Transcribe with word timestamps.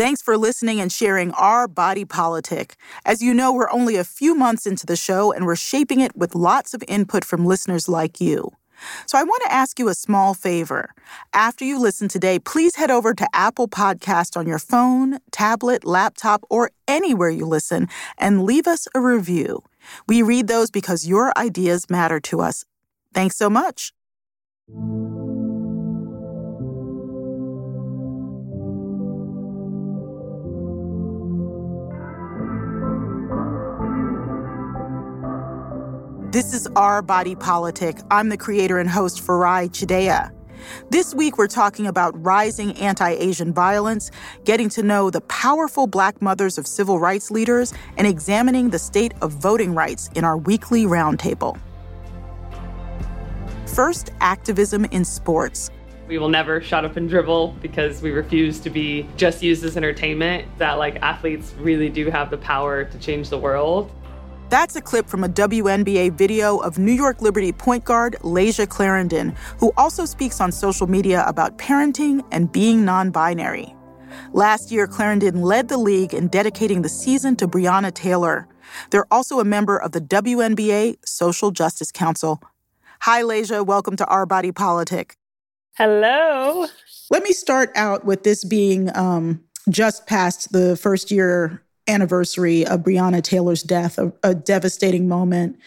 Thanks 0.00 0.22
for 0.22 0.38
listening 0.38 0.80
and 0.80 0.90
sharing 0.90 1.30
our 1.32 1.68
body 1.68 2.06
politic. 2.06 2.76
As 3.04 3.20
you 3.20 3.34
know, 3.34 3.52
we're 3.52 3.70
only 3.70 3.96
a 3.96 4.02
few 4.02 4.34
months 4.34 4.66
into 4.66 4.86
the 4.86 4.96
show 4.96 5.30
and 5.30 5.44
we're 5.44 5.56
shaping 5.56 6.00
it 6.00 6.16
with 6.16 6.34
lots 6.34 6.72
of 6.72 6.82
input 6.88 7.22
from 7.22 7.44
listeners 7.44 7.86
like 7.86 8.18
you. 8.18 8.50
So 9.04 9.18
I 9.18 9.24
want 9.24 9.42
to 9.42 9.52
ask 9.52 9.78
you 9.78 9.90
a 9.90 9.94
small 9.94 10.32
favor. 10.32 10.94
After 11.34 11.66
you 11.66 11.78
listen 11.78 12.08
today, 12.08 12.38
please 12.38 12.76
head 12.76 12.90
over 12.90 13.12
to 13.12 13.28
Apple 13.34 13.68
Podcast 13.68 14.38
on 14.38 14.46
your 14.46 14.58
phone, 14.58 15.18
tablet, 15.32 15.84
laptop, 15.84 16.46
or 16.48 16.70
anywhere 16.88 17.28
you 17.28 17.44
listen 17.44 17.86
and 18.16 18.44
leave 18.44 18.66
us 18.66 18.88
a 18.94 19.02
review. 19.02 19.62
We 20.08 20.22
read 20.22 20.48
those 20.48 20.70
because 20.70 21.06
your 21.06 21.30
ideas 21.36 21.90
matter 21.90 22.20
to 22.20 22.40
us. 22.40 22.64
Thanks 23.12 23.36
so 23.36 23.50
much. 23.50 23.92
This 36.40 36.54
is 36.54 36.66
Our 36.74 37.02
Body 37.02 37.34
Politic. 37.34 37.98
I'm 38.10 38.30
the 38.30 38.36
creator 38.38 38.78
and 38.78 38.88
host, 38.88 39.22
Farai 39.22 39.68
Chideya. 39.68 40.32
This 40.88 41.14
week, 41.14 41.36
we're 41.36 41.46
talking 41.46 41.86
about 41.86 42.14
rising 42.24 42.72
anti 42.78 43.10
Asian 43.10 43.52
violence, 43.52 44.10
getting 44.46 44.70
to 44.70 44.82
know 44.82 45.10
the 45.10 45.20
powerful 45.20 45.86
Black 45.86 46.22
mothers 46.22 46.56
of 46.56 46.66
civil 46.66 46.98
rights 46.98 47.30
leaders, 47.30 47.74
and 47.98 48.06
examining 48.06 48.70
the 48.70 48.78
state 48.78 49.12
of 49.20 49.32
voting 49.32 49.74
rights 49.74 50.08
in 50.14 50.24
our 50.24 50.38
weekly 50.38 50.86
roundtable. 50.86 51.60
First, 53.66 54.10
activism 54.20 54.86
in 54.86 55.04
sports. 55.04 55.70
We 56.08 56.16
will 56.16 56.30
never 56.30 56.62
shut 56.62 56.86
up 56.86 56.96
and 56.96 57.06
dribble 57.06 57.56
because 57.60 58.00
we 58.00 58.12
refuse 58.12 58.60
to 58.60 58.70
be 58.70 59.06
just 59.18 59.42
used 59.42 59.62
as 59.62 59.76
entertainment. 59.76 60.48
That, 60.56 60.78
like, 60.78 60.96
athletes 61.02 61.52
really 61.58 61.90
do 61.90 62.08
have 62.08 62.30
the 62.30 62.38
power 62.38 62.84
to 62.84 62.98
change 62.98 63.28
the 63.28 63.38
world. 63.38 63.92
That's 64.50 64.74
a 64.74 64.80
clip 64.80 65.06
from 65.06 65.22
a 65.22 65.28
WNBA 65.28 66.14
video 66.14 66.58
of 66.58 66.76
New 66.76 66.90
York 66.90 67.22
Liberty 67.22 67.52
point 67.52 67.84
guard 67.84 68.16
Layshia 68.22 68.68
Clarendon, 68.68 69.36
who 69.60 69.72
also 69.76 70.04
speaks 70.04 70.40
on 70.40 70.50
social 70.50 70.88
media 70.88 71.22
about 71.28 71.56
parenting 71.56 72.26
and 72.32 72.50
being 72.50 72.84
non 72.84 73.12
binary. 73.12 73.72
Last 74.32 74.72
year, 74.72 74.88
Clarendon 74.88 75.40
led 75.40 75.68
the 75.68 75.78
league 75.78 76.12
in 76.12 76.26
dedicating 76.26 76.82
the 76.82 76.88
season 76.88 77.36
to 77.36 77.46
Breonna 77.46 77.94
Taylor. 77.94 78.48
They're 78.90 79.06
also 79.12 79.38
a 79.38 79.44
member 79.44 79.78
of 79.78 79.92
the 79.92 80.00
WNBA 80.00 80.96
Social 81.06 81.52
Justice 81.52 81.92
Council. 81.92 82.42
Hi, 83.02 83.22
Layshia. 83.22 83.64
Welcome 83.64 83.94
to 83.98 84.06
Our 84.06 84.26
Body 84.26 84.50
Politic. 84.50 85.14
Hello. 85.76 86.66
Let 87.08 87.22
me 87.22 87.30
start 87.30 87.70
out 87.76 88.04
with 88.04 88.24
this 88.24 88.44
being 88.44 88.90
um, 88.96 89.44
just 89.68 90.08
past 90.08 90.50
the 90.50 90.76
first 90.76 91.12
year 91.12 91.62
anniversary 91.86 92.66
of 92.66 92.80
Breonna 92.80 93.22
Taylor's 93.22 93.62
death, 93.62 93.98
a, 93.98 94.12
a 94.22 94.34
devastating 94.34 95.08
moment 95.08 95.58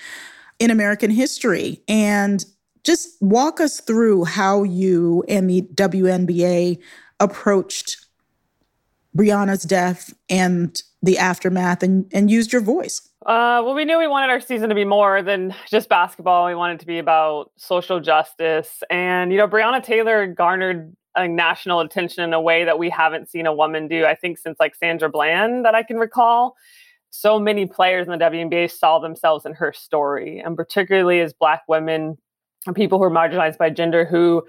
in 0.60 0.72
American 0.72 1.12
history. 1.12 1.82
And 1.88 2.44
just 2.84 3.22
walk 3.22 3.60
us 3.60 3.80
through 3.80 4.26
how 4.26 4.64
you 4.64 5.24
and 5.28 5.50
the 5.50 5.62
WNBA 5.74 6.80
approached 7.20 8.06
Breonna's 9.16 9.64
death 9.64 10.14
and 10.30 10.82
the 11.02 11.18
aftermath 11.18 11.84
and, 11.84 12.10
and 12.14 12.30
used 12.30 12.52
your 12.52 12.62
voice. 12.62 13.10
Uh, 13.26 13.62
well, 13.64 13.74
we 13.74 13.86
knew 13.86 13.98
we 13.98 14.08
wanted 14.08 14.30
our 14.30 14.42
season 14.42 14.70
to 14.70 14.76
be 14.76 14.84
more 14.84 15.22
than 15.22 15.56
just 15.70 15.88
basketball. 15.88 16.46
We 16.46 16.56
wanted 16.56 16.80
to 16.82 16.86
be 16.86 17.00
about 17.00 17.52
social 17.56 18.00
justice. 18.02 18.84
And, 18.90 19.32
you 19.32 19.38
know, 19.38 19.48
Breonna 19.48 19.82
Taylor 19.82 20.28
garnered 20.28 20.94
national 21.18 21.80
attention 21.80 22.24
in 22.24 22.34
a 22.34 22.42
way 22.42 22.64
that 22.64 22.80
we 22.80 22.90
haven't 22.90 23.30
seen 23.30 23.46
a 23.46 23.54
woman 23.54 23.88
do, 23.88 24.06
I 24.06 24.16
think, 24.16 24.38
since 24.38 24.60
like 24.60 24.76
Sandra 24.76 25.10
Bland 25.10 25.66
that 25.66 25.76
I 25.76 25.84
can 25.84 25.98
recall. 25.98 26.56
So 27.12 27.40
many 27.40 27.68
players 27.68 28.08
in 28.08 28.12
the 28.12 28.26
WNBA 28.26 28.72
saw 28.72 29.00
themselves 29.00 29.46
in 29.46 29.54
her 29.54 29.72
story, 29.72 30.40
and 30.40 30.56
particularly 30.56 31.22
as 31.22 31.32
Black 31.34 31.62
women 31.68 32.18
and 32.66 32.76
people 32.76 32.98
who 32.98 33.04
are 33.04 33.12
marginalized 33.12 33.58
by 33.58 33.70
gender 33.70 34.06
who, 34.06 34.44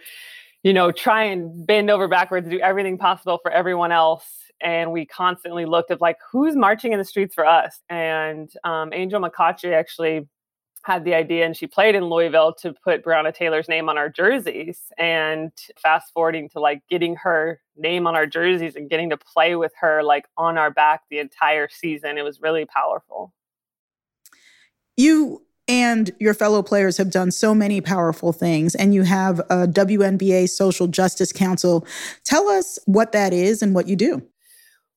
you 0.63 0.73
know, 0.73 0.91
try 0.91 1.25
and 1.25 1.67
bend 1.67 1.91
over 1.91 2.09
backwards, 2.09 2.49
do 2.49 2.59
everything 2.61 2.97
possible 2.97 3.39
for 3.43 3.51
everyone 3.51 3.93
else. 3.93 4.25
And 4.63 4.93
we 4.93 5.05
constantly 5.05 5.67
looked 5.67 5.91
at 5.91 6.01
like 6.01 6.17
who's 6.31 6.57
marching 6.57 6.93
in 6.93 6.99
the 6.99 7.05
streets 7.05 7.35
for 7.35 7.45
us. 7.45 7.81
And 7.91 8.51
um, 8.65 8.93
Angel 8.95 9.21
McCoughtry 9.21 9.75
actually 9.75 10.27
had 10.85 11.05
the 11.05 11.15
idea 11.15 11.47
and 11.47 11.57
she 11.57 11.67
played 11.67 11.95
in 11.95 12.05
Louisville 12.05 12.55
to 12.61 12.73
put 12.73 13.03
Breonna 13.03 13.35
Taylor's 13.35 13.69
name 13.69 13.89
on 13.89 13.97
our 13.97 14.09
jerseys. 14.11 14.93
And 14.99 15.51
fast 15.79 16.13
forwarding 16.13 16.51
to 16.51 16.61
like 16.61 16.83
getting 16.89 17.17
her 17.17 17.61
name 17.77 18.07
on 18.07 18.15
our 18.15 18.27
jerseys 18.27 18.77
and 18.77 18.91
getting 18.91 19.11
to 19.11 19.17
play 19.17 19.57
with 19.57 19.73
her 19.81 20.03
like 20.03 20.27
on 20.37 20.59
our 20.59 20.71
back 20.71 21.03
the 21.11 21.19
entire 21.19 21.69
season, 21.69 22.19
it 22.19 22.23
was 22.23 22.41
really 22.41 22.67
powerful. 22.67 23.33
You 24.97 25.43
and 25.67 26.11
your 26.21 26.35
fellow 26.35 26.63
players 26.63 26.99
have 26.99 27.11
done 27.11 27.31
so 27.31 27.55
many 27.55 27.81
powerful 27.81 28.33
things, 28.33 28.75
and 28.75 28.93
you 28.93 29.03
have 29.03 29.41
a 29.49 29.67
WNBA 29.67 30.51
Social 30.51 30.87
Justice 30.87 31.33
Council. 31.33 31.87
Tell 32.23 32.49
us 32.49 32.79
what 32.85 33.13
that 33.13 33.33
is 33.33 33.63
and 33.63 33.75
what 33.75 33.89
you 33.89 33.97
do 33.97 34.23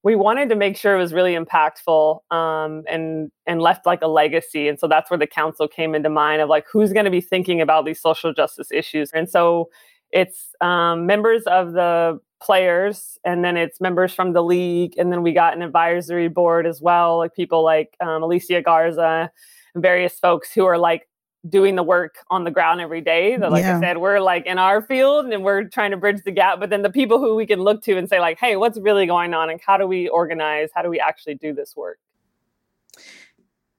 we 0.08 0.16
wanted 0.16 0.48
to 0.48 0.56
make 0.56 0.78
sure 0.78 0.96
it 0.96 1.02
was 1.02 1.12
really 1.12 1.36
impactful 1.36 2.22
um, 2.32 2.84
and 2.88 3.30
and 3.46 3.62
left 3.62 3.86
like 3.86 4.02
a 4.02 4.08
legacy 4.08 4.70
and 4.70 4.80
so 4.80 4.88
that's 4.88 5.12
where 5.12 5.18
the 5.18 5.28
council 5.28 5.68
came 5.68 5.94
into 5.94 6.10
mind 6.10 6.42
of 6.42 6.48
like 6.48 6.64
who's 6.72 6.94
going 6.94 7.04
to 7.04 7.12
be 7.12 7.20
thinking 7.20 7.60
about 7.60 7.84
these 7.86 8.00
social 8.00 8.34
justice 8.34 8.72
issues. 8.72 9.12
And 9.12 9.30
so 9.30 9.70
it's 10.14 10.56
um, 10.62 11.08
members 11.08 11.44
of 11.44 11.74
the 11.74 12.22
players 12.42 13.18
and 13.26 13.44
then 13.44 13.58
it's 13.58 13.82
members 13.82 14.14
from 14.14 14.32
the 14.32 14.42
league 14.42 14.94
and 14.98 15.12
then 15.12 15.24
we 15.24 15.34
got 15.34 15.54
an 15.54 15.62
advisory 15.62 16.30
board 16.30 16.66
as 16.66 16.80
well 16.82 17.18
like 17.18 17.34
people 17.34 17.62
like 17.62 17.98
um, 18.00 18.24
alicia 18.24 18.62
garza 18.62 19.30
and 19.76 19.82
various 19.84 20.18
folks 20.20 20.54
who 20.54 20.64
are 20.64 20.78
like 20.78 21.10
doing 21.50 21.76
the 21.76 21.84
work 21.84 22.18
on 22.30 22.44
the 22.44 22.52
ground 22.52 22.82
every 22.82 23.02
day. 23.02 23.38
That, 23.38 23.52
like 23.52 23.64
yeah. 23.64 23.78
I 23.78 23.80
said, 23.80 23.98
we're 23.98 24.20
like 24.20 24.46
in 24.46 24.58
our 24.58 24.82
field 24.82 25.28
and 25.28 25.44
we're 25.44 25.66
trying 25.66 25.92
to 25.92 25.98
bridge 25.98 26.22
the 26.24 26.32
gap. 26.32 26.60
But 26.60 26.70
then 26.70 26.82
the 26.82 26.90
people 26.90 27.20
who 27.20 27.36
we 27.36 27.46
can 27.46 27.62
look 27.62 27.84
to 27.84 27.98
and 27.98 28.10
say, 28.10 28.20
like, 28.20 28.40
hey, 28.40 28.56
what's 28.56 28.80
really 28.80 29.06
going 29.06 29.34
on? 29.34 29.50
And 29.50 29.60
how 29.66 29.78
do 29.78 29.88
we 29.88 30.08
organize? 30.10 30.70
How 30.74 30.82
do 30.82 30.90
we 30.90 31.00
actually 31.00 31.36
do 31.36 31.54
this 31.54 31.76
work? 31.76 32.00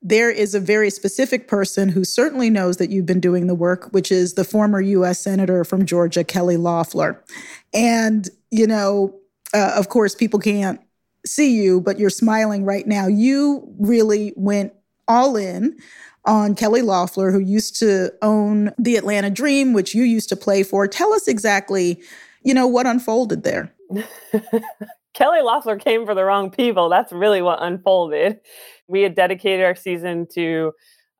There 0.00 0.30
is 0.30 0.54
a 0.54 0.60
very 0.60 0.90
specific 0.90 1.48
person 1.48 1.88
who 1.88 2.04
certainly 2.04 2.50
knows 2.50 2.76
that 2.76 2.90
you've 2.90 3.06
been 3.06 3.20
doing 3.20 3.48
the 3.48 3.54
work, 3.54 3.88
which 3.90 4.12
is 4.12 4.34
the 4.34 4.44
former 4.44 4.80
US 4.80 5.18
Senator 5.18 5.64
from 5.64 5.84
Georgia, 5.84 6.22
Kelly 6.22 6.56
Loeffler. 6.56 7.22
And, 7.74 8.28
you 8.50 8.66
know, 8.66 9.18
uh, 9.52 9.72
of 9.74 9.88
course, 9.88 10.14
people 10.14 10.38
can't 10.38 10.80
see 11.26 11.52
you, 11.52 11.80
but 11.80 11.98
you're 11.98 12.10
smiling 12.10 12.64
right 12.64 12.86
now. 12.86 13.08
You 13.08 13.74
really 13.78 14.32
went 14.36 14.72
all 15.08 15.36
in 15.36 15.76
on 16.28 16.54
Kelly 16.54 16.82
Loeffler, 16.82 17.32
who 17.32 17.40
used 17.40 17.78
to 17.80 18.12
own 18.22 18.70
the 18.78 18.96
Atlanta 18.96 19.30
Dream, 19.30 19.72
which 19.72 19.94
you 19.94 20.04
used 20.04 20.28
to 20.28 20.36
play 20.36 20.62
for. 20.62 20.86
Tell 20.86 21.12
us 21.14 21.26
exactly, 21.26 22.00
you 22.42 22.52
know, 22.52 22.66
what 22.66 22.86
unfolded 22.86 23.42
there. 23.42 23.74
Kelly 25.14 25.40
Loeffler 25.40 25.78
came 25.78 26.04
for 26.04 26.14
the 26.14 26.24
wrong 26.24 26.50
people. 26.50 26.90
That's 26.90 27.12
really 27.12 27.40
what 27.40 27.62
unfolded. 27.62 28.40
We 28.86 29.02
had 29.02 29.14
dedicated 29.14 29.64
our 29.64 29.74
season 29.74 30.26
to 30.34 30.72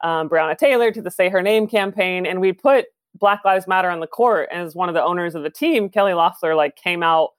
um, 0.04 0.28
Breonna 0.28 0.56
Taylor, 0.56 0.92
to 0.92 1.02
the 1.02 1.10
Say 1.10 1.30
Her 1.30 1.42
Name 1.42 1.66
campaign, 1.66 2.26
and 2.26 2.40
we 2.40 2.52
put 2.52 2.86
Black 3.14 3.44
Lives 3.44 3.66
Matter 3.66 3.90
on 3.90 4.00
the 4.00 4.06
court. 4.06 4.50
And 4.52 4.62
as 4.62 4.74
one 4.74 4.88
of 4.88 4.94
the 4.94 5.02
owners 5.02 5.34
of 5.34 5.42
the 5.42 5.50
team, 5.50 5.88
Kelly 5.88 6.14
Loeffler 6.14 6.54
like 6.54 6.76
came 6.76 7.02
out 7.02 7.30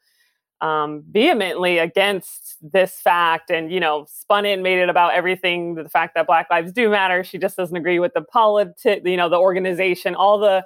um, 0.62 1.03
vehemently 1.09 1.78
against 1.78 2.58
this 2.62 2.96
fact 2.96 3.50
and 3.50 3.72
you 3.72 3.80
know 3.80 4.06
spun 4.09 4.46
it 4.46 4.53
and 4.53 4.64
made 4.64 4.80
it 4.80 4.90
about 4.90 5.14
everything 5.14 5.75
the 5.75 5.88
fact 5.88 6.16
that 6.16 6.28
black 6.28 6.50
lives 6.50 6.74
do 6.74 6.90
matter 6.90 7.24
she 7.24 7.38
just 7.38 7.56
doesn't 7.56 7.78
agree 7.78 8.00
with 8.00 8.14
the 8.14 8.22
politic 8.22 9.02
you 9.06 9.16
know 9.16 9.30
the 9.30 9.38
organization 9.38 10.16
all 10.16 10.38
the 10.38 10.66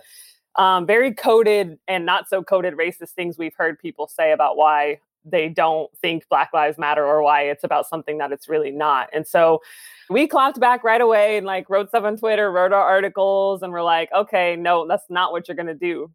um, 0.56 0.86
very 0.86 1.14
coded 1.14 1.78
and 1.88 2.06
not 2.06 2.28
so 2.28 2.44
coded 2.44 2.76
racist 2.76 3.12
things 3.12 3.38
we've 3.38 3.56
heard 3.56 3.78
people 3.78 4.08
say 4.08 4.32
about 4.32 4.58
why 4.58 5.00
they 5.26 5.50
don't 5.50 5.96
think 5.98 6.28
black 6.30 6.52
lives 6.54 6.78
matter 6.78 7.06
or 7.06 7.22
why 7.22 7.44
it's 7.44 7.64
about 7.64 7.88
something 7.88 8.18
that 8.18 8.32
it's 8.32 8.50
really 8.50 8.72
not. 8.72 9.10
And 9.14 9.26
so 9.26 9.62
we 10.10 10.28
clapped 10.28 10.60
back 10.60 10.84
right 10.84 11.00
away 11.00 11.38
and 11.38 11.46
like 11.46 11.70
wrote 11.70 11.90
stuff 11.90 12.04
on 12.04 12.18
twitter 12.18 12.52
wrote 12.52 12.74
our 12.74 12.84
articles 12.84 13.64
and 13.64 13.72
we're 13.72 13.82
like 13.82 14.12
okay 14.14 14.58
no 14.58 14.86
that's 14.86 15.06
not 15.10 15.32
what 15.32 15.48
you're 15.48 15.56
going 15.56 15.68
to 15.68 15.74
do. 15.74 16.12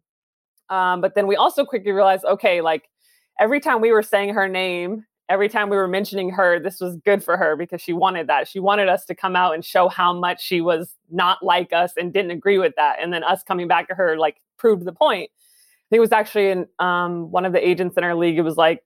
Um, 0.69 1.01
but 1.01 1.15
then 1.15 1.25
we 1.25 1.35
also 1.35 1.65
quickly 1.65 1.91
realized 1.91 2.23
okay 2.25 2.61
like 2.61 2.89
every 3.39 3.59
time 3.59 3.81
we 3.81 3.91
were 3.91 4.03
saying 4.03 4.33
her 4.33 4.47
name, 4.47 5.05
every 5.29 5.47
time 5.47 5.69
we 5.69 5.77
were 5.77 5.87
mentioning 5.87 6.31
her, 6.31 6.59
this 6.59 6.79
was 6.79 6.97
good 6.97 7.23
for 7.23 7.37
her 7.37 7.55
because 7.55 7.81
she 7.81 7.93
wanted 7.93 8.27
that. 8.27 8.47
She 8.47 8.59
wanted 8.59 8.89
us 8.89 9.05
to 9.05 9.15
come 9.15 9.35
out 9.35 9.53
and 9.53 9.63
show 9.63 9.87
how 9.87 10.13
much 10.13 10.41
she 10.43 10.59
was 10.59 10.95
not 11.09 11.43
like 11.43 11.71
us 11.71 11.93
and 11.97 12.11
didn't 12.11 12.31
agree 12.31 12.57
with 12.57 12.73
that. 12.75 12.97
And 13.01 13.13
then 13.13 13.23
us 13.23 13.43
coming 13.43 13.67
back 13.67 13.87
to 13.87 13.95
her 13.95 14.17
like 14.17 14.37
proved 14.57 14.85
the 14.85 14.91
point. 14.91 15.29
I 15.31 15.85
think 15.89 15.97
it 15.97 16.01
was 16.01 16.11
actually 16.11 16.49
in 16.49 16.67
um, 16.79 17.31
one 17.31 17.45
of 17.45 17.53
the 17.53 17.67
agents 17.67 17.97
in 17.97 18.03
our 18.03 18.15
league. 18.15 18.37
It 18.37 18.43
was 18.43 18.57
like, 18.57 18.83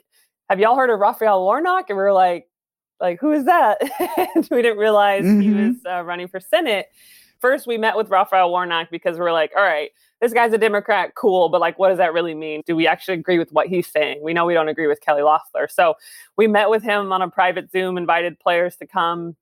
"Have 0.49 0.59
y'all 0.59 0.77
heard 0.77 0.89
of 0.89 0.99
Raphael 0.99 1.43
Warnock?" 1.43 1.89
And 1.89 1.97
we 1.97 2.03
were 2.03 2.13
like, 2.13 2.47
"Like 3.01 3.19
who 3.19 3.33
is 3.33 3.43
that?" 3.43 3.81
And 4.35 4.47
we 4.49 4.61
didn't 4.61 4.77
realize 4.77 5.25
mm-hmm. 5.25 5.41
he 5.41 5.51
was 5.51 5.75
uh, 5.85 6.01
running 6.03 6.29
for 6.29 6.39
senate 6.39 6.87
first 7.43 7.67
we 7.67 7.77
met 7.77 7.97
with 7.97 8.09
Raphael 8.09 8.49
Warnock 8.49 8.87
because 8.89 9.17
we're 9.17 9.33
like, 9.33 9.51
all 9.57 9.63
right, 9.63 9.89
this 10.21 10.31
guy's 10.31 10.53
a 10.53 10.57
Democrat, 10.57 11.13
cool, 11.15 11.49
but 11.49 11.59
like, 11.59 11.77
what 11.77 11.89
does 11.89 11.97
that 11.97 12.13
really 12.13 12.33
mean? 12.33 12.63
Do 12.65 12.73
we 12.73 12.87
actually 12.87 13.15
agree 13.15 13.37
with 13.37 13.51
what 13.51 13.67
he's 13.67 13.85
saying? 13.85 14.23
We 14.23 14.33
know 14.33 14.45
we 14.45 14.53
don't 14.53 14.69
agree 14.69 14.87
with 14.87 15.01
Kelly 15.01 15.23
Loeffler. 15.23 15.67
So 15.67 15.95
we 16.37 16.47
met 16.47 16.69
with 16.69 16.83
him 16.83 17.11
on 17.11 17.21
a 17.21 17.29
private 17.29 17.69
Zoom, 17.69 17.97
invited 17.97 18.39
players 18.39 18.77
to 18.77 18.87
come, 18.87 19.35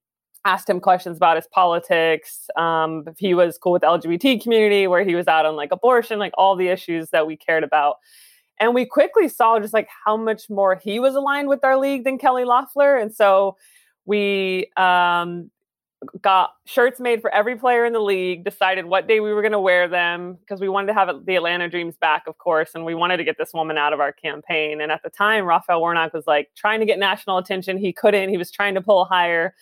asked 0.45 0.67
him 0.67 0.79
questions 0.79 1.17
about 1.17 1.35
his 1.35 1.45
politics, 1.45 2.49
um, 2.55 3.03
if 3.05 3.19
he 3.19 3.35
was 3.35 3.59
cool 3.59 3.73
with 3.73 3.83
the 3.83 3.87
LGBT 3.87 4.41
community, 4.41 4.87
where 4.87 5.03
he 5.03 5.13
was 5.13 5.27
out 5.27 5.45
on 5.45 5.55
like 5.55 5.71
abortion, 5.71 6.17
like 6.17 6.33
all 6.39 6.55
the 6.55 6.69
issues 6.69 7.11
that 7.11 7.27
we 7.27 7.37
cared 7.37 7.63
about. 7.63 7.97
And 8.59 8.73
we 8.73 8.83
quickly 8.83 9.29
saw 9.29 9.59
just 9.59 9.75
like 9.75 9.89
how 10.05 10.17
much 10.17 10.49
more 10.49 10.73
he 10.73 10.99
was 10.99 11.13
aligned 11.13 11.49
with 11.49 11.63
our 11.63 11.77
league 11.77 12.03
than 12.03 12.17
Kelly 12.17 12.45
Loeffler. 12.45 12.97
And 12.97 13.13
so 13.13 13.57
we 14.05 14.71
um, 14.75 15.51
got 16.21 16.55
shirts 16.65 16.99
made 16.99 17.21
for 17.21 17.33
every 17.33 17.55
player 17.55 17.85
in 17.85 17.93
the 17.93 17.99
league, 17.99 18.43
decided 18.43 18.85
what 18.85 19.07
day 19.07 19.19
we 19.19 19.33
were 19.33 19.41
going 19.41 19.51
to 19.51 19.59
wear 19.59 19.87
them 19.87 20.35
because 20.35 20.59
we 20.59 20.67
wanted 20.67 20.87
to 20.87 20.93
have 20.93 21.25
the 21.25 21.35
Atlanta 21.35 21.69
Dreams 21.69 21.95
back, 21.97 22.23
of 22.27 22.37
course, 22.37 22.71
and 22.73 22.85
we 22.85 22.95
wanted 22.95 23.17
to 23.17 23.23
get 23.23 23.37
this 23.37 23.53
woman 23.53 23.77
out 23.77 23.93
of 23.93 23.99
our 23.99 24.11
campaign. 24.11 24.81
And 24.81 24.91
at 24.91 25.03
the 25.03 25.09
time, 25.09 25.45
Raphael 25.45 25.79
Warnock 25.79 26.13
was 26.13 26.25
like 26.25 26.49
trying 26.55 26.79
to 26.79 26.85
get 26.85 26.97
national 26.97 27.37
attention. 27.37 27.77
He 27.77 27.93
couldn't, 27.93 28.29
he 28.29 28.37
was 28.37 28.51
trying 28.51 28.73
to 28.75 28.81
pull 28.81 29.05
higher. 29.05 29.53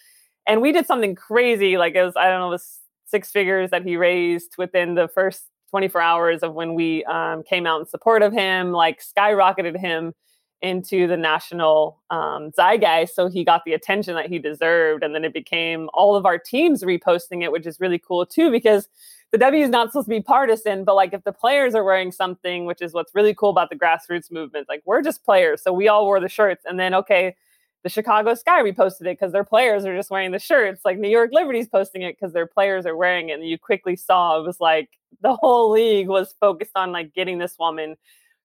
And 0.48 0.62
we 0.62 0.72
did 0.72 0.86
something 0.86 1.14
crazy. 1.16 1.78
Like 1.78 1.96
it 1.96 2.04
was, 2.04 2.16
I 2.16 2.30
don't 2.30 2.40
know, 2.40 2.50
was 2.50 2.80
six 3.06 3.32
figures 3.32 3.70
that 3.72 3.84
he 3.84 3.98
raised 3.98 4.56
within 4.58 4.96
the 4.96 5.10
first 5.10 5.44
24 5.72 6.02
hours 6.02 6.42
of 6.42 6.54
when 6.54 6.74
we 6.74 7.04
um, 7.06 7.44
came 7.44 7.68
out 7.68 7.82
in 7.82 7.86
support 7.86 8.22
of 8.22 8.32
him, 8.32 8.72
like 8.72 9.02
skyrocketed 9.04 9.78
him 9.78 10.14
into 10.62 11.08
the 11.08 11.18
national 11.18 12.00
um, 12.10 12.52
zeitgeist. 12.52 13.16
So 13.16 13.30
he 13.30 13.44
got 13.44 13.64
the 13.66 13.74
attention 13.74 14.16
that 14.16 14.28
he 14.28 14.40
deserved. 14.40 15.04
And 15.04 15.16
then 15.16 15.24
it 15.24 15.34
became 15.34 15.90
all 15.94 16.16
of 16.16 16.26
our 16.26 16.38
teams 16.38 16.84
reposting 16.84 17.44
it, 17.44 17.52
which 17.52 17.66
is 17.66 17.80
really 17.80 18.00
cool 18.00 18.26
too, 18.26 18.52
because 18.52 18.90
the 19.32 19.38
W 19.38 19.64
is 19.64 19.70
not 19.70 19.90
supposed 19.92 20.08
to 20.08 20.10
be 20.10 20.22
partisan, 20.22 20.84
but 20.84 20.96
like 20.96 21.14
if 21.14 21.24
the 21.24 21.32
players 21.32 21.76
are 21.76 21.84
wearing 21.84 22.12
something, 22.12 22.66
which 22.66 22.82
is 22.82 22.94
what's 22.94 23.14
really 23.14 23.34
cool 23.34 23.52
about 23.52 23.70
the 23.70 23.76
grassroots 23.76 24.32
movement, 24.32 24.68
like 24.68 24.82
we're 24.86 25.02
just 25.02 25.24
players. 25.24 25.62
So 25.62 25.72
we 25.72 25.88
all 25.88 26.06
wore 26.06 26.20
the 26.20 26.30
shirts. 26.30 26.66
And 26.66 26.80
then, 26.80 26.94
okay, 26.96 27.36
the 27.84 27.90
Chicago 27.90 28.34
Sky 28.34 28.62
reposted 28.62 29.02
it 29.02 29.20
because 29.20 29.32
their 29.32 29.44
players 29.44 29.86
are 29.86 29.96
just 29.96 30.10
wearing 30.10 30.32
the 30.32 30.40
shirts. 30.40 30.82
Like 30.84 30.98
New 30.98 31.10
York 31.10 31.30
Liberty's 31.32 31.68
posting 31.68 32.02
it 32.02 32.18
because 32.20 32.34
their 32.34 32.48
players 32.48 32.86
are 32.86 32.98
wearing 32.98 33.30
it. 33.30 33.34
And 33.34 33.48
you 33.48 33.58
quickly 33.58 33.96
saw 33.96 34.40
it 34.40 34.46
was 34.46 34.60
like 34.60 34.90
the 35.22 35.36
whole 35.36 35.72
league 35.72 36.08
was 36.08 36.36
focused 36.40 36.72
on 36.76 36.92
like 36.92 37.14
getting 37.14 37.38
this 37.38 37.58
woman 37.58 37.96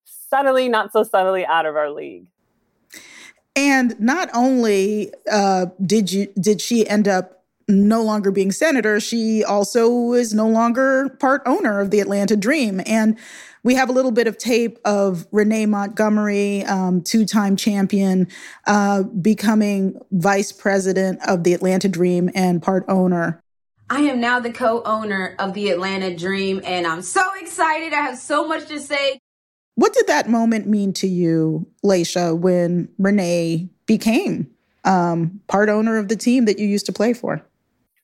subtly, 0.05 0.69
not 0.69 0.93
so 0.93 1.03
subtly 1.03 1.45
out 1.47 1.67
of 1.67 1.77
our 1.77 1.91
league. 1.91 2.27
And 3.57 3.99
not 4.01 4.31
only 4.35 5.13
uh, 5.31 5.67
did 5.85 6.11
you 6.11 6.33
did 6.41 6.61
she 6.61 6.89
end 6.89 7.07
up 7.07 7.45
no 7.69 8.03
longer 8.03 8.31
being 8.31 8.53
senator, 8.53 9.01
she 9.01 9.45
also 9.45 10.13
is 10.13 10.35
no 10.35 10.49
longer 10.49 11.09
part 11.21 11.43
owner 11.47 11.81
of 11.81 11.91
the 11.91 12.01
Atlanta 12.01 12.37
Dream. 12.37 12.81
And 12.85 13.17
we 13.63 13.75
have 13.77 13.89
a 13.89 13.93
little 13.93 14.11
bit 14.11 14.27
of 14.27 14.37
tape 14.37 14.79
of 14.85 15.27
Renee 15.33 15.67
Montgomery, 15.67 16.65
um, 16.65 17.01
two 17.01 17.25
time 17.25 17.57
champion, 17.57 18.29
uh, 18.67 19.05
becoming 19.05 19.99
vice 20.11 20.53
president 20.53 21.21
of 21.27 21.45
the 21.45 21.55
Atlanta 21.55 21.89
Dream 21.89 22.31
and 22.35 22.63
part 22.63 22.85
owner. 22.89 23.41
I 23.89 24.01
am 24.01 24.21
now 24.21 24.41
the 24.41 24.53
co 24.53 24.83
owner 24.85 25.37
of 25.39 25.55
the 25.55 25.71
Atlanta 25.71 26.15
Dream, 26.15 26.61
and 26.65 26.87
I'm 26.87 27.03
so 27.03 27.23
excited. 27.41 27.93
I 27.93 28.03
have 28.03 28.19
so 28.19 28.47
much 28.47 28.67
to 28.69 28.81
say. 28.81 29.21
What 29.77 29.93
did 29.93 30.07
that 30.07 30.29
moment 30.29 30.69
mean 30.69 30.93
to 30.95 31.09
you, 31.09 31.67
Layshia, 31.85 32.39
when 32.39 32.89
Renee 32.99 33.69
became 33.87 34.49
um, 34.85 35.41
part 35.49 35.69
owner 35.69 35.97
of 35.97 36.09
the 36.09 36.17
team 36.17 36.45
that 36.45 36.59
you 36.59 36.67
used 36.67 36.87
to 36.87 36.93
play 36.93 37.13
for? 37.13 37.45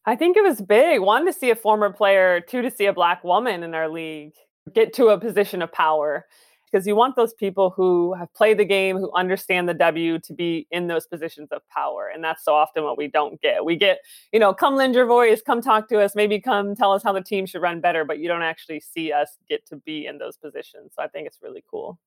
I 0.05 0.17
think 0.17 0.37
it 0.37 0.43
was 0.43 0.61
big. 0.61 1.01
One, 1.01 1.27
to 1.27 1.33
see 1.33 1.51
a 1.51 1.57
former 1.57 1.93
player, 1.93 2.41
two, 2.41 2.63
to 2.63 2.71
see 2.71 2.87
a 2.87 2.93
Black 2.93 3.23
woman 3.23 3.63
in 3.63 3.75
our 3.75 3.89
league 3.89 4.33
get 4.73 4.93
to 4.95 5.09
a 5.09 5.19
position 5.19 5.63
of 5.63 5.73
power 5.73 6.27
because 6.71 6.87
you 6.87 6.95
want 6.95 7.17
those 7.17 7.35
people 7.35 7.71
who 7.71 8.15
have 8.15 8.33
played 8.35 8.59
the 8.59 8.65
game, 8.65 8.97
who 8.97 9.11
understand 9.13 9.69
the 9.69 9.75
W 9.75 10.19
to 10.21 10.33
be 10.33 10.67
in 10.71 10.87
those 10.87 11.07
positions 11.07 11.49
of 11.53 11.67
power. 11.69 12.11
And 12.13 12.23
that's 12.23 12.45
so 12.45 12.55
often 12.55 12.85
what 12.85 12.97
we 12.97 13.09
don't 13.09 13.41
get. 13.41 13.65
We 13.65 13.77
get, 13.77 14.01
you 14.33 14.39
know, 14.39 14.55
come 14.55 14.77
lend 14.77 14.95
your 14.95 15.07
voice, 15.07 15.43
come 15.43 15.61
talk 15.61 15.89
to 15.89 16.01
us, 16.01 16.15
maybe 16.15 16.41
come 16.41 16.75
tell 16.75 16.93
us 16.93 17.03
how 17.03 17.13
the 17.13 17.23
team 17.23 17.47
should 17.47 17.63
run 17.63 17.81
better, 17.81 18.05
but 18.05 18.19
you 18.19 18.29
don't 18.29 18.43
actually 18.43 18.81
see 18.81 19.13
us 19.13 19.37
get 19.49 19.67
to 19.67 19.77
be 19.77 20.07
in 20.07 20.19
those 20.19 20.37
positions. 20.37 20.93
So 20.95 21.03
I 21.03 21.09
think 21.09 21.27
it's 21.27 21.39
really 21.43 21.65
cool. 21.71 21.99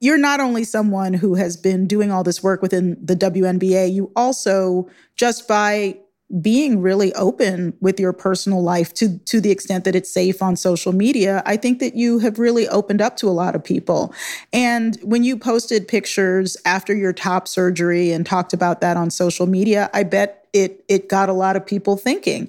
You're 0.00 0.18
not 0.18 0.40
only 0.40 0.64
someone 0.64 1.14
who 1.14 1.34
has 1.34 1.56
been 1.56 1.86
doing 1.86 2.12
all 2.12 2.22
this 2.22 2.42
work 2.42 2.60
within 2.60 2.98
the 3.02 3.16
WNBA, 3.16 3.92
you 3.92 4.12
also, 4.14 4.88
just 5.16 5.48
by 5.48 5.98
being 6.40 6.80
really 6.82 7.14
open 7.14 7.72
with 7.80 8.00
your 8.00 8.12
personal 8.12 8.62
life 8.62 8.92
to 8.94 9.18
to 9.18 9.40
the 9.40 9.52
extent 9.52 9.84
that 9.84 9.94
it's 9.94 10.10
safe 10.10 10.42
on 10.42 10.56
social 10.56 10.92
media 10.92 11.40
i 11.46 11.56
think 11.56 11.78
that 11.78 11.94
you 11.94 12.18
have 12.18 12.40
really 12.40 12.66
opened 12.68 13.00
up 13.00 13.16
to 13.16 13.28
a 13.28 13.30
lot 13.30 13.54
of 13.54 13.62
people. 13.62 14.12
And 14.52 14.98
when 15.02 15.22
you 15.22 15.36
posted 15.36 15.86
pictures 15.86 16.56
after 16.64 16.94
your 16.94 17.12
top 17.12 17.46
surgery 17.46 18.10
and 18.10 18.26
talked 18.26 18.52
about 18.52 18.80
that 18.80 18.96
on 18.96 19.10
social 19.10 19.46
media 19.46 19.88
i 19.94 20.02
bet 20.02 20.46
it 20.56 20.84
it 20.88 21.08
got 21.08 21.28
a 21.28 21.32
lot 21.32 21.56
of 21.56 21.64
people 21.64 21.96
thinking. 21.96 22.48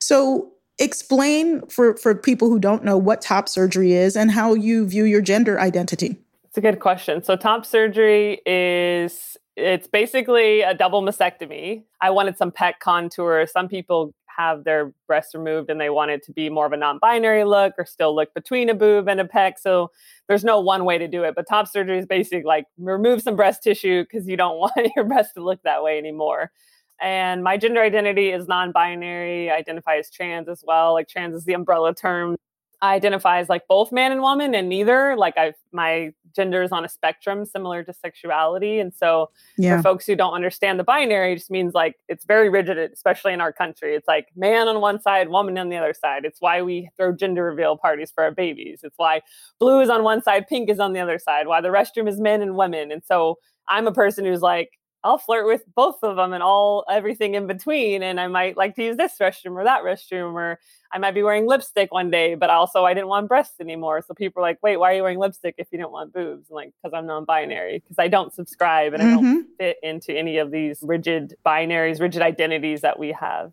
So 0.00 0.52
explain 0.78 1.66
for 1.68 1.96
for 1.96 2.14
people 2.14 2.48
who 2.48 2.58
don't 2.58 2.84
know 2.84 2.98
what 2.98 3.20
top 3.22 3.48
surgery 3.48 3.92
is 3.92 4.16
and 4.16 4.30
how 4.30 4.54
you 4.54 4.86
view 4.86 5.04
your 5.04 5.22
gender 5.22 5.58
identity. 5.58 6.16
It's 6.44 6.58
a 6.58 6.60
good 6.60 6.80
question. 6.80 7.22
So 7.22 7.36
top 7.36 7.66
surgery 7.66 8.40
is 8.46 9.35
it's 9.56 9.86
basically 9.86 10.60
a 10.60 10.74
double 10.74 11.02
mastectomy. 11.02 11.84
I 12.00 12.10
wanted 12.10 12.36
some 12.36 12.52
pec 12.52 12.74
contour. 12.80 13.46
Some 13.46 13.68
people 13.68 14.14
have 14.36 14.64
their 14.64 14.92
breasts 15.06 15.34
removed 15.34 15.70
and 15.70 15.80
they 15.80 15.88
want 15.88 16.10
it 16.10 16.22
to 16.22 16.32
be 16.32 16.50
more 16.50 16.66
of 16.66 16.72
a 16.72 16.76
non-binary 16.76 17.44
look 17.44 17.72
or 17.78 17.86
still 17.86 18.14
look 18.14 18.34
between 18.34 18.68
a 18.68 18.74
boob 18.74 19.08
and 19.08 19.18
a 19.18 19.24
pec. 19.24 19.54
So 19.58 19.90
there's 20.28 20.44
no 20.44 20.60
one 20.60 20.84
way 20.84 20.98
to 20.98 21.08
do 21.08 21.24
it. 21.24 21.34
But 21.34 21.48
top 21.48 21.68
surgery 21.68 21.98
is 21.98 22.06
basically 22.06 22.42
like 22.42 22.66
remove 22.76 23.22
some 23.22 23.34
breast 23.34 23.62
tissue 23.62 24.02
because 24.02 24.28
you 24.28 24.36
don't 24.36 24.58
want 24.58 24.92
your 24.94 25.06
breast 25.06 25.34
to 25.34 25.42
look 25.42 25.62
that 25.62 25.82
way 25.82 25.96
anymore. 25.96 26.52
And 27.00 27.42
my 27.42 27.56
gender 27.56 27.82
identity 27.82 28.30
is 28.30 28.46
non-binary. 28.46 29.50
I 29.50 29.56
identify 29.56 29.96
as 29.96 30.10
trans 30.10 30.48
as 30.48 30.62
well. 30.66 30.92
Like 30.94 31.08
trans 31.08 31.34
is 31.34 31.44
the 31.44 31.54
umbrella 31.54 31.94
term 31.94 32.36
I 32.82 32.94
identify 32.94 33.38
as 33.38 33.48
like 33.48 33.66
both 33.68 33.90
man 33.90 34.12
and 34.12 34.20
woman 34.20 34.54
and 34.54 34.68
neither. 34.68 35.16
Like 35.16 35.34
I 35.36 35.54
my 35.72 36.12
gender 36.34 36.62
is 36.62 36.70
on 36.70 36.84
a 36.84 36.88
spectrum 36.88 37.44
similar 37.46 37.82
to 37.82 37.92
sexuality. 37.92 38.78
And 38.78 38.94
so 38.94 39.30
yeah. 39.56 39.78
for 39.78 39.82
folks 39.82 40.06
who 40.06 40.14
don't 40.14 40.34
understand 40.34 40.78
the 40.78 40.84
binary, 40.84 41.32
it 41.32 41.36
just 41.36 41.50
means 41.50 41.72
like 41.72 41.96
it's 42.08 42.26
very 42.26 42.50
rigid, 42.50 42.78
especially 42.78 43.32
in 43.32 43.40
our 43.40 43.52
country. 43.52 43.94
It's 43.94 44.06
like 44.06 44.28
man 44.36 44.68
on 44.68 44.80
one 44.80 45.00
side, 45.00 45.30
woman 45.30 45.56
on 45.56 45.70
the 45.70 45.76
other 45.76 45.94
side. 45.94 46.24
It's 46.24 46.40
why 46.40 46.60
we 46.62 46.90
throw 46.96 47.12
gender 47.12 47.44
reveal 47.44 47.76
parties 47.78 48.12
for 48.14 48.22
our 48.24 48.30
babies. 48.30 48.80
It's 48.82 48.98
why 48.98 49.22
blue 49.58 49.80
is 49.80 49.88
on 49.88 50.02
one 50.02 50.22
side, 50.22 50.46
pink 50.46 50.68
is 50.68 50.78
on 50.78 50.92
the 50.92 51.00
other 51.00 51.18
side, 51.18 51.46
why 51.46 51.60
the 51.60 51.68
restroom 51.68 52.08
is 52.08 52.20
men 52.20 52.42
and 52.42 52.56
women. 52.56 52.92
And 52.92 53.02
so 53.04 53.38
I'm 53.68 53.86
a 53.86 53.92
person 53.92 54.24
who's 54.24 54.42
like, 54.42 54.70
I'll 55.06 55.18
flirt 55.18 55.46
with 55.46 55.62
both 55.72 56.02
of 56.02 56.16
them 56.16 56.32
and 56.32 56.42
all 56.42 56.84
everything 56.90 57.36
in 57.36 57.46
between. 57.46 58.02
And 58.02 58.18
I 58.18 58.26
might 58.26 58.56
like 58.56 58.74
to 58.74 58.82
use 58.82 58.96
this 58.96 59.14
restroom 59.20 59.52
or 59.52 59.62
that 59.62 59.84
restroom, 59.84 60.32
or 60.34 60.58
I 60.92 60.98
might 60.98 61.12
be 61.12 61.22
wearing 61.22 61.46
lipstick 61.46 61.92
one 61.92 62.10
day, 62.10 62.34
but 62.34 62.50
also 62.50 62.84
I 62.84 62.92
didn't 62.92 63.06
want 63.06 63.28
breasts 63.28 63.60
anymore. 63.60 64.02
So 64.02 64.14
people 64.14 64.42
are 64.42 64.46
like, 64.46 64.58
wait, 64.64 64.78
why 64.78 64.90
are 64.90 64.96
you 64.96 65.02
wearing 65.02 65.20
lipstick 65.20 65.54
if 65.58 65.68
you 65.70 65.78
don't 65.78 65.92
want 65.92 66.12
boobs? 66.12 66.50
I'm 66.50 66.56
like, 66.56 66.72
because 66.82 66.92
I'm 66.92 67.06
non 67.06 67.24
binary, 67.24 67.78
because 67.78 68.00
I 68.00 68.08
don't 68.08 68.34
subscribe 68.34 68.94
and 68.94 69.02
mm-hmm. 69.02 69.18
I 69.18 69.22
don't 69.22 69.46
fit 69.58 69.76
into 69.84 70.12
any 70.12 70.38
of 70.38 70.50
these 70.50 70.80
rigid 70.82 71.34
binaries, 71.46 72.00
rigid 72.00 72.22
identities 72.22 72.80
that 72.80 72.98
we 72.98 73.12
have. 73.12 73.52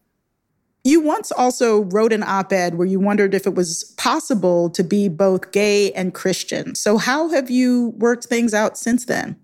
You 0.84 1.02
once 1.02 1.32
also 1.32 1.84
wrote 1.84 2.12
an 2.12 2.24
op 2.24 2.52
ed 2.52 2.80
where 2.80 2.88
you 2.88 3.00
wondered 3.00 3.36
if 3.36 3.46
it 3.46 3.54
was 3.54 3.94
possible 3.96 4.72
to 4.72 4.84
be 4.84 5.08
both 5.08 5.52
gay 5.52 5.92
and 5.92 6.16
Christian. 6.16 6.74
So, 6.74 6.98
how 6.98 7.30
have 7.30 7.52
you 7.52 7.94
worked 7.98 8.26
things 8.26 8.56
out 8.56 8.76
since 8.76 9.06
then? 9.06 9.40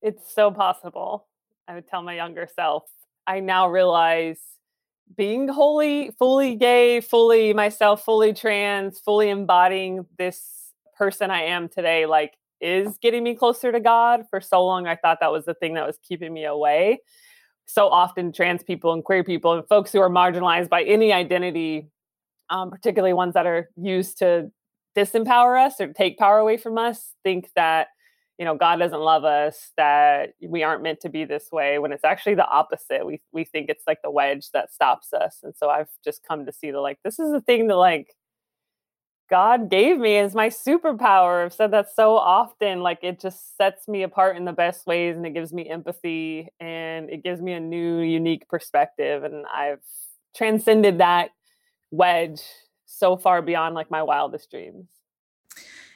It's 0.00 0.34
so 0.34 0.50
possible. 0.50 1.26
I 1.68 1.74
would 1.74 1.86
tell 1.86 2.02
my 2.02 2.14
younger 2.14 2.48
self. 2.54 2.84
I 3.26 3.40
now 3.40 3.68
realize 3.68 4.38
being 5.16 5.48
wholly, 5.48 6.10
fully 6.18 6.56
gay, 6.56 7.00
fully 7.00 7.52
myself, 7.52 8.04
fully 8.04 8.32
trans, 8.32 8.98
fully 8.98 9.28
embodying 9.30 10.06
this 10.18 10.72
person 10.96 11.30
I 11.30 11.42
am 11.42 11.68
today, 11.68 12.06
like 12.06 12.34
is 12.60 12.96
getting 12.98 13.24
me 13.24 13.34
closer 13.34 13.72
to 13.72 13.80
God. 13.80 14.24
For 14.30 14.40
so 14.40 14.64
long, 14.64 14.86
I 14.86 14.96
thought 14.96 15.18
that 15.20 15.32
was 15.32 15.44
the 15.44 15.54
thing 15.54 15.74
that 15.74 15.86
was 15.86 15.98
keeping 16.06 16.32
me 16.32 16.44
away. 16.44 17.00
So 17.66 17.88
often, 17.88 18.32
trans 18.32 18.62
people 18.62 18.92
and 18.92 19.04
queer 19.04 19.24
people 19.24 19.52
and 19.52 19.66
folks 19.68 19.92
who 19.92 20.00
are 20.00 20.10
marginalized 20.10 20.68
by 20.68 20.82
any 20.82 21.12
identity, 21.12 21.88
um, 22.50 22.70
particularly 22.70 23.12
ones 23.12 23.34
that 23.34 23.46
are 23.46 23.70
used 23.76 24.18
to 24.18 24.50
disempower 24.96 25.64
us 25.64 25.80
or 25.80 25.92
take 25.92 26.18
power 26.18 26.38
away 26.38 26.56
from 26.56 26.76
us, 26.76 27.14
think 27.24 27.50
that 27.56 27.88
you 28.38 28.44
know 28.44 28.56
god 28.56 28.76
doesn't 28.76 29.00
love 29.00 29.24
us 29.24 29.72
that 29.76 30.34
we 30.40 30.62
aren't 30.62 30.82
meant 30.82 31.00
to 31.00 31.08
be 31.08 31.24
this 31.24 31.50
way 31.52 31.78
when 31.78 31.92
it's 31.92 32.04
actually 32.04 32.34
the 32.34 32.46
opposite 32.46 33.04
we 33.06 33.20
we 33.32 33.44
think 33.44 33.68
it's 33.68 33.84
like 33.86 34.00
the 34.02 34.10
wedge 34.10 34.50
that 34.52 34.72
stops 34.72 35.12
us 35.12 35.38
and 35.42 35.54
so 35.56 35.68
i've 35.68 35.90
just 36.04 36.22
come 36.26 36.46
to 36.46 36.52
see 36.52 36.70
the 36.70 36.80
like 36.80 36.98
this 37.04 37.18
is 37.18 37.30
the 37.32 37.40
thing 37.40 37.66
that 37.66 37.76
like 37.76 38.14
god 39.30 39.70
gave 39.70 39.98
me 39.98 40.16
as 40.16 40.34
my 40.34 40.48
superpower 40.48 41.44
i've 41.44 41.52
said 41.52 41.70
that 41.70 41.88
so 41.94 42.16
often 42.16 42.80
like 42.80 42.98
it 43.02 43.20
just 43.20 43.56
sets 43.56 43.86
me 43.88 44.02
apart 44.02 44.36
in 44.36 44.44
the 44.44 44.52
best 44.52 44.86
ways 44.86 45.16
and 45.16 45.26
it 45.26 45.34
gives 45.34 45.52
me 45.52 45.68
empathy 45.68 46.48
and 46.60 47.08
it 47.10 47.22
gives 47.22 47.40
me 47.40 47.52
a 47.52 47.60
new 47.60 48.00
unique 48.00 48.48
perspective 48.48 49.24
and 49.24 49.46
i've 49.54 49.80
transcended 50.34 50.98
that 50.98 51.30
wedge 51.90 52.40
so 52.86 53.16
far 53.16 53.42
beyond 53.42 53.74
like 53.74 53.90
my 53.90 54.02
wildest 54.02 54.50
dreams. 54.50 54.86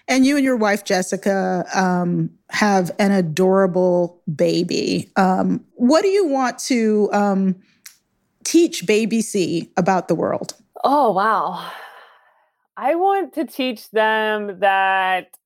And 0.08 0.24
you 0.24 0.36
and 0.36 0.44
your 0.44 0.56
wife, 0.56 0.84
Jessica, 0.84 1.64
um, 1.74 2.30
have 2.50 2.92
an 2.98 3.10
adorable 3.10 4.22
baby. 4.34 5.10
Um, 5.16 5.64
what 5.74 6.02
do 6.02 6.08
you 6.08 6.26
want 6.26 6.58
to 6.60 7.08
um, 7.12 7.56
teach 8.44 8.86
baby 8.86 9.20
C 9.20 9.70
about 9.76 10.06
the 10.06 10.14
world? 10.14 10.54
Oh, 10.84 11.10
wow. 11.12 11.70
I 12.76 12.94
want 12.94 13.34
to 13.34 13.44
teach 13.46 13.90
them 13.90 14.60
that 14.60 15.36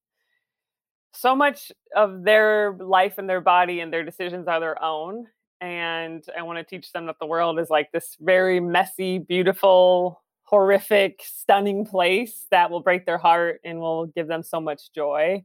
so 1.14 1.34
much 1.34 1.72
of 1.96 2.24
their 2.24 2.76
life 2.78 3.16
and 3.18 3.28
their 3.28 3.40
body 3.40 3.80
and 3.80 3.92
their 3.92 4.04
decisions 4.04 4.46
are 4.48 4.60
their 4.60 4.82
own. 4.82 5.26
And 5.60 6.24
I 6.36 6.42
want 6.42 6.58
to 6.58 6.64
teach 6.64 6.92
them 6.92 7.06
that 7.06 7.16
the 7.20 7.26
world 7.26 7.58
is 7.58 7.70
like 7.70 7.92
this 7.92 8.16
very 8.20 8.60
messy, 8.60 9.18
beautiful, 9.18 10.22
horrific, 10.50 11.20
stunning 11.24 11.86
place 11.86 12.46
that 12.50 12.70
will 12.70 12.80
break 12.80 13.06
their 13.06 13.18
heart 13.18 13.60
and 13.64 13.78
will 13.78 14.06
give 14.06 14.26
them 14.26 14.42
so 14.42 14.60
much 14.60 14.92
joy. 14.92 15.42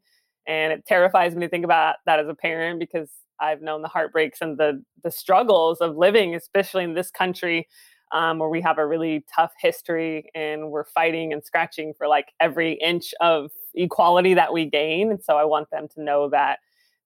And 0.48 0.74
it 0.74 0.86
terrifies 0.88 1.36
me 1.36 1.42
to 1.46 1.50
think 1.50 1.64
about 1.64 1.98
that 2.08 2.20
as 2.20 2.28
a 2.28 2.34
parent 2.34 2.80
because 2.80 3.10
I've 3.40 3.62
known 3.62 3.84
the 3.84 3.88
heartbreaks 3.88 4.40
and 4.42 4.58
the 4.58 4.84
the 5.04 5.12
struggles 5.12 5.80
of 5.80 5.96
living, 5.96 6.34
especially 6.34 6.84
in 6.84 6.96
this 6.96 7.12
country 7.12 7.68
um, 8.12 8.40
where 8.40 8.50
we 8.50 8.62
have 8.62 8.78
a 8.78 8.88
really 8.88 9.26
tough 9.34 9.52
history 9.60 10.30
and 10.34 10.72
we're 10.72 10.86
fighting 10.86 11.34
and 11.34 11.44
scratching 11.44 11.94
for 11.98 12.08
like 12.08 12.28
every 12.40 12.74
inch 12.74 13.14
of 13.22 13.52
equality 13.76 14.34
that 14.34 14.54
we 14.54 14.66
gain. 14.70 15.12
And 15.12 15.22
so 15.22 15.38
I 15.38 15.46
want 15.46 15.70
them 15.70 15.88
to 15.96 16.04
know 16.04 16.30
that 16.30 16.60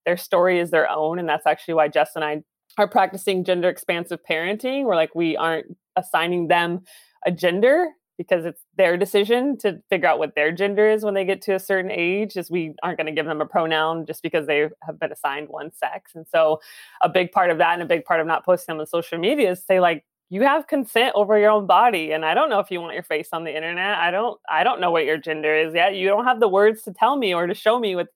their 0.06 0.18
story 0.18 0.60
is 0.60 0.72
their 0.72 0.90
own. 0.90 1.20
And 1.20 1.28
that's 1.28 1.48
actually 1.48 1.74
why 1.74 1.88
Jess 1.88 2.12
and 2.16 2.24
I 2.24 2.44
are 2.78 2.88
practicing 2.88 3.44
gender 3.44 3.70
expansive 3.70 4.20
parenting. 4.30 4.86
We're 4.86 4.96
like, 4.96 5.16
we 5.16 5.36
aren't 5.36 5.76
assigning 5.96 6.48
them 6.48 6.82
a 7.26 7.32
gender 7.32 7.90
because 8.20 8.44
it's 8.44 8.66
their 8.76 8.98
decision 8.98 9.58
to 9.58 9.82
figure 9.90 10.08
out 10.08 10.20
what 10.20 10.36
their 10.36 10.52
gender 10.52 10.90
is 10.90 11.06
when 11.06 11.14
they 11.14 11.24
get 11.24 11.42
to 11.42 11.56
a 11.56 11.60
certain 11.60 11.90
age 11.90 12.36
is 12.36 12.52
we 12.52 12.74
aren't 12.84 12.98
going 12.98 13.08
to 13.08 13.14
give 13.14 13.26
them 13.26 13.40
a 13.40 13.46
pronoun 13.46 14.06
just 14.06 14.22
because 14.22 14.46
they 14.46 14.68
have 14.84 15.00
been 15.00 15.12
assigned 15.12 15.48
one 15.48 15.72
sex. 15.74 16.12
And 16.16 16.28
so 16.28 16.60
a 17.02 17.08
big 17.08 17.32
part 17.32 17.50
of 17.50 17.60
that 17.60 17.74
and 17.76 17.82
a 17.82 17.86
big 17.86 18.04
part 18.04 18.20
of 18.20 18.28
not 18.28 18.44
posting 18.44 18.76
them 18.76 18.82
on 18.82 18.88
social 18.88 19.18
media 19.18 19.52
is 19.52 19.64
say 19.66 19.80
like 19.80 20.04
you 20.30 20.44
have 20.44 20.68
consent 20.68 21.12
over 21.16 21.38
your 21.38 21.50
own 21.50 21.66
body 21.66 22.12
and 22.12 22.24
i 22.24 22.34
don't 22.34 22.50
know 22.50 22.60
if 22.60 22.72
you 22.72 22.80
want 22.80 22.94
your 22.94 23.04
face 23.04 23.30
on 23.34 23.44
the 23.44 23.56
internet 23.56 23.98
i 23.98 24.12
don't 24.12 24.40
i 24.50 24.64
don't 24.64 24.80
know 24.80 24.92
what 24.92 25.06
your 25.06 25.18
gender 25.18 25.54
is 25.54 25.74
yet 25.74 25.96
you 25.96 26.08
don't 26.08 26.26
have 26.26 26.40
the 26.40 26.48
words 26.48 26.84
to 26.84 26.94
tell 26.94 27.18
me 27.18 27.34
or 27.34 27.48
to 27.48 27.54
show 27.54 27.80
me 27.80 27.96
with 27.96 28.08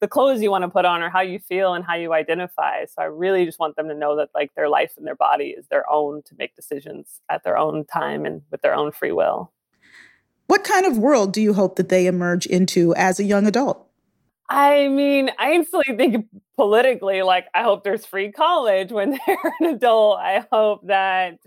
the 0.00 0.08
clothes 0.08 0.42
you 0.42 0.50
want 0.50 0.62
to 0.62 0.68
put 0.68 0.84
on 0.84 1.02
or 1.02 1.10
how 1.10 1.20
you 1.20 1.38
feel 1.38 1.74
and 1.74 1.84
how 1.84 1.94
you 1.94 2.12
identify 2.12 2.84
so 2.84 3.00
i 3.00 3.04
really 3.04 3.44
just 3.44 3.58
want 3.58 3.76
them 3.76 3.88
to 3.88 3.94
know 3.94 4.16
that 4.16 4.28
like 4.34 4.52
their 4.54 4.68
life 4.68 4.92
and 4.96 5.06
their 5.06 5.16
body 5.16 5.54
is 5.56 5.66
their 5.68 5.88
own 5.90 6.22
to 6.22 6.34
make 6.38 6.54
decisions 6.56 7.20
at 7.28 7.44
their 7.44 7.56
own 7.56 7.84
time 7.84 8.24
and 8.24 8.42
with 8.50 8.60
their 8.62 8.74
own 8.74 8.90
free 8.92 9.12
will 9.12 9.52
what 10.48 10.64
kind 10.64 10.84
of 10.84 10.98
world 10.98 11.32
do 11.32 11.40
you 11.40 11.54
hope 11.54 11.76
that 11.76 11.88
they 11.88 12.06
emerge 12.06 12.46
into 12.46 12.94
as 12.96 13.20
a 13.20 13.24
young 13.24 13.46
adult 13.46 13.86
I 14.52 14.88
mean, 14.88 15.30
I 15.38 15.52
instantly 15.52 15.96
think 15.96 16.26
politically, 16.56 17.22
like, 17.22 17.46
I 17.54 17.62
hope 17.62 17.84
there's 17.84 18.04
free 18.04 18.32
college 18.32 18.90
when 18.90 19.10
they're 19.26 19.54
an 19.60 19.66
adult. 19.66 20.18
I 20.18 20.44
hope 20.50 20.88
that 20.88 21.38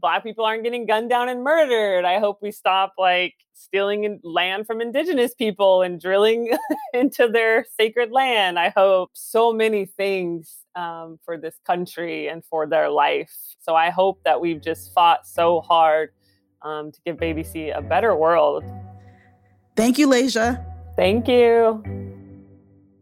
black 0.00 0.22
people 0.22 0.44
aren't 0.44 0.64
getting 0.64 0.86
gunned 0.86 1.10
down 1.10 1.28
and 1.28 1.42
murdered. 1.42 2.04
I 2.04 2.18
hope 2.18 2.38
we 2.42 2.50
stop 2.50 2.94
like 2.98 3.34
stealing 3.54 4.20
land 4.22 4.66
from 4.66 4.80
indigenous 4.80 5.34
people 5.34 5.82
and 5.82 6.00
drilling 6.00 6.56
into 6.94 7.28
their 7.28 7.66
sacred 7.78 8.10
land. 8.10 8.58
I 8.58 8.70
hope 8.70 9.10
so 9.12 9.52
many 9.52 9.86
things 9.86 10.56
um, 10.74 11.18
for 11.24 11.36
this 11.36 11.56
country 11.66 12.28
and 12.28 12.44
for 12.44 12.66
their 12.66 12.88
life. 12.88 13.32
So 13.60 13.74
I 13.74 13.90
hope 13.90 14.20
that 14.24 14.40
we've 14.40 14.62
just 14.62 14.94
fought 14.94 15.26
so 15.26 15.60
hard 15.60 16.10
um, 16.62 16.92
to 16.92 17.00
give 17.04 17.18
Baby 17.18 17.44
C 17.44 17.70
a 17.70 17.82
better 17.82 18.14
world. 18.14 18.64
Thank 19.76 19.98
you, 19.98 20.08
Layshia. 20.08 20.64
Thank 20.96 21.28
you. 21.28 21.99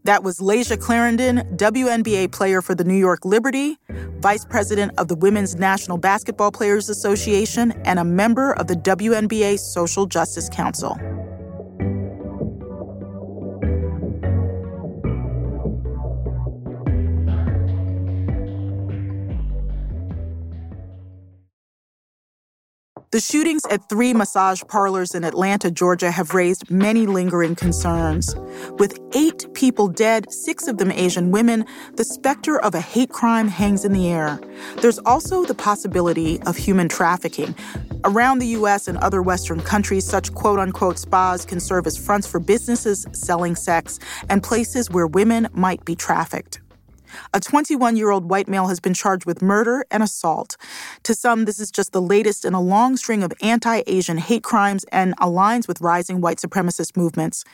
That 0.09 0.25
was 0.25 0.39
Layshia 0.39 0.81
Clarendon, 0.81 1.41
WNBA 1.59 2.33
player 2.33 2.63
for 2.63 2.75
the 2.75 2.83
New 2.83 2.97
York 2.97 3.27
Liberty, 3.27 3.77
vice 4.21 4.43
president 4.43 4.93
of 4.97 5.09
the 5.09 5.15
Women's 5.15 5.57
National 5.57 5.99
Basketball 5.99 6.51
Players 6.51 6.89
Association, 6.89 7.73
and 7.85 7.99
a 7.99 8.05
member 8.05 8.55
of 8.55 8.69
the 8.69 8.75
WNBA 8.75 9.59
Social 9.59 10.07
Justice 10.07 10.49
Council. 10.49 10.97
The 23.11 23.21
shootings 23.21 23.63
at 23.71 23.89
three 23.89 24.13
massage 24.13 24.63
parlors 24.69 25.15
in 25.15 25.25
Atlanta, 25.25 25.71
Georgia 25.71 26.11
have 26.11 26.35
raised 26.35 26.71
many 26.71 27.07
lingering 27.07 27.55
concerns. 27.55 28.37
With 28.79 29.01
eight 29.15 29.47
people 29.55 29.89
dead, 29.89 30.31
six 30.31 30.69
of 30.69 30.77
them 30.77 30.93
Asian 30.93 31.31
women, 31.31 31.65
the 31.95 32.05
specter 32.05 32.61
of 32.61 32.75
a 32.75 32.83
hate 32.83 33.09
crime 33.09 33.49
hangs 33.49 33.87
in 33.87 33.95
the 33.95 34.11
air. 34.11 34.39
There's 34.83 34.99
also 35.07 35.47
the 35.47 35.55
possibility 35.55 36.39
of 36.43 36.59
human 36.59 36.91
trafficking. 36.91 37.55
Around 38.05 38.41
the 38.41 38.49
U.S. 38.59 38.89
and 38.89 38.99
other 38.99 39.23
Western 39.23 39.63
countries, 39.63 40.07
such 40.07 40.35
quote 40.35 40.59
unquote 40.59 40.99
spas 40.99 41.47
can 41.47 41.61
serve 41.61 41.87
as 41.87 41.97
fronts 41.97 42.27
for 42.27 42.41
businesses 42.41 43.07
selling 43.13 43.57
sex 43.57 43.99
and 44.29 44.43
places 44.43 44.91
where 44.91 45.07
women 45.07 45.49
might 45.55 45.83
be 45.87 45.97
trafficked. 45.97 46.61
A 47.35 47.41
21 47.41 47.97
year 47.97 48.11
old 48.11 48.29
white 48.29 48.49
male 48.49 48.69
has 48.69 48.81
been 48.81 48.95
charged 48.95 49.25
with 49.25 49.43
murder 49.43 49.85
and 49.91 50.03
assault. 50.03 50.57
To 51.05 51.15
some, 51.15 51.45
this 51.45 51.59
is 51.59 51.71
just 51.71 51.93
the 51.93 52.03
latest 52.03 52.45
in 52.45 52.55
a 52.55 52.61
long 52.61 52.97
string 52.97 53.23
of 53.23 53.33
anti 53.43 53.83
Asian 53.87 54.19
hate 54.19 54.43
crimes 54.43 54.85
and 54.93 55.17
aligns 55.19 55.69
with 55.69 55.81
rising 55.81 56.21
white 56.21 56.39
supremacist 56.39 56.97
movements. 56.97 57.45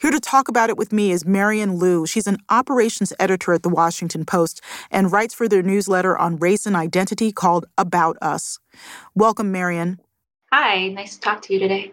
Here 0.00 0.10
to 0.10 0.20
talk 0.20 0.48
about 0.48 0.70
it 0.70 0.76
with 0.76 0.92
me 0.92 1.12
is 1.12 1.24
Marion 1.24 1.78
Liu. 1.78 2.06
She's 2.06 2.26
an 2.26 2.38
operations 2.48 3.12
editor 3.18 3.52
at 3.52 3.62
the 3.62 3.68
Washington 3.68 4.24
Post 4.24 4.60
and 4.90 5.12
writes 5.12 5.34
for 5.34 5.48
their 5.48 5.62
newsletter 5.62 6.16
on 6.16 6.36
race 6.38 6.66
and 6.66 6.76
identity 6.76 7.32
called 7.32 7.66
About 7.78 8.16
Us. 8.20 8.58
Welcome, 9.14 9.52
Marion. 9.52 10.00
Hi, 10.52 10.88
nice 10.88 11.14
to 11.14 11.20
talk 11.20 11.42
to 11.42 11.54
you 11.54 11.58
today. 11.58 11.92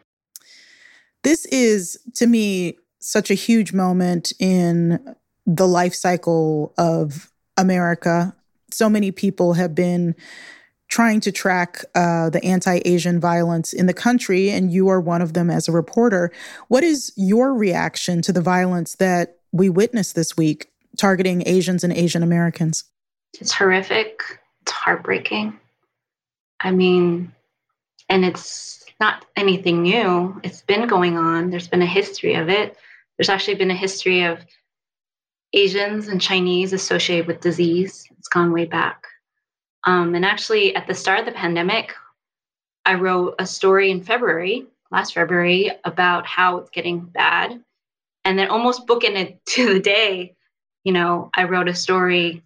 This 1.23 1.45
is, 1.45 1.99
to 2.15 2.27
me, 2.27 2.77
such 2.99 3.31
a 3.31 3.33
huge 3.33 3.73
moment 3.73 4.33
in 4.39 5.15
the 5.55 5.67
life 5.67 5.95
cycle 5.95 6.73
of 6.77 7.31
America. 7.57 8.35
So 8.71 8.87
many 8.87 9.11
people 9.11 9.53
have 9.53 9.73
been 9.73 10.15
trying 10.89 11.19
to 11.21 11.31
track 11.31 11.83
uh, 11.95 12.29
the 12.29 12.43
anti 12.43 12.81
Asian 12.85 13.19
violence 13.19 13.73
in 13.73 13.87
the 13.87 13.93
country, 13.93 14.49
and 14.51 14.71
you 14.71 14.89
are 14.89 15.01
one 15.01 15.21
of 15.21 15.33
them 15.33 15.49
as 15.49 15.67
a 15.67 15.71
reporter. 15.71 16.31
What 16.67 16.83
is 16.83 17.11
your 17.15 17.53
reaction 17.53 18.21
to 18.23 18.31
the 18.31 18.41
violence 18.41 18.95
that 18.95 19.37
we 19.51 19.69
witnessed 19.69 20.15
this 20.15 20.37
week 20.37 20.69
targeting 20.97 21.43
Asians 21.47 21.83
and 21.83 21.93
Asian 21.93 22.21
Americans? 22.21 22.83
It's 23.39 23.51
horrific. 23.51 24.21
It's 24.61 24.71
heartbreaking. 24.71 25.59
I 26.59 26.71
mean, 26.71 27.33
and 28.07 28.23
it's 28.23 28.83
not 28.99 29.25
anything 29.35 29.81
new. 29.81 30.39
It's 30.43 30.61
been 30.61 30.87
going 30.87 31.17
on. 31.17 31.49
There's 31.49 31.67
been 31.67 31.81
a 31.81 31.87
history 31.87 32.35
of 32.35 32.49
it. 32.49 32.77
There's 33.17 33.29
actually 33.29 33.55
been 33.55 33.71
a 33.71 33.75
history 33.75 34.23
of 34.23 34.39
Asians 35.53 36.07
and 36.07 36.21
Chinese 36.21 36.73
associated 36.73 37.27
with 37.27 37.41
disease. 37.41 38.07
It's 38.17 38.27
gone 38.27 38.51
way 38.51 38.65
back. 38.65 39.05
Um, 39.85 40.13
and 40.15 40.25
actually, 40.25 40.75
at 40.75 40.87
the 40.87 40.93
start 40.93 41.19
of 41.19 41.25
the 41.25 41.31
pandemic, 41.31 41.93
I 42.85 42.95
wrote 42.95 43.35
a 43.39 43.45
story 43.45 43.91
in 43.91 44.03
February, 44.03 44.67
last 44.91 45.13
February, 45.13 45.71
about 45.85 46.25
how 46.25 46.57
it's 46.57 46.69
getting 46.69 46.99
bad. 46.99 47.61
And 48.25 48.37
then 48.37 48.49
almost 48.49 48.87
booking 48.87 49.15
it 49.15 49.39
to 49.49 49.73
the 49.73 49.79
day, 49.79 50.35
you 50.83 50.93
know, 50.93 51.29
I 51.35 51.43
wrote 51.45 51.67
a 51.67 51.75
story 51.75 52.43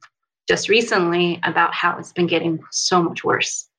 just 0.47 0.69
recently 0.69 1.39
about 1.43 1.73
how 1.73 1.97
it's 1.97 2.11
been 2.11 2.27
getting 2.27 2.59
so 2.71 3.01
much 3.01 3.23
worse. 3.23 3.69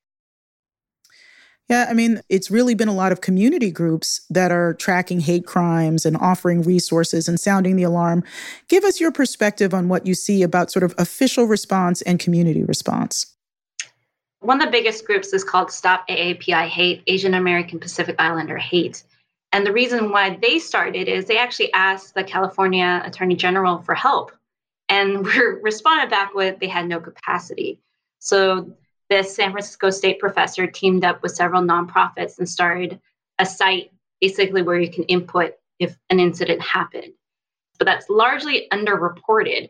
Yeah, 1.68 1.86
I 1.88 1.94
mean, 1.94 2.20
it's 2.28 2.50
really 2.50 2.74
been 2.74 2.88
a 2.88 2.94
lot 2.94 3.10
of 3.10 3.22
community 3.22 3.70
groups 3.70 4.20
that 4.28 4.52
are 4.52 4.74
tracking 4.74 5.20
hate 5.20 5.46
crimes 5.46 6.04
and 6.04 6.16
offering 6.18 6.62
resources 6.62 7.26
and 7.26 7.40
sounding 7.40 7.76
the 7.76 7.84
alarm. 7.84 8.22
Give 8.68 8.84
us 8.84 9.00
your 9.00 9.10
perspective 9.10 9.72
on 9.72 9.88
what 9.88 10.06
you 10.06 10.14
see 10.14 10.42
about 10.42 10.70
sort 10.70 10.82
of 10.82 10.94
official 10.98 11.46
response 11.46 12.02
and 12.02 12.20
community 12.20 12.64
response. 12.64 13.34
One 14.40 14.60
of 14.60 14.66
the 14.66 14.70
biggest 14.70 15.06
groups 15.06 15.32
is 15.32 15.42
called 15.42 15.72
Stop 15.72 16.06
AAPI 16.08 16.68
Hate, 16.68 17.02
Asian 17.06 17.32
American 17.32 17.80
Pacific 17.80 18.16
Islander 18.18 18.58
Hate. 18.58 19.02
And 19.50 19.64
the 19.64 19.72
reason 19.72 20.10
why 20.10 20.36
they 20.42 20.58
started 20.58 21.08
is 21.08 21.24
they 21.24 21.38
actually 21.38 21.72
asked 21.72 22.14
the 22.14 22.24
California 22.24 23.00
Attorney 23.06 23.36
General 23.36 23.78
for 23.78 23.94
help. 23.94 24.32
And 24.90 25.24
we 25.24 25.38
responded 25.62 26.10
back 26.10 26.34
with 26.34 26.58
they 26.58 26.68
had 26.68 26.86
no 26.86 27.00
capacity. 27.00 27.80
So 28.18 28.70
this 29.14 29.36
San 29.36 29.52
Francisco 29.52 29.90
State 29.90 30.18
professor 30.18 30.66
teamed 30.66 31.04
up 31.04 31.22
with 31.22 31.36
several 31.36 31.62
nonprofits 31.62 32.38
and 32.38 32.48
started 32.48 33.00
a 33.38 33.46
site 33.46 33.92
basically 34.20 34.62
where 34.62 34.80
you 34.80 34.90
can 34.90 35.04
input 35.04 35.52
if 35.78 35.96
an 36.10 36.18
incident 36.18 36.60
happened. 36.60 37.12
But 37.78 37.86
that's 37.86 38.10
largely 38.10 38.66
underreported 38.72 39.68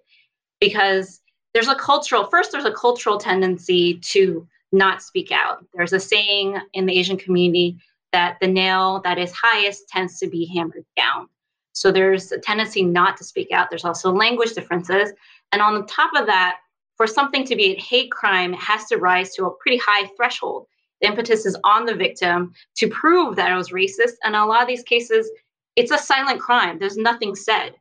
because 0.60 1.20
there's 1.52 1.68
a 1.68 1.74
cultural, 1.74 2.24
first, 2.24 2.52
there's 2.52 2.64
a 2.64 2.72
cultural 2.72 3.18
tendency 3.18 3.98
to 4.12 4.46
not 4.72 5.02
speak 5.02 5.30
out. 5.30 5.64
There's 5.74 5.92
a 5.92 6.00
saying 6.00 6.58
in 6.72 6.86
the 6.86 6.98
Asian 6.98 7.18
community 7.18 7.78
that 8.12 8.38
the 8.40 8.48
nail 8.48 9.02
that 9.04 9.18
is 9.18 9.32
highest 9.32 9.88
tends 9.88 10.18
to 10.20 10.26
be 10.26 10.46
hammered 10.46 10.86
down. 10.96 11.28
So 11.72 11.92
there's 11.92 12.32
a 12.32 12.38
tendency 12.38 12.82
not 12.82 13.18
to 13.18 13.24
speak 13.24 13.52
out. 13.52 13.68
There's 13.68 13.84
also 13.84 14.10
language 14.10 14.54
differences. 14.54 15.10
And 15.52 15.60
on 15.60 15.74
the 15.74 15.86
top 15.86 16.12
of 16.16 16.26
that, 16.26 16.58
for 16.96 17.06
something 17.06 17.44
to 17.46 17.56
be 17.56 17.74
a 17.74 17.80
hate 17.80 18.10
crime, 18.10 18.54
it 18.54 18.60
has 18.60 18.86
to 18.86 18.96
rise 18.96 19.34
to 19.34 19.46
a 19.46 19.50
pretty 19.50 19.78
high 19.78 20.06
threshold. 20.16 20.66
The 21.00 21.08
impetus 21.08 21.44
is 21.44 21.56
on 21.64 21.86
the 21.86 21.94
victim 21.94 22.52
to 22.76 22.88
prove 22.88 23.36
that 23.36 23.50
it 23.50 23.56
was 23.56 23.70
racist. 23.70 24.14
And 24.24 24.36
a 24.36 24.44
lot 24.44 24.62
of 24.62 24.68
these 24.68 24.82
cases, 24.82 25.30
it's 25.76 25.90
a 25.90 25.98
silent 25.98 26.40
crime. 26.40 26.78
There's 26.78 26.96
nothing 26.96 27.34
said. 27.34 27.74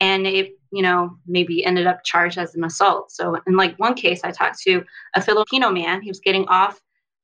And 0.00 0.26
it, 0.26 0.58
you 0.70 0.82
know, 0.82 1.16
maybe 1.26 1.64
ended 1.64 1.86
up 1.86 2.04
charged 2.04 2.38
as 2.38 2.54
an 2.54 2.64
assault. 2.64 3.10
So 3.10 3.36
in 3.46 3.56
like 3.56 3.78
one 3.78 3.94
case, 3.94 4.20
I 4.24 4.30
talked 4.30 4.60
to 4.62 4.84
a 5.14 5.22
Filipino 5.22 5.70
man. 5.70 6.02
He 6.02 6.10
was 6.10 6.20
getting 6.20 6.46
off 6.48 6.80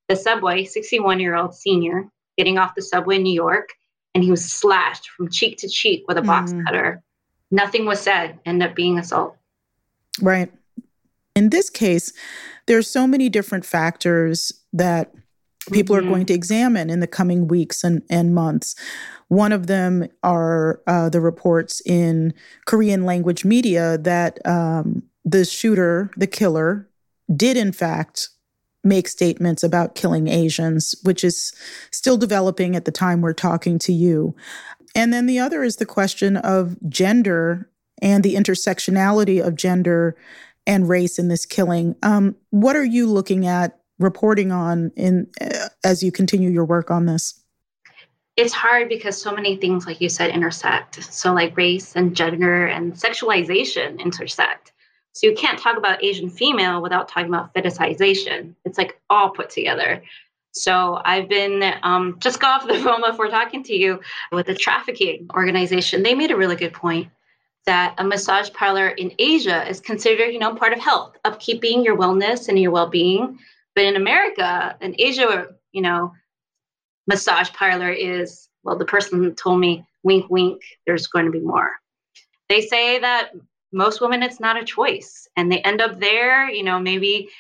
the 0.09 0.17
subway, 0.17 0.65
61 0.65 1.21
year 1.21 1.37
old 1.37 1.55
senior, 1.55 2.09
getting 2.37 2.59
off 2.59 2.75
the 2.75 2.83
subway 2.83 3.17
in 3.17 3.23
New 3.23 3.33
York, 3.35 3.69
and 4.15 4.23
he 4.23 4.31
was 4.31 4.45
slashed 4.45 5.09
from 5.11 5.31
cheek 5.31 5.59
to 5.59 5.69
cheek 5.69 6.05
with 6.09 6.19
a 6.19 6.23
box 6.23 6.53
mm. 6.53 6.65
cutter. 6.65 7.03
Nothing 7.51 7.87
was 7.87 8.01
said, 8.01 8.39
ended 8.45 8.71
up 8.71 8.77
being 8.77 8.99
assault. 8.99 9.37
Right. 10.21 10.53
In 11.35 11.51
this 11.51 11.69
case, 11.69 12.13
there 12.67 12.79
are 12.79 12.83
so 12.83 13.07
many 13.07 13.29
different 13.29 13.65
factors 13.65 14.53
that 14.73 15.13
people 15.73 15.97
mm-hmm. 15.97 16.07
are 16.07 16.11
going 16.11 16.27
to 16.27 16.35
examine 16.35 16.91
in 16.91 17.01
the 17.01 17.07
coming 17.07 17.49
weeks 17.49 17.83
and, 17.83 18.03
and 18.09 18.35
months. 18.35 18.75
One 19.29 19.53
of 19.53 19.67
them 19.67 20.09
are 20.23 20.81
uh, 20.87 21.09
the 21.09 21.21
reports 21.21 21.83
in 21.85 22.35
Korean 22.67 23.05
language 23.05 23.45
media 23.45 23.99
that 23.99 24.45
um, 24.47 25.03
the 25.25 25.45
shooter, 25.45 26.11
the 26.17 26.27
killer, 26.27 26.89
did 27.35 27.57
in 27.57 27.73
fact 27.73 28.29
make 28.85 29.09
statements 29.09 29.63
about 29.63 29.95
killing 29.95 30.29
Asians, 30.29 30.95
which 31.05 31.25
is 31.25 31.55
still 31.91 32.19
developing 32.19 32.77
at 32.77 32.85
the 32.85 32.93
time 32.93 33.23
we're 33.23 33.33
talking 33.33 33.79
to 33.79 33.93
you. 33.93 34.37
And 34.95 35.13
then 35.13 35.27
the 35.27 35.39
other 35.39 35.63
is 35.65 35.77
the 35.77 35.87
question 35.87 36.37
of 36.37 36.77
gender 36.89 37.71
and 38.03 38.23
the 38.23 38.35
intersectionality 38.35 39.45
of 39.45 39.57
gender 39.57 40.15
and 40.67 40.89
race 40.89 41.19
in 41.19 41.29
this 41.29 41.47
killing. 41.47 41.97
Um, 42.03 42.37
what 42.51 42.77
are 42.77 42.85
you 42.85 43.07
looking 43.07 43.47
at 43.47 43.79
reporting 43.99 44.53
on 44.53 44.93
in 44.97 45.29
uh, 45.41 45.69
as 45.85 46.03
you 46.03 46.11
continue 46.11 46.51
your 46.51 46.65
work 46.65 46.91
on 46.91 47.07
this? 47.07 47.41
It's 48.37 48.53
hard 48.53 48.89
because 48.89 49.21
so 49.21 49.33
many 49.33 49.57
things, 49.57 49.87
like 49.87 50.01
you 50.01 50.09
said, 50.09 50.31
intersect. 50.31 51.03
So, 51.05 51.33
like 51.33 51.57
race 51.57 51.95
and 51.95 52.17
gender 52.17 52.67
and 52.67 52.93
sexualization 52.95 54.01
intersect. 54.01 54.73
So, 55.13 55.29
you 55.29 55.35
can't 55.35 55.59
talk 55.59 55.77
about 55.77 56.03
Asian 56.03 56.29
female 56.29 56.83
without 56.83 57.09
talking 57.09 57.29
about 57.29 57.55
fetishization. 57.55 58.55
It's 58.65 58.77
like 58.77 59.01
all 59.09 59.31
put 59.31 59.51
together. 59.51 60.03
So, 60.51 61.01
I've 61.05 61.29
been 61.29 61.75
um, 61.85 62.17
just 62.19 62.41
got 62.41 62.63
off 62.63 62.69
the 62.69 62.79
phone 62.83 63.03
before 63.09 63.29
talking 63.29 63.63
to 63.65 63.75
you 63.75 64.01
with 64.33 64.47
the 64.47 64.55
trafficking 64.55 65.29
organization. 65.33 66.03
They 66.03 66.15
made 66.15 66.33
a 66.33 66.37
really 66.37 66.57
good 66.57 66.73
point 66.73 67.09
that 67.67 67.95
a 67.99 68.05
massage 68.05 68.53
parlor 68.53 68.89
in 68.89 69.13
Asia 69.19 69.69
is 69.69 69.81
considered, 69.81 70.33
you 70.33 70.39
know, 70.39 70.55
part 70.55 70.73
of 70.73 70.81
health, 70.81 71.17
upkeeping 71.25 71.85
your 71.85 71.97
wellness 71.97 72.49
and 72.49 72.59
your 72.59 72.71
well-being. 72.71 73.39
But 73.75 73.85
in 73.85 73.97
America, 73.97 74.77
in 74.81 74.95
Asia, 74.99 75.49
you 75.73 75.83
know, 75.83 76.13
massage 77.07 77.51
parlor 77.53 77.91
is, 77.91 78.49
well, 78.63 78.77
the 78.77 78.85
person 78.85 79.35
told 79.35 79.61
me, 79.61 79.85
wink, 80.03 80.31
wink, 80.31 80.63
there's 80.87 81.07
going 81.07 81.25
to 81.25 81.31
be 81.31 81.41
more. 81.41 81.71
They 82.49 82.61
say 82.61 82.99
that 82.99 83.31
most 83.73 84.01
women, 84.01 84.23
it's 84.23 84.41
not 84.41 84.61
a 84.61 84.65
choice. 84.65 85.27
And 85.37 85.51
they 85.51 85.61
end 85.61 85.81
up 85.81 85.99
there, 85.99 86.49
you 86.49 86.63
know, 86.63 86.79
maybe 86.79 87.31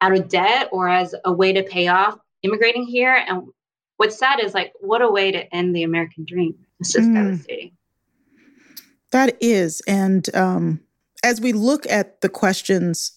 out 0.00 0.16
of 0.16 0.28
debt 0.28 0.68
or 0.72 0.88
as 0.88 1.14
a 1.24 1.32
way 1.32 1.52
to 1.52 1.62
pay 1.62 1.88
off 1.88 2.18
immigrating 2.42 2.84
here. 2.84 3.14
And 3.26 3.48
what's 3.96 4.18
sad 4.18 4.40
is 4.40 4.54
like, 4.54 4.72
what 4.80 5.02
a 5.02 5.10
way 5.10 5.32
to 5.32 5.54
end 5.54 5.74
the 5.74 5.82
American 5.82 6.24
dream. 6.24 6.54
It's 6.78 6.92
just 6.92 7.08
mm. 7.08 7.14
devastating. 7.14 7.72
That 9.12 9.36
is. 9.40 9.80
And 9.86 10.34
um, 10.34 10.80
as 11.24 11.40
we 11.40 11.52
look 11.52 11.86
at 11.90 12.20
the 12.20 12.28
questions 12.28 13.12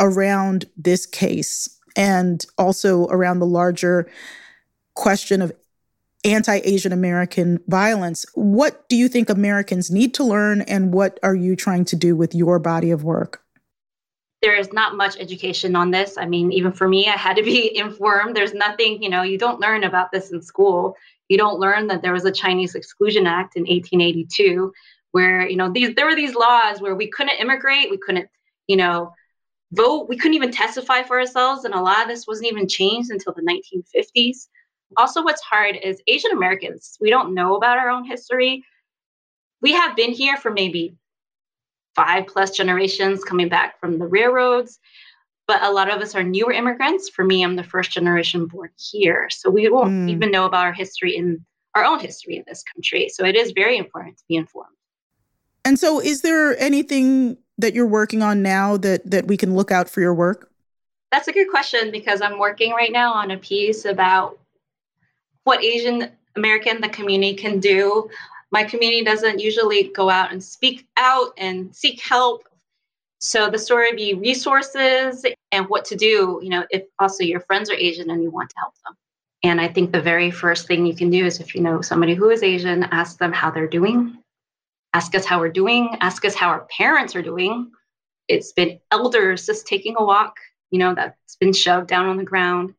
around 0.00 0.66
this 0.76 1.06
case 1.06 1.78
and 1.96 2.44
also 2.58 3.06
around 3.06 3.38
the 3.38 3.46
larger 3.46 4.10
question 4.94 5.42
of 5.42 5.52
anti 6.24 6.60
Asian 6.64 6.92
American 6.92 7.60
violence, 7.68 8.24
what 8.34 8.88
do 8.88 8.96
you 8.96 9.08
think 9.08 9.28
Americans 9.28 9.90
need 9.90 10.14
to 10.14 10.24
learn 10.24 10.62
and 10.62 10.92
what 10.92 11.20
are 11.22 11.34
you 11.34 11.54
trying 11.54 11.84
to 11.86 11.96
do 11.96 12.16
with 12.16 12.34
your 12.34 12.58
body 12.58 12.90
of 12.90 13.04
work? 13.04 13.42
There 14.40 14.56
is 14.56 14.72
not 14.72 14.96
much 14.96 15.16
education 15.18 15.74
on 15.74 15.90
this. 15.90 16.18
I 16.18 16.26
mean, 16.26 16.52
even 16.52 16.72
for 16.72 16.86
me, 16.86 17.08
I 17.08 17.16
had 17.16 17.36
to 17.36 17.42
be 17.42 17.76
informed. 17.76 18.36
There's 18.36 18.54
nothing, 18.54 19.02
you 19.02 19.08
know, 19.08 19.22
you 19.22 19.38
don't 19.38 19.60
learn 19.60 19.84
about 19.84 20.12
this 20.12 20.32
in 20.32 20.42
school. 20.42 20.96
You 21.28 21.38
don't 21.38 21.58
learn 21.58 21.86
that 21.86 22.02
there 22.02 22.12
was 22.12 22.24
a 22.24 22.32
Chinese 22.32 22.74
Exclusion 22.74 23.26
Act 23.26 23.56
in 23.56 23.62
1882 23.62 24.72
where 25.14 25.48
you 25.48 25.56
know 25.56 25.70
these 25.70 25.94
there 25.94 26.06
were 26.06 26.16
these 26.16 26.34
laws 26.34 26.80
where 26.80 26.96
we 26.96 27.08
couldn't 27.08 27.40
immigrate, 27.40 27.90
we 27.90 27.98
couldn't 27.98 28.28
you 28.66 28.76
know 28.76 29.12
vote, 29.72 30.08
we 30.08 30.16
couldn't 30.16 30.34
even 30.34 30.50
testify 30.50 31.02
for 31.02 31.20
ourselves, 31.20 31.64
and 31.64 31.74
a 31.74 31.80
lot 31.80 32.02
of 32.02 32.08
this 32.08 32.26
wasn't 32.26 32.50
even 32.50 32.66
changed 32.66 33.10
until 33.10 33.32
the 33.32 33.42
1950s. 33.42 34.48
Also, 34.96 35.22
what's 35.22 35.42
hard 35.42 35.76
is 35.76 36.02
Asian 36.08 36.32
Americans. 36.32 36.98
We 37.00 37.10
don't 37.10 37.34
know 37.34 37.54
about 37.56 37.78
our 37.78 37.90
own 37.90 38.04
history. 38.04 38.64
We 39.60 39.72
have 39.72 39.96
been 39.96 40.12
here 40.12 40.36
for 40.36 40.50
maybe 40.50 40.96
five 41.94 42.26
plus 42.26 42.50
generations 42.50 43.22
coming 43.22 43.48
back 43.48 43.78
from 43.78 43.98
the 43.98 44.06
railroads 44.06 44.80
but 45.46 45.62
a 45.62 45.70
lot 45.70 45.90
of 45.90 46.00
us 46.00 46.14
are 46.14 46.22
newer 46.22 46.52
immigrants. 46.52 47.08
For 47.08 47.24
me, 47.24 47.42
I'm 47.44 47.56
the 47.56 47.64
first 47.64 47.90
generation 47.90 48.46
born 48.46 48.70
here. 48.78 49.28
So 49.30 49.50
we 49.50 49.68
won't 49.68 49.90
mm. 49.90 50.10
even 50.10 50.30
know 50.30 50.46
about 50.46 50.64
our 50.64 50.72
history 50.72 51.16
in 51.16 51.44
our 51.74 51.84
own 51.84 51.98
history 51.98 52.36
in 52.36 52.44
this 52.46 52.62
country. 52.62 53.08
So 53.08 53.24
it 53.24 53.36
is 53.36 53.52
very 53.52 53.76
important 53.76 54.16
to 54.18 54.24
be 54.28 54.36
informed. 54.36 54.76
And 55.64 55.78
so 55.78 56.00
is 56.00 56.20
there 56.20 56.58
anything 56.58 57.38
that 57.58 57.74
you're 57.74 57.86
working 57.86 58.22
on 58.22 58.42
now 58.42 58.76
that 58.78 59.10
that 59.10 59.26
we 59.26 59.36
can 59.36 59.54
look 59.54 59.70
out 59.70 59.88
for 59.88 60.00
your 60.00 60.14
work? 60.14 60.50
That's 61.10 61.28
a 61.28 61.32
good 61.32 61.48
question 61.48 61.90
because 61.90 62.20
I'm 62.20 62.38
working 62.38 62.72
right 62.72 62.92
now 62.92 63.12
on 63.12 63.30
a 63.30 63.38
piece 63.38 63.84
about 63.84 64.38
what 65.44 65.62
Asian 65.62 66.10
American 66.36 66.80
the 66.80 66.88
community 66.88 67.34
can 67.34 67.60
do. 67.60 68.10
My 68.50 68.64
community 68.64 69.04
doesn't 69.04 69.38
usually 69.38 69.84
go 69.94 70.10
out 70.10 70.32
and 70.32 70.42
speak 70.42 70.86
out 70.96 71.32
and 71.38 71.74
seek 71.74 72.00
help. 72.00 72.48
So 73.18 73.48
the 73.48 73.58
story 73.58 73.88
would 73.88 73.96
be 73.96 74.14
resources 74.14 75.24
and 75.50 75.68
what 75.68 75.84
to 75.86 75.96
do, 75.96 76.40
you 76.42 76.50
know, 76.50 76.64
if 76.70 76.82
also 76.98 77.24
your 77.24 77.40
friends 77.40 77.70
are 77.70 77.74
Asian 77.74 78.10
and 78.10 78.22
you 78.22 78.30
want 78.30 78.50
to 78.50 78.56
help 78.58 78.74
them. 78.84 78.96
And 79.42 79.60
I 79.60 79.68
think 79.68 79.92
the 79.92 80.02
very 80.02 80.30
first 80.30 80.66
thing 80.66 80.84
you 80.84 80.94
can 80.94 81.10
do 81.10 81.24
is 81.24 81.40
if 81.40 81.54
you 81.54 81.60
know 81.60 81.80
somebody 81.80 82.14
who 82.14 82.30
is 82.30 82.42
Asian, 82.42 82.84
ask 82.84 83.18
them 83.18 83.32
how 83.32 83.50
they're 83.50 83.68
doing 83.68 84.18
ask 84.94 85.14
us 85.14 85.24
how 85.24 85.40
we're 85.40 85.50
doing, 85.50 85.96
ask 86.00 86.24
us 86.24 86.34
how 86.34 86.48
our 86.48 86.66
parents 86.66 87.14
are 87.14 87.22
doing. 87.22 87.70
It's 88.28 88.52
been 88.52 88.78
elders 88.90 89.44
just 89.44 89.66
taking 89.66 89.96
a 89.98 90.04
walk, 90.04 90.36
you 90.70 90.78
know, 90.78 90.94
that's 90.94 91.36
been 91.36 91.52
shoved 91.52 91.88
down 91.88 92.06
on 92.06 92.16
the 92.16 92.24
ground. 92.24 92.74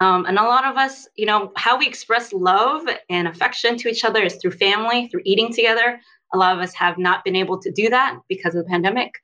Um, 0.00 0.26
and 0.26 0.38
a 0.38 0.42
lot 0.42 0.64
of 0.64 0.76
us, 0.76 1.08
you 1.16 1.26
know, 1.26 1.50
how 1.56 1.78
we 1.78 1.88
express 1.88 2.32
love 2.32 2.86
and 3.08 3.26
affection 3.26 3.76
to 3.78 3.88
each 3.88 4.04
other 4.04 4.22
is 4.22 4.36
through 4.36 4.52
family, 4.52 5.08
through 5.08 5.22
eating 5.24 5.52
together. 5.52 5.98
A 6.32 6.38
lot 6.38 6.54
of 6.54 6.62
us 6.62 6.74
have 6.74 6.98
not 6.98 7.24
been 7.24 7.34
able 7.34 7.58
to 7.62 7.72
do 7.72 7.88
that 7.88 8.18
because 8.28 8.54
of 8.54 8.64
the 8.64 8.70
pandemic. 8.70 9.14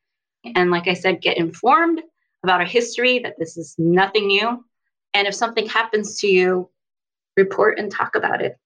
And 0.56 0.70
like 0.70 0.88
I 0.88 0.94
said, 0.94 1.20
get 1.20 1.36
informed 1.36 2.02
about 2.42 2.60
our 2.60 2.66
history, 2.66 3.20
that 3.20 3.38
this 3.38 3.56
is 3.56 3.74
nothing 3.78 4.26
new. 4.26 4.64
And 5.12 5.28
if 5.28 5.34
something 5.34 5.68
happens 5.68 6.18
to 6.20 6.26
you, 6.26 6.68
report 7.36 7.78
and 7.78 7.90
talk 7.90 8.16
about 8.16 8.42
it. 8.42 8.58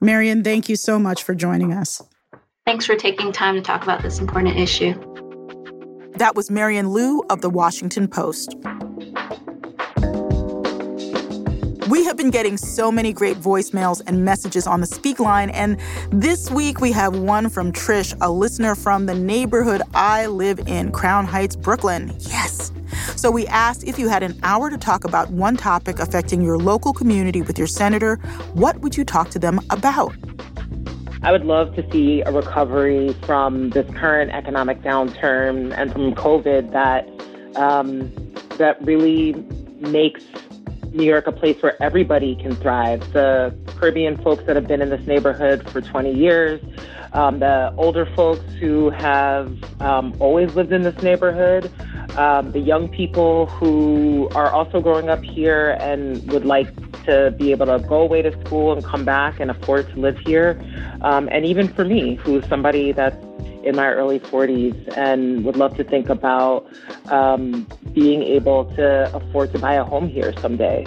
Marion, 0.00 0.42
thank 0.42 0.68
you 0.68 0.76
so 0.76 0.98
much 0.98 1.22
for 1.22 1.34
joining 1.34 1.72
us. 1.72 2.02
Thanks 2.64 2.86
for 2.86 2.94
taking 2.94 3.32
time 3.32 3.56
to 3.56 3.60
talk 3.60 3.82
about 3.82 4.02
this 4.02 4.20
important 4.20 4.56
issue. 4.56 4.94
That 6.14 6.36
was 6.36 6.48
Marion 6.48 6.92
Liu 6.92 7.24
of 7.28 7.40
the 7.40 7.50
Washington 7.50 8.06
Post. 8.06 8.54
We 11.88 12.04
have 12.04 12.16
been 12.16 12.30
getting 12.30 12.56
so 12.56 12.92
many 12.92 13.12
great 13.12 13.36
voicemails 13.36 14.00
and 14.06 14.24
messages 14.24 14.68
on 14.68 14.80
the 14.80 14.86
Speak 14.86 15.18
line, 15.18 15.50
and 15.50 15.76
this 16.12 16.52
week 16.52 16.80
we 16.80 16.92
have 16.92 17.18
one 17.18 17.48
from 17.48 17.72
Trish, 17.72 18.16
a 18.20 18.30
listener 18.30 18.76
from 18.76 19.06
the 19.06 19.14
neighborhood 19.14 19.82
I 19.92 20.26
live 20.26 20.60
in, 20.60 20.92
Crown 20.92 21.26
Heights, 21.26 21.56
Brooklyn. 21.56 22.14
Yes. 22.20 22.70
So 23.16 23.32
we 23.32 23.46
asked 23.48 23.82
if 23.84 23.98
you 23.98 24.08
had 24.08 24.22
an 24.22 24.38
hour 24.44 24.70
to 24.70 24.78
talk 24.78 25.04
about 25.04 25.30
one 25.30 25.56
topic 25.56 25.98
affecting 25.98 26.40
your 26.42 26.58
local 26.58 26.92
community 26.92 27.42
with 27.42 27.58
your 27.58 27.66
senator, 27.66 28.16
what 28.52 28.78
would 28.82 28.96
you 28.96 29.04
talk 29.04 29.30
to 29.30 29.40
them 29.40 29.60
about? 29.70 30.14
I 31.24 31.30
would 31.30 31.44
love 31.44 31.76
to 31.76 31.88
see 31.92 32.20
a 32.22 32.32
recovery 32.32 33.12
from 33.24 33.70
this 33.70 33.88
current 33.94 34.32
economic 34.32 34.82
downturn 34.82 35.72
and 35.76 35.92
from 35.92 36.14
COVID 36.16 36.72
that 36.72 37.08
um, 37.56 38.12
that 38.58 38.82
really 38.84 39.34
makes 39.78 40.24
New 40.92 41.04
York 41.04 41.28
a 41.28 41.32
place 41.32 41.62
where 41.62 41.80
everybody 41.80 42.34
can 42.34 42.56
thrive. 42.56 43.12
The 43.12 43.56
Caribbean 43.76 44.16
folks 44.16 44.44
that 44.46 44.56
have 44.56 44.66
been 44.66 44.82
in 44.82 44.90
this 44.90 45.06
neighborhood 45.06 45.68
for 45.70 45.80
20 45.80 46.12
years, 46.12 46.60
um, 47.12 47.38
the 47.38 47.72
older 47.76 48.04
folks 48.16 48.44
who 48.54 48.90
have 48.90 49.56
um, 49.80 50.14
always 50.18 50.54
lived 50.56 50.72
in 50.72 50.82
this 50.82 51.00
neighborhood, 51.02 51.70
um, 52.16 52.52
the 52.52 52.60
young 52.60 52.88
people 52.88 53.46
who 53.46 54.28
are 54.34 54.50
also 54.50 54.80
growing 54.80 55.08
up 55.08 55.22
here 55.22 55.76
and 55.80 56.30
would 56.32 56.44
like 56.44 56.68
to 57.04 57.34
be 57.38 57.50
able 57.50 57.66
to 57.66 57.78
go 57.88 58.02
away 58.02 58.22
to 58.22 58.32
school 58.44 58.72
and 58.72 58.84
come 58.84 59.04
back 59.04 59.40
and 59.40 59.50
afford 59.50 59.88
to 59.90 60.00
live 60.00 60.18
here. 60.18 60.60
Um, 61.00 61.28
and 61.32 61.44
even 61.44 61.68
for 61.68 61.84
me, 61.84 62.16
who's 62.16 62.46
somebody 62.48 62.92
that's 62.92 63.16
in 63.64 63.76
my 63.76 63.88
early 63.88 64.20
40s 64.20 64.96
and 64.96 65.44
would 65.44 65.56
love 65.56 65.76
to 65.76 65.84
think 65.84 66.08
about 66.08 66.66
um, 67.06 67.66
being 67.92 68.22
able 68.22 68.64
to 68.74 69.14
afford 69.14 69.52
to 69.52 69.58
buy 69.58 69.74
a 69.74 69.84
home 69.84 70.08
here 70.08 70.32
someday. 70.40 70.84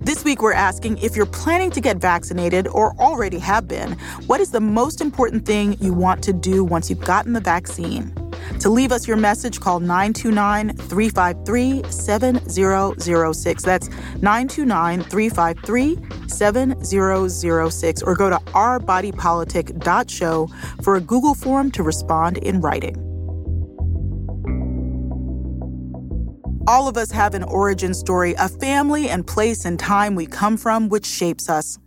This 0.00 0.22
week, 0.22 0.40
we're 0.40 0.52
asking 0.52 0.98
if 0.98 1.16
you're 1.16 1.26
planning 1.26 1.72
to 1.72 1.80
get 1.80 1.96
vaccinated 1.96 2.68
or 2.68 2.94
already 3.00 3.40
have 3.40 3.66
been, 3.66 3.92
what 4.26 4.40
is 4.40 4.52
the 4.52 4.60
most 4.60 5.00
important 5.00 5.44
thing 5.44 5.76
you 5.80 5.92
want 5.92 6.22
to 6.24 6.32
do 6.32 6.64
once 6.64 6.88
you've 6.88 7.00
gotten 7.00 7.32
the 7.32 7.40
vaccine? 7.40 8.14
To 8.60 8.70
leave 8.70 8.92
us 8.92 9.06
your 9.06 9.16
message, 9.16 9.60
call 9.60 9.80
929 9.80 10.76
353 10.76 11.82
7006. 11.90 13.62
That's 13.62 13.88
929 13.88 15.02
353 15.02 15.98
7006. 16.28 18.02
Or 18.02 18.14
go 18.14 18.30
to 18.30 18.36
ourbodypolitic.show 18.36 20.48
for 20.82 20.96
a 20.96 21.00
Google 21.00 21.34
form 21.34 21.70
to 21.72 21.82
respond 21.82 22.38
in 22.38 22.60
writing. 22.60 23.02
All 26.68 26.88
of 26.88 26.96
us 26.96 27.12
have 27.12 27.34
an 27.34 27.44
origin 27.44 27.94
story, 27.94 28.34
a 28.38 28.48
family 28.48 29.08
and 29.08 29.24
place 29.24 29.64
and 29.64 29.78
time 29.78 30.16
we 30.16 30.26
come 30.26 30.56
from, 30.56 30.88
which 30.88 31.06
shapes 31.06 31.48
us. 31.48 31.78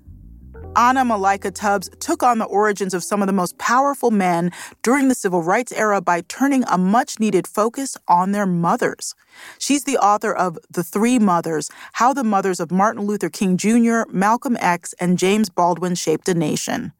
Anna 0.75 1.03
Malika 1.03 1.51
Tubbs 1.51 1.89
took 1.99 2.21
on 2.21 2.37
the 2.37 2.45
origins 2.45 2.93
of 2.93 3.03
some 3.03 3.21
of 3.21 3.27
the 3.27 3.33
most 3.33 3.57
powerful 3.57 4.11
men 4.11 4.51
during 4.83 5.07
the 5.07 5.15
civil 5.15 5.41
rights 5.41 5.71
era 5.71 5.99
by 5.99 6.21
turning 6.21 6.63
a 6.67 6.77
much 6.77 7.19
needed 7.19 7.47
focus 7.47 7.97
on 8.07 8.31
their 8.31 8.45
mothers. 8.45 9.15
She's 9.57 9.83
the 9.83 9.97
author 9.97 10.33
of 10.33 10.57
The 10.69 10.83
Three 10.83 11.17
Mothers 11.19 11.69
How 11.93 12.13
the 12.13 12.23
Mothers 12.23 12.59
of 12.59 12.71
Martin 12.71 13.05
Luther 13.05 13.29
King 13.29 13.57
Jr., 13.57 14.01
Malcolm 14.09 14.57
X, 14.59 14.93
and 14.99 15.17
James 15.17 15.49
Baldwin 15.49 15.95
Shaped 15.95 16.29
a 16.29 16.33
Nation. 16.33 16.93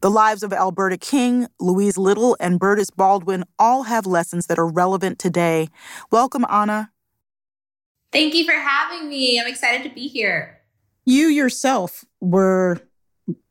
The 0.00 0.10
lives 0.10 0.42
of 0.42 0.52
Alberta 0.52 0.96
King, 0.96 1.48
Louise 1.58 1.98
Little, 1.98 2.36
and 2.38 2.60
Berdis 2.60 2.94
Baldwin 2.94 3.44
all 3.58 3.84
have 3.84 4.06
lessons 4.06 4.46
that 4.46 4.58
are 4.58 4.68
relevant 4.68 5.18
today. 5.18 5.68
Welcome, 6.10 6.44
Anna. 6.48 6.90
Thank 8.12 8.34
you 8.34 8.44
for 8.44 8.52
having 8.52 9.08
me. 9.08 9.40
I'm 9.40 9.46
excited 9.46 9.82
to 9.88 9.94
be 9.94 10.06
here. 10.06 10.60
You 11.04 11.26
yourself 11.26 12.04
were, 12.20 12.80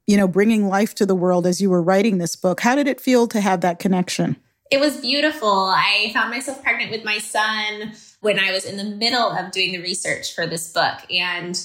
you 0.08 0.18
know, 0.18 0.28
bringing 0.28 0.68
life 0.68 0.94
to 0.96 1.06
the 1.06 1.16
world 1.16 1.48
as 1.48 1.62
you 1.62 1.70
were 1.70 1.82
writing 1.82 2.18
this 2.18 2.36
book. 2.36 2.60
How 2.60 2.76
did 2.76 2.88
it 2.88 3.02
feel 3.02 3.28
to 3.28 3.42
have 3.42 3.62
that 3.62 3.80
connection? 3.80 4.38
It 4.72 4.80
was 4.80 4.98
beautiful. 4.98 5.50
I 5.50 6.12
found 6.14 6.32
myself 6.32 6.64
pregnant 6.64 6.92
with 6.92 7.04
my 7.04 7.20
son 7.20 7.94
when 8.22 8.40
I 8.40 8.52
was 8.52 8.66
in 8.66 8.78
the 8.78 8.84
middle 8.84 9.32
of 9.32 9.52
doing 9.52 9.72
the 9.72 9.82
research 9.82 10.34
for 10.34 10.48
this 10.48 10.72
book. 10.72 11.00
And 11.12 11.60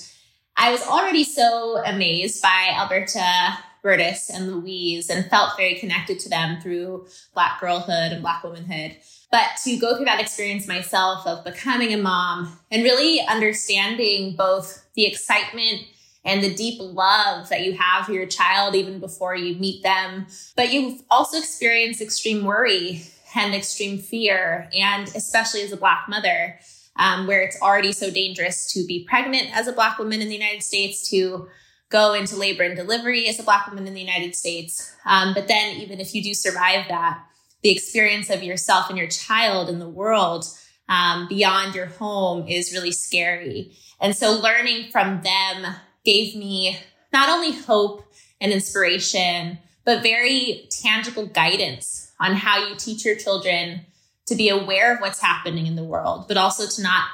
I 0.57 0.71
was 0.71 0.83
already 0.83 1.25
so 1.25 1.83
amazed 1.85 2.43
by 2.43 2.69
Alberta, 2.73 3.59
Berdis, 3.83 4.29
and 4.29 4.53
Louise 4.53 5.09
and 5.09 5.25
felt 5.31 5.57
very 5.57 5.77
connected 5.77 6.19
to 6.21 6.29
them 6.29 6.61
through 6.61 7.07
Black 7.33 7.61
girlhood 7.61 8.13
and 8.13 8.21
Black 8.21 8.45
womanhood. 8.45 8.97
But 9.33 9.47
to 9.65 9.77
go 9.77 9.97
through 9.97 10.07
that 10.07 10.21
experience 10.21 10.67
myself 10.67 11.27
of 11.27 11.45
becoming 11.45 11.95
a 11.95 11.97
mom 11.97 12.59
and 12.71 12.83
really 12.83 13.21
understanding 13.27 14.37
both 14.37 14.85
the 14.95 15.07
excitement 15.07 15.87
and 16.25 16.43
the 16.43 16.55
deep 16.55 16.79
love 16.81 17.49
that 17.49 17.63
you 17.63 17.73
have 17.73 18.07
for 18.07 18.13
your 18.13 18.27
child 18.27 18.75
even 18.75 19.01
before 19.01 19.35
you 19.35 19.55
meet 19.57 19.83
them. 19.83 20.27
But 20.57 20.73
you've 20.73 21.03
also 21.11 21.39
experienced 21.39 22.01
extreme 22.01 22.45
worry 22.45 23.03
and 23.35 23.55
extreme 23.55 23.99
fear, 23.99 24.69
and 24.75 25.09
especially 25.15 25.63
as 25.63 25.73
a 25.73 25.77
Black 25.77 26.07
mother, 26.09 26.59
um, 26.97 27.27
where 27.27 27.43
it's 27.43 27.61
already 27.63 27.93
so 27.93 28.11
dangerous 28.11 28.73
to 28.73 28.85
be 28.87 29.07
pregnant 29.09 29.57
as 29.57 29.69
a 29.69 29.73
Black 29.73 29.99
woman 29.99 30.21
in 30.21 30.29
the 30.29 30.35
United 30.35 30.63
States, 30.63 31.09
to 31.11 31.49
go 31.91 32.13
into 32.13 32.37
labor 32.37 32.65
and 32.65 32.77
delivery 32.77 33.29
as 33.29 33.39
a 33.39 33.43
Black 33.43 33.67
woman 33.69 33.87
in 33.87 33.95
the 33.95 34.01
United 34.01 34.35
States. 34.35 34.95
Um, 35.07 35.33
but 35.33 35.49
then, 35.49 35.77
even 35.77 36.01
if 36.01 36.15
you 36.15 36.23
do 36.23 36.35
survive 36.35 36.87
that, 36.89 37.25
the 37.63 37.71
experience 37.71 38.31
of 38.31 38.43
yourself 38.43 38.89
and 38.89 38.99
your 38.99 39.09
child 39.09 39.69
in 39.69 39.79
the 39.79 39.89
world 39.89 40.45
um, 40.89 41.29
beyond 41.29 41.75
your 41.75 41.87
home 41.87 42.49
is 42.49 42.73
really 42.73 42.93
scary. 42.93 43.77
And 44.01 44.17
so 44.17 44.33
learning 44.33 44.91
from 44.91 45.23
them 45.23 45.75
gave 46.05 46.37
me 46.37 46.79
not 47.13 47.29
only 47.29 47.53
hope 47.53 48.05
and 48.41 48.53
inspiration, 48.53 49.59
but 49.85 50.03
very 50.03 50.69
tangible 50.71 51.27
guidance 51.27 52.13
on 52.21 52.35
how 52.35 52.69
you 52.69 52.75
teach 52.77 53.05
your 53.05 53.17
children 53.17 53.87
to 54.27 54.35
be 54.35 54.49
aware 54.49 54.95
of 54.95 55.01
what's 55.01 55.21
happening 55.21 55.67
in 55.67 55.77
the 55.77 55.85
world, 55.85 56.27
but 56.29 56.37
also 56.37 56.67
to 56.67 56.83
not 56.83 57.05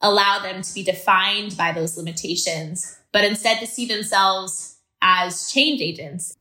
allow 0.00 0.38
them 0.40 0.62
to 0.62 0.74
be 0.74 0.82
defined 0.82 1.56
by 1.56 1.72
those 1.72 1.96
limitations, 1.96 2.98
but 3.12 3.24
instead 3.24 3.58
to 3.60 3.66
see 3.66 3.86
themselves 3.86 4.78
as 5.00 5.50
change 5.50 5.80
agents 5.80 6.36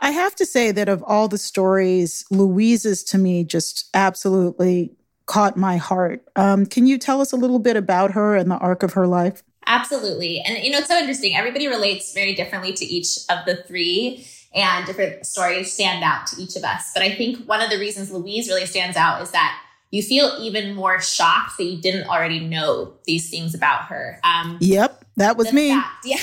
I 0.00 0.12
have 0.12 0.34
to 0.36 0.46
say 0.46 0.70
that 0.72 0.88
of 0.88 1.02
all 1.02 1.28
the 1.28 1.38
stories, 1.38 2.24
Louise's 2.30 3.02
to 3.04 3.18
me 3.18 3.44
just 3.44 3.88
absolutely 3.94 4.92
caught 5.26 5.56
my 5.56 5.76
heart. 5.76 6.24
Um, 6.36 6.66
can 6.66 6.86
you 6.86 6.98
tell 6.98 7.20
us 7.20 7.32
a 7.32 7.36
little 7.36 7.58
bit 7.58 7.76
about 7.76 8.12
her 8.12 8.36
and 8.36 8.50
the 8.50 8.56
arc 8.56 8.82
of 8.82 8.92
her 8.92 9.06
life? 9.06 9.42
Absolutely. 9.68 10.40
And 10.40 10.64
you 10.64 10.70
know, 10.70 10.78
it's 10.78 10.88
so 10.88 10.98
interesting. 10.98 11.36
Everybody 11.36 11.68
relates 11.68 12.12
very 12.14 12.34
differently 12.34 12.72
to 12.72 12.84
each 12.84 13.18
of 13.28 13.44
the 13.46 13.62
three, 13.62 14.26
and 14.54 14.86
different 14.86 15.26
stories 15.26 15.72
stand 15.72 16.02
out 16.02 16.26
to 16.28 16.42
each 16.42 16.56
of 16.56 16.64
us. 16.64 16.90
But 16.94 17.02
I 17.02 17.14
think 17.14 17.46
one 17.46 17.60
of 17.60 17.70
the 17.70 17.78
reasons 17.78 18.10
Louise 18.10 18.48
really 18.48 18.64
stands 18.64 18.96
out 18.96 19.22
is 19.22 19.30
that 19.32 19.60
you 19.90 20.02
feel 20.02 20.36
even 20.40 20.74
more 20.74 21.00
shocked 21.00 21.58
that 21.58 21.64
you 21.64 21.80
didn't 21.80 22.08
already 22.08 22.40
know 22.40 22.94
these 23.04 23.30
things 23.30 23.54
about 23.54 23.84
her. 23.84 24.20
Um, 24.24 24.58
yep, 24.60 25.04
that 25.16 25.36
was 25.36 25.52
me. 25.52 25.70
Fact, 25.70 25.88
yeah. 26.04 26.16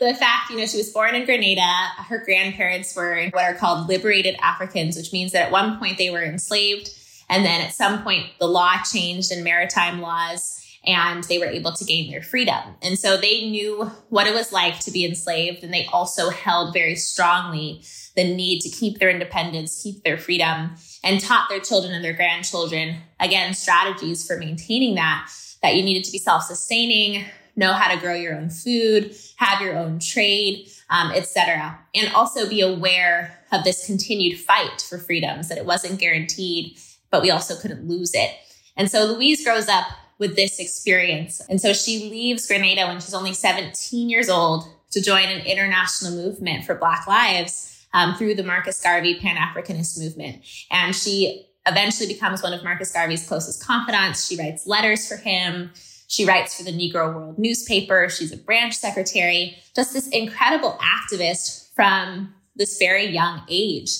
the 0.00 0.14
fact, 0.14 0.50
you 0.50 0.56
know, 0.56 0.66
she 0.66 0.78
was 0.78 0.90
born 0.90 1.14
in 1.14 1.26
Grenada. 1.26 1.70
Her 1.98 2.22
grandparents 2.24 2.96
were 2.96 3.28
what 3.30 3.44
are 3.44 3.54
called 3.54 3.88
liberated 3.88 4.36
Africans, 4.42 4.96
which 4.96 5.12
means 5.12 5.32
that 5.32 5.46
at 5.46 5.52
one 5.52 5.78
point 5.78 5.98
they 5.98 6.10
were 6.10 6.22
enslaved. 6.22 6.90
And 7.30 7.44
then 7.44 7.60
at 7.60 7.74
some 7.74 8.02
point, 8.02 8.26
the 8.38 8.46
law 8.46 8.76
changed 8.90 9.32
in 9.32 9.44
maritime 9.44 10.00
laws 10.00 10.57
and 10.88 11.22
they 11.24 11.38
were 11.38 11.44
able 11.44 11.72
to 11.72 11.84
gain 11.84 12.10
their 12.10 12.22
freedom. 12.22 12.58
And 12.82 12.98
so 12.98 13.18
they 13.18 13.42
knew 13.48 13.84
what 14.08 14.26
it 14.26 14.34
was 14.34 14.52
like 14.52 14.80
to 14.80 14.90
be 14.90 15.04
enslaved. 15.04 15.62
And 15.62 15.72
they 15.72 15.86
also 15.92 16.30
held 16.30 16.72
very 16.72 16.96
strongly 16.96 17.82
the 18.16 18.24
need 18.24 18.60
to 18.60 18.70
keep 18.70 18.98
their 18.98 19.10
independence, 19.10 19.82
keep 19.82 20.02
their 20.02 20.16
freedom 20.16 20.74
and 21.04 21.20
taught 21.20 21.48
their 21.50 21.60
children 21.60 21.92
and 21.92 22.02
their 22.02 22.14
grandchildren, 22.14 22.96
again, 23.20 23.52
strategies 23.52 24.26
for 24.26 24.38
maintaining 24.38 24.94
that, 24.94 25.30
that 25.62 25.76
you 25.76 25.82
needed 25.82 26.04
to 26.04 26.10
be 26.10 26.18
self 26.18 26.44
sustaining, 26.44 27.26
know 27.54 27.74
how 27.74 27.92
to 27.94 28.00
grow 28.00 28.14
your 28.14 28.34
own 28.34 28.48
food, 28.48 29.14
have 29.36 29.60
your 29.60 29.76
own 29.76 29.98
trade, 29.98 30.70
um, 30.88 31.12
etc. 31.12 31.78
And 31.94 32.12
also 32.14 32.48
be 32.48 32.62
aware 32.62 33.38
of 33.52 33.62
this 33.62 33.84
continued 33.84 34.38
fight 34.38 34.80
for 34.80 34.98
freedoms, 34.98 35.48
that 35.48 35.58
it 35.58 35.66
wasn't 35.66 36.00
guaranteed, 36.00 36.78
but 37.10 37.20
we 37.20 37.30
also 37.30 37.56
couldn't 37.56 37.86
lose 37.86 38.14
it. 38.14 38.30
And 38.76 38.90
so 38.90 39.04
Louise 39.04 39.44
grows 39.44 39.68
up 39.68 39.86
with 40.18 40.36
this 40.36 40.58
experience. 40.58 41.40
And 41.48 41.60
so 41.60 41.72
she 41.72 42.10
leaves 42.10 42.46
Grenada 42.46 42.86
when 42.86 43.00
she's 43.00 43.14
only 43.14 43.34
17 43.34 44.08
years 44.10 44.28
old 44.28 44.64
to 44.90 45.00
join 45.00 45.24
an 45.24 45.44
international 45.46 46.12
movement 46.12 46.64
for 46.64 46.74
Black 46.74 47.06
lives 47.06 47.86
um, 47.92 48.14
through 48.16 48.34
the 48.34 48.42
Marcus 48.42 48.80
Garvey 48.82 49.18
Pan 49.20 49.36
Africanist 49.36 49.98
movement. 49.98 50.44
And 50.70 50.94
she 50.94 51.46
eventually 51.66 52.08
becomes 52.08 52.42
one 52.42 52.52
of 52.52 52.64
Marcus 52.64 52.92
Garvey's 52.92 53.26
closest 53.26 53.64
confidants. 53.64 54.26
She 54.26 54.36
writes 54.36 54.66
letters 54.66 55.06
for 55.06 55.16
him. 55.16 55.70
She 56.08 56.24
writes 56.24 56.56
for 56.56 56.64
the 56.64 56.72
Negro 56.72 57.14
World 57.14 57.38
newspaper. 57.38 58.08
She's 58.08 58.32
a 58.32 58.36
branch 58.36 58.74
secretary, 58.74 59.58
just 59.76 59.92
this 59.92 60.08
incredible 60.08 60.78
activist 60.80 61.72
from 61.74 62.34
this 62.56 62.78
very 62.78 63.06
young 63.06 63.42
age. 63.48 63.90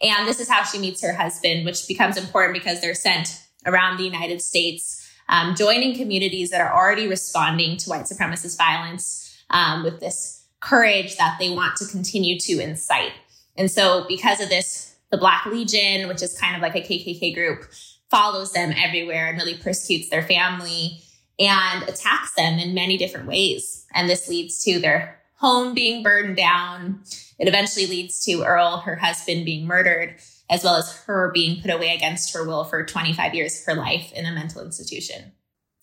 And 0.00 0.26
this 0.26 0.40
is 0.40 0.48
how 0.48 0.62
she 0.64 0.78
meets 0.78 1.02
her 1.02 1.12
husband, 1.12 1.64
which 1.64 1.86
becomes 1.86 2.16
important 2.16 2.54
because 2.54 2.80
they're 2.80 2.94
sent 2.94 3.42
around 3.66 3.98
the 3.98 4.04
United 4.04 4.40
States, 4.40 4.97
um, 5.28 5.54
joining 5.54 5.94
communities 5.94 6.50
that 6.50 6.60
are 6.60 6.74
already 6.74 7.06
responding 7.06 7.76
to 7.78 7.90
white 7.90 8.04
supremacist 8.04 8.56
violence 8.56 9.36
um, 9.50 9.82
with 9.82 10.00
this 10.00 10.44
courage 10.60 11.16
that 11.16 11.36
they 11.38 11.50
want 11.50 11.76
to 11.76 11.86
continue 11.86 12.38
to 12.38 12.60
incite. 12.60 13.12
And 13.56 13.70
so 13.70 14.04
because 14.08 14.40
of 14.40 14.48
this, 14.48 14.96
the 15.10 15.18
Black 15.18 15.46
Legion, 15.46 16.08
which 16.08 16.22
is 16.22 16.38
kind 16.38 16.56
of 16.56 16.62
like 16.62 16.74
a 16.74 16.80
KKK 16.80 17.34
group, 17.34 17.64
follows 18.10 18.52
them 18.52 18.72
everywhere 18.76 19.28
and 19.28 19.38
really 19.38 19.56
persecutes 19.56 20.10
their 20.10 20.22
family 20.22 21.00
and 21.38 21.82
attacks 21.84 22.34
them 22.34 22.58
in 22.58 22.74
many 22.74 22.96
different 22.96 23.26
ways. 23.26 23.86
And 23.94 24.08
this 24.08 24.28
leads 24.28 24.62
to 24.64 24.78
their 24.80 25.20
home 25.36 25.74
being 25.74 26.02
burned 26.02 26.36
down. 26.36 27.00
It 27.38 27.48
eventually 27.48 27.86
leads 27.86 28.24
to 28.24 28.42
Earl, 28.42 28.78
her 28.78 28.96
husband, 28.96 29.44
being 29.44 29.66
murdered, 29.66 30.16
as 30.50 30.64
well 30.64 30.76
as 30.76 30.94
her 31.04 31.30
being 31.32 31.60
put 31.60 31.70
away 31.70 31.94
against 31.94 32.32
her 32.32 32.46
will 32.46 32.64
for 32.64 32.84
25 32.84 33.34
years 33.34 33.60
of 33.60 33.66
her 33.66 33.74
life 33.74 34.12
in 34.12 34.26
a 34.26 34.32
mental 34.32 34.62
institution. 34.64 35.32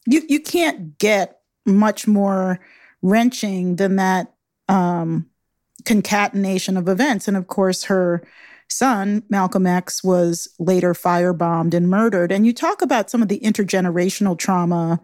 You 0.05 0.23
you 0.27 0.39
can't 0.39 0.97
get 0.97 1.39
much 1.65 2.07
more 2.07 2.59
wrenching 3.01 3.75
than 3.75 3.95
that 3.97 4.33
um, 4.67 5.27
concatenation 5.85 6.77
of 6.77 6.89
events. 6.89 7.27
And 7.27 7.37
of 7.37 7.47
course, 7.47 7.85
her 7.85 8.23
son, 8.67 9.23
Malcolm 9.29 9.67
X, 9.67 10.03
was 10.03 10.47
later 10.59 10.93
firebombed 10.93 11.73
and 11.73 11.89
murdered. 11.89 12.31
And 12.31 12.45
you 12.45 12.53
talk 12.53 12.81
about 12.81 13.09
some 13.09 13.21
of 13.21 13.27
the 13.27 13.39
intergenerational 13.39 14.37
trauma 14.37 14.99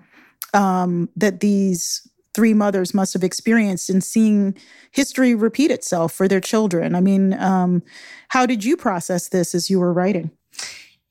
um, 0.53 1.09
that 1.15 1.39
these 1.39 2.07
three 2.33 2.53
mothers 2.53 2.93
must 2.93 3.13
have 3.13 3.23
experienced 3.23 3.89
in 3.89 4.01
seeing 4.01 4.55
history 4.91 5.35
repeat 5.35 5.71
itself 5.71 6.13
for 6.13 6.27
their 6.27 6.39
children. 6.39 6.95
I 6.95 7.01
mean, 7.01 7.33
um, 7.33 7.83
how 8.29 8.45
did 8.45 8.63
you 8.63 8.77
process 8.77 9.29
this 9.29 9.53
as 9.53 9.69
you 9.69 9.79
were 9.79 9.93
writing? 9.93 10.31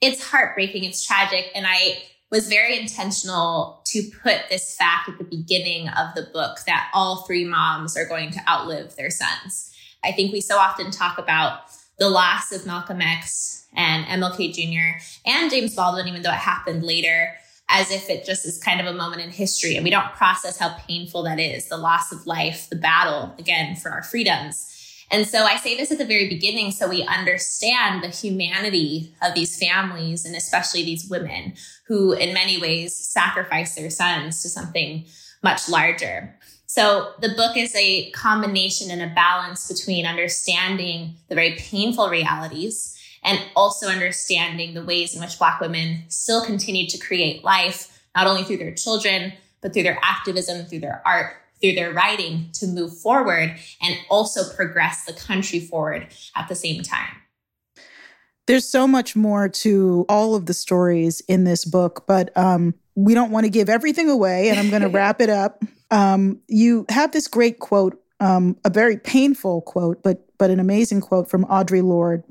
It's 0.00 0.22
heartbreaking. 0.30 0.84
It's 0.84 1.04
tragic. 1.04 1.50
And 1.54 1.66
I 1.66 2.02
was 2.30 2.48
very 2.48 2.78
intentional 2.78 3.82
to 3.86 4.02
put 4.22 4.42
this 4.48 4.76
fact 4.76 5.08
at 5.08 5.18
the 5.18 5.24
beginning 5.24 5.88
of 5.88 6.14
the 6.14 6.28
book 6.32 6.58
that 6.66 6.90
all 6.94 7.24
three 7.24 7.44
moms 7.44 7.96
are 7.96 8.06
going 8.06 8.30
to 8.30 8.48
outlive 8.48 8.96
their 8.96 9.10
sons. 9.10 9.74
I 10.02 10.12
think 10.12 10.32
we 10.32 10.40
so 10.40 10.56
often 10.56 10.90
talk 10.90 11.18
about 11.18 11.62
the 11.98 12.08
loss 12.08 12.52
of 12.52 12.64
Malcolm 12.64 13.02
X 13.02 13.66
and 13.74 14.06
MLK 14.06 14.54
Jr. 14.54 15.02
and 15.26 15.50
James 15.50 15.74
Baldwin, 15.74 16.08
even 16.08 16.22
though 16.22 16.30
it 16.30 16.36
happened 16.36 16.82
later 16.82 17.34
as 17.70 17.90
if 17.90 18.10
it 18.10 18.24
just 18.24 18.44
is 18.44 18.58
kind 18.58 18.80
of 18.80 18.86
a 18.86 18.92
moment 18.92 19.22
in 19.22 19.30
history 19.30 19.76
and 19.76 19.84
we 19.84 19.90
don't 19.90 20.12
process 20.14 20.58
how 20.58 20.76
painful 20.88 21.22
that 21.22 21.38
is 21.38 21.68
the 21.68 21.76
loss 21.76 22.12
of 22.12 22.26
life, 22.26 22.68
the 22.68 22.76
battle 22.76 23.32
again 23.38 23.76
for 23.76 23.90
our 23.90 24.02
freedoms. 24.02 24.66
And 25.12 25.26
so 25.26 25.44
I 25.44 25.56
say 25.56 25.76
this 25.76 25.90
at 25.90 25.98
the 25.98 26.04
very 26.04 26.28
beginning 26.28 26.72
so 26.72 26.88
we 26.88 27.02
understand 27.04 28.02
the 28.02 28.08
humanity 28.08 29.14
of 29.22 29.34
these 29.34 29.56
families 29.56 30.24
and 30.24 30.36
especially 30.36 30.84
these 30.84 31.08
women 31.08 31.54
who, 31.86 32.12
in 32.12 32.34
many 32.34 32.60
ways, 32.60 32.94
sacrifice 32.94 33.74
their 33.74 33.90
sons 33.90 34.42
to 34.42 34.48
something 34.48 35.06
much 35.42 35.68
larger. 35.68 36.36
So 36.66 37.12
the 37.20 37.30
book 37.30 37.56
is 37.56 37.74
a 37.74 38.10
combination 38.12 38.90
and 38.90 39.02
a 39.02 39.14
balance 39.14 39.66
between 39.66 40.06
understanding 40.06 41.16
the 41.28 41.34
very 41.34 41.56
painful 41.56 42.08
realities 42.08 42.96
and 43.22 43.38
also 43.54 43.88
understanding 43.88 44.74
the 44.74 44.84
ways 44.84 45.14
in 45.14 45.20
which 45.20 45.38
Black 45.38 45.60
women 45.60 46.04
still 46.08 46.44
continue 46.44 46.86
to 46.88 46.98
create 46.98 47.44
life, 47.44 48.02
not 48.16 48.26
only 48.26 48.42
through 48.42 48.56
their 48.56 48.74
children, 48.74 49.32
but 49.60 49.72
through 49.72 49.82
their 49.82 49.98
activism, 50.02 50.64
through 50.66 50.80
their 50.80 51.02
art, 51.04 51.34
through 51.60 51.74
their 51.74 51.92
writing 51.92 52.48
to 52.54 52.66
move 52.66 52.96
forward 52.96 53.56
and 53.82 53.98
also 54.08 54.54
progress 54.54 55.04
the 55.04 55.12
country 55.12 55.60
forward 55.60 56.08
at 56.36 56.48
the 56.48 56.54
same 56.54 56.82
time. 56.82 57.16
There's 58.46 58.66
so 58.66 58.88
much 58.88 59.14
more 59.14 59.48
to 59.48 60.04
all 60.08 60.34
of 60.34 60.46
the 60.46 60.54
stories 60.54 61.20
in 61.28 61.44
this 61.44 61.64
book, 61.64 62.04
but 62.08 62.36
um, 62.36 62.74
we 62.96 63.14
don't 63.14 63.30
want 63.30 63.44
to 63.44 63.50
give 63.50 63.68
everything 63.68 64.10
away, 64.10 64.48
and 64.48 64.58
I'm 64.58 64.70
going 64.70 64.82
to 64.88 64.88
wrap 64.88 65.20
it 65.20 65.30
up. 65.30 65.62
Um, 65.90 66.40
you 66.48 66.86
have 66.88 67.12
this 67.12 67.28
great 67.28 67.60
quote, 67.60 68.02
um, 68.18 68.56
a 68.64 68.70
very 68.70 68.96
painful 68.96 69.62
quote, 69.62 70.02
but 70.02 70.26
but 70.38 70.50
an 70.50 70.58
amazing 70.58 71.00
quote 71.00 71.30
from 71.30 71.44
Audre 71.44 71.84
Lorde, 71.84 72.24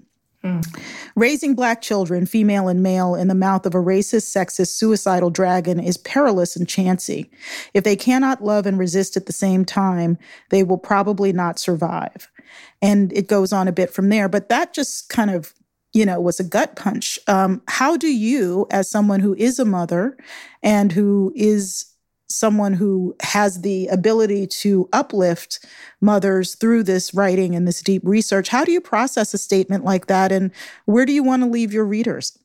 Raising 1.15 1.53
black 1.53 1.81
children, 1.81 2.25
female 2.25 2.69
and 2.69 2.81
male, 2.81 3.13
in 3.15 3.27
the 3.27 3.35
mouth 3.35 3.65
of 3.65 3.75
a 3.75 3.79
racist, 3.79 4.33
sexist, 4.33 4.69
suicidal 4.69 5.29
dragon 5.29 5.79
is 5.79 5.97
perilous 5.97 6.55
and 6.55 6.67
chancy. 6.67 7.29
If 7.73 7.83
they 7.83 7.95
cannot 7.95 8.43
love 8.43 8.65
and 8.65 8.79
resist 8.79 9.17
at 9.17 9.25
the 9.25 9.33
same 9.33 9.65
time, 9.65 10.17
they 10.49 10.63
will 10.63 10.77
probably 10.77 11.33
not 11.33 11.59
survive. 11.59 12.29
And 12.81 13.11
it 13.13 13.27
goes 13.27 13.51
on 13.51 13.67
a 13.67 13.73
bit 13.73 13.91
from 13.93 14.09
there, 14.09 14.29
but 14.29 14.49
that 14.49 14.73
just 14.73 15.09
kind 15.09 15.29
of 15.29 15.53
you 15.91 16.05
know 16.05 16.21
was 16.21 16.39
a 16.39 16.43
gut 16.43 16.75
punch 16.75 17.17
um, 17.27 17.63
how 17.67 17.97
do 17.97 18.07
you 18.07 18.67
as 18.69 18.87
someone 18.87 19.19
who 19.19 19.33
is 19.33 19.57
a 19.57 19.65
mother 19.65 20.15
and 20.61 20.91
who 20.91 21.33
is 21.35 21.88
someone 22.29 22.73
who 22.73 23.15
has 23.21 23.61
the 23.61 23.87
ability 23.87 24.47
to 24.47 24.87
uplift 24.93 25.65
mothers 25.99 26.55
through 26.55 26.83
this 26.83 27.13
writing 27.13 27.55
and 27.55 27.67
this 27.67 27.81
deep 27.81 28.01
research. 28.05 28.49
How 28.49 28.63
do 28.63 28.71
you 28.71 28.81
process 28.81 29.33
a 29.33 29.37
statement 29.37 29.83
like 29.83 30.07
that? 30.07 30.31
And 30.31 30.51
where 30.85 31.05
do 31.05 31.13
you 31.13 31.23
want 31.23 31.41
to 31.41 31.49
leave 31.49 31.73
your 31.73 31.85
readers? 31.85 32.37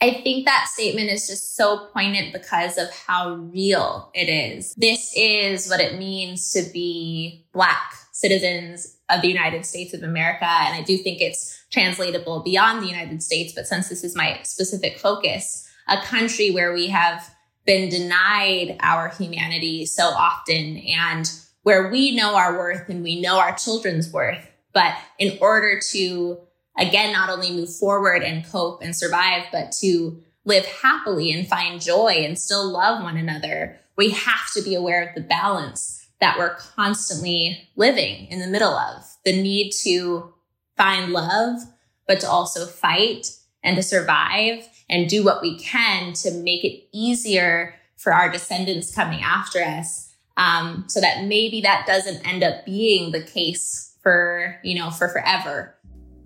I 0.00 0.20
think 0.22 0.44
that 0.44 0.68
statement 0.70 1.08
is 1.08 1.26
just 1.26 1.56
so 1.56 1.88
poignant 1.92 2.32
because 2.32 2.76
of 2.76 2.90
how 2.90 3.34
real 3.34 4.10
it 4.14 4.28
is. 4.28 4.74
This 4.74 5.12
is 5.16 5.68
what 5.68 5.80
it 5.80 5.98
means 5.98 6.50
to 6.52 6.62
be 6.70 7.46
Black 7.52 7.94
citizens 8.12 8.96
of 9.08 9.22
the 9.22 9.28
United 9.28 9.64
States 9.64 9.94
of 9.94 10.02
America. 10.02 10.44
And 10.44 10.74
I 10.74 10.82
do 10.82 10.98
think 10.98 11.20
it's 11.20 11.64
translatable 11.70 12.42
beyond 12.42 12.82
the 12.82 12.88
United 12.88 13.22
States. 13.22 13.52
But 13.54 13.66
since 13.66 13.88
this 13.88 14.04
is 14.04 14.14
my 14.14 14.40
specific 14.42 14.98
focus, 14.98 15.66
a 15.88 16.00
country 16.02 16.50
where 16.50 16.74
we 16.74 16.88
have 16.88 17.30
been 17.66 17.88
denied 17.88 18.76
our 18.80 19.08
humanity 19.10 19.84
so 19.84 20.04
often 20.04 20.78
and 20.78 21.30
where 21.62 21.90
we 21.90 22.14
know 22.14 22.36
our 22.36 22.56
worth 22.56 22.88
and 22.88 23.02
we 23.02 23.20
know 23.20 23.38
our 23.38 23.54
children's 23.56 24.12
worth. 24.12 24.50
But 24.72 24.94
in 25.18 25.36
order 25.40 25.80
to, 25.90 26.38
again, 26.78 27.12
not 27.12 27.28
only 27.28 27.50
move 27.50 27.74
forward 27.74 28.22
and 28.22 28.46
cope 28.46 28.82
and 28.82 28.94
survive, 28.94 29.46
but 29.50 29.72
to 29.80 30.22
live 30.44 30.64
happily 30.64 31.32
and 31.32 31.46
find 31.46 31.80
joy 31.80 32.22
and 32.24 32.38
still 32.38 32.70
love 32.70 33.02
one 33.02 33.16
another, 33.16 33.80
we 33.96 34.10
have 34.10 34.52
to 34.54 34.62
be 34.62 34.74
aware 34.74 35.02
of 35.02 35.14
the 35.14 35.20
balance 35.20 36.06
that 36.20 36.38
we're 36.38 36.54
constantly 36.54 37.68
living 37.74 38.26
in 38.28 38.38
the 38.38 38.46
middle 38.46 38.74
of 38.74 39.04
the 39.24 39.42
need 39.42 39.72
to 39.82 40.32
find 40.76 41.12
love, 41.12 41.60
but 42.06 42.20
to 42.20 42.28
also 42.28 42.64
fight 42.64 43.26
and 43.62 43.76
to 43.76 43.82
survive 43.82 44.68
and 44.88 45.08
do 45.08 45.24
what 45.24 45.42
we 45.42 45.58
can 45.58 46.12
to 46.14 46.30
make 46.30 46.64
it 46.64 46.88
easier 46.92 47.74
for 47.96 48.12
our 48.12 48.30
descendants 48.30 48.94
coming 48.94 49.20
after 49.22 49.60
us. 49.60 50.14
Um, 50.36 50.84
so 50.88 51.00
that 51.00 51.24
maybe 51.24 51.62
that 51.62 51.86
doesn't 51.86 52.26
end 52.26 52.44
up 52.44 52.66
being 52.66 53.12
the 53.12 53.22
case 53.22 53.96
for, 54.02 54.60
you 54.62 54.78
know, 54.78 54.90
for 54.90 55.08
forever. 55.08 55.74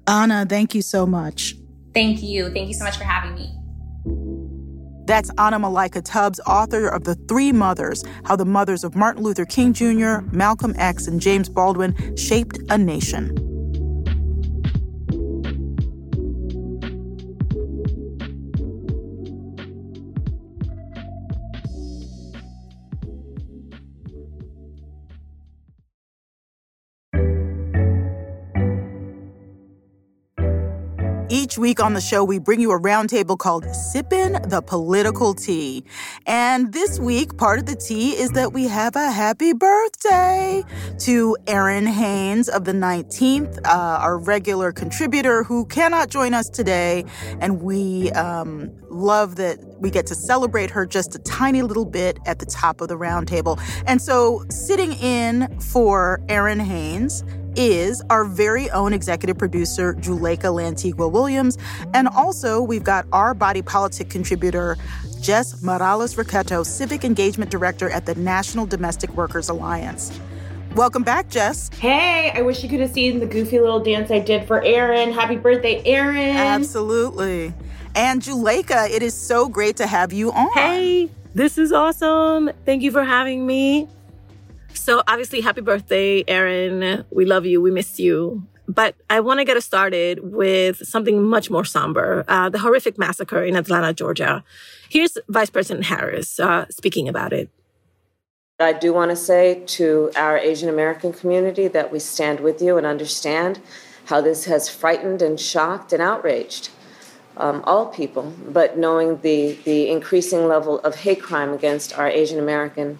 Anna, 0.09 0.45
thank 0.49 0.75
you 0.75 0.83
so 0.83 1.07
much. 1.07 1.55
Thank 1.95 2.23
you. 2.23 2.53
Thank 2.53 2.69
you 2.69 2.75
so 2.75 2.85
much 2.85 2.97
for 2.97 3.05
having 3.05 3.35
me. 3.37 3.55
That's 5.07 5.31
Anna 5.39 5.59
Malika 5.59 6.03
Tubbs, 6.03 6.41
author 6.47 6.89
of 6.89 7.05
The 7.05 7.15
Three 7.29 7.53
Mothers 7.53 8.05
How 8.25 8.37
the 8.37 8.45
Mothers 8.45 8.85
of 8.85 8.95
Martin 8.95 9.23
Luther 9.23 9.45
King 9.45 9.73
Jr., 9.73 10.21
Malcolm 10.33 10.75
X, 10.77 11.07
and 11.07 11.21
James 11.21 11.49
Baldwin 11.49 12.17
Shaped 12.17 12.59
a 12.71 12.79
Nation. 12.79 13.50
Each 31.41 31.57
week 31.57 31.81
on 31.81 31.95
the 31.95 32.03
show, 32.03 32.23
we 32.23 32.39
bring 32.39 32.61
you 32.61 32.71
a 32.71 32.79
roundtable 32.79 33.39
called 33.39 33.65
Sippin' 33.65 34.51
the 34.51 34.61
Political 34.61 35.33
Tea. 35.33 35.83
And 36.27 36.71
this 36.75 37.01
week, 37.01 37.39
part 37.39 37.59
of 37.59 37.65
the 37.65 37.77
tea 37.77 38.11
is 38.11 38.29
that 38.33 38.53
we 38.53 38.65
have 38.65 38.95
a 38.95 39.11
happy 39.11 39.55
birthday 39.55 40.63
to 40.99 41.39
Errin 41.47 41.87
Haines 41.87 42.51
of 42.51 42.67
the 42.67 42.73
19th, 42.73 43.59
uh, 43.65 43.71
our 43.71 44.19
regular 44.19 44.71
contributor 44.71 45.43
who 45.43 45.65
cannot 45.65 46.11
join 46.11 46.35
us 46.35 46.51
today. 46.51 47.07
And 47.41 47.63
we 47.63 48.11
um, 48.11 48.71
love 48.91 49.37
that 49.37 49.59
we 49.81 49.91
get 49.91 50.07
to 50.09 50.15
celebrate 50.15 50.71
her 50.71 50.85
just 50.85 51.15
a 51.15 51.19
tiny 51.21 51.63
little 51.63 51.87
bit 51.87 52.19
at 52.27 52.39
the 52.39 52.47
top 52.47 52.83
of 52.83 52.89
the 52.89 52.99
roundtable. 52.99 53.59
And 53.87 54.03
so, 54.03 54.45
sitting 54.51 54.93
in 54.93 55.59
for 55.59 56.21
Errin 56.29 56.61
Haines, 56.61 57.25
is 57.57 58.03
our 58.11 58.25
very 58.25 58.71
own 58.71 58.93
executive 58.93 59.39
producer, 59.39 59.95
Juleyka 59.95 60.53
Lantigua 60.53 61.11
Williams. 61.11 61.59
And 61.95 62.09
also, 62.09 62.61
we've 62.63 62.85
got 62.85 63.07
our 63.13 63.35
body 63.35 63.63
politic 63.63 64.11
contributor, 64.11 64.77
Jess 65.21 65.63
Morales 65.63 66.15
Rocketto, 66.15 66.65
Civic 66.65 67.05
Engagement 67.05 67.51
Director 67.51 67.91
at 67.91 68.07
the 68.07 68.15
National 68.15 68.67
Domestic 68.67 69.11
Workers 69.15 69.49
Alliance. 69.49 70.19
Welcome 70.75 71.03
back, 71.03 71.29
Jess. 71.29 71.69
Hey, 71.75 72.31
I 72.33 72.43
wish 72.43 72.63
you 72.63 72.69
could 72.69 72.81
have 72.81 72.93
seen 72.93 73.19
the 73.19 73.27
goofy 73.27 73.59
little 73.59 73.81
dance 73.81 74.11
I 74.11 74.21
did 74.21 74.47
for 74.47 74.61
Errin. 74.61 75.13
Happy 75.13 75.37
birthday, 75.37 75.83
Errin. 75.83 76.37
Absolutely. 76.37 77.53
And 77.97 78.23
Juleyka, 78.23 78.89
it 78.89 79.03
is 79.03 79.15
so 79.15 79.49
great 79.49 79.77
to 79.79 79.87
have 79.87 80.13
you 80.13 80.31
on. 80.31 80.49
Hey, 80.55 81.11
this 81.35 81.59
is 81.59 81.73
awesome. 81.73 82.51
Thank 82.65 82.83
you 82.83 82.93
for 82.93 83.03
having 83.03 83.47
me. 83.47 83.89
So, 84.75 85.03
obviously, 85.07 85.41
happy 85.41 85.61
birthday, 85.61 86.23
Errin. 86.25 87.05
We 87.11 87.25
love 87.25 87.47
you. 87.47 87.61
We 87.61 87.71
miss 87.71 87.99
you. 87.99 88.47
But 88.67 88.95
I 89.11 89.19
want 89.19 89.41
to 89.41 89.45
get 89.45 89.57
us 89.57 89.65
started 89.65 90.21
with 90.23 90.87
something 90.87 91.25
much 91.25 91.51
more 91.51 91.65
somber 91.65 92.25
uh, 92.29 92.49
the 92.49 92.61
horrific 92.61 92.99
massacre 92.99 93.43
in 93.43 93.57
Atlanta, 93.57 93.93
Georgia. 93.93 94.45
Here's 94.89 95.19
Vice 95.29 95.51
President 95.51 95.87
Harris 95.87 96.39
uh, 96.39 96.67
speaking 96.71 97.09
about 97.09 97.33
it. 97.33 97.51
I 98.61 98.73
do 98.73 98.93
want 98.93 99.11
to 99.11 99.17
say 99.17 99.63
to 99.67 100.11
our 100.15 100.39
Asian 100.39 100.69
American 100.69 101.13
community 101.13 101.67
that 101.69 101.91
we 101.91 101.99
stand 101.99 102.41
with 102.41 102.63
you 102.63 102.77
and 102.77 102.87
understand 102.87 103.59
how 104.05 104.21
this 104.21 104.45
has 104.45 104.69
frightened 104.69 105.23
and 105.23 105.41
shocked 105.41 105.93
and 105.93 106.03
outraged 106.03 106.69
um, 107.39 107.63
all 107.65 107.87
people, 107.87 108.35
but 108.47 108.77
knowing 108.77 109.21
the, 109.23 109.59
the 109.65 109.89
increasing 109.89 110.47
level 110.47 110.79
of 110.81 110.95
hate 110.97 111.23
crime 111.23 111.53
against 111.53 111.97
our 111.99 112.09
Asian 112.09 112.39
American 112.39 112.99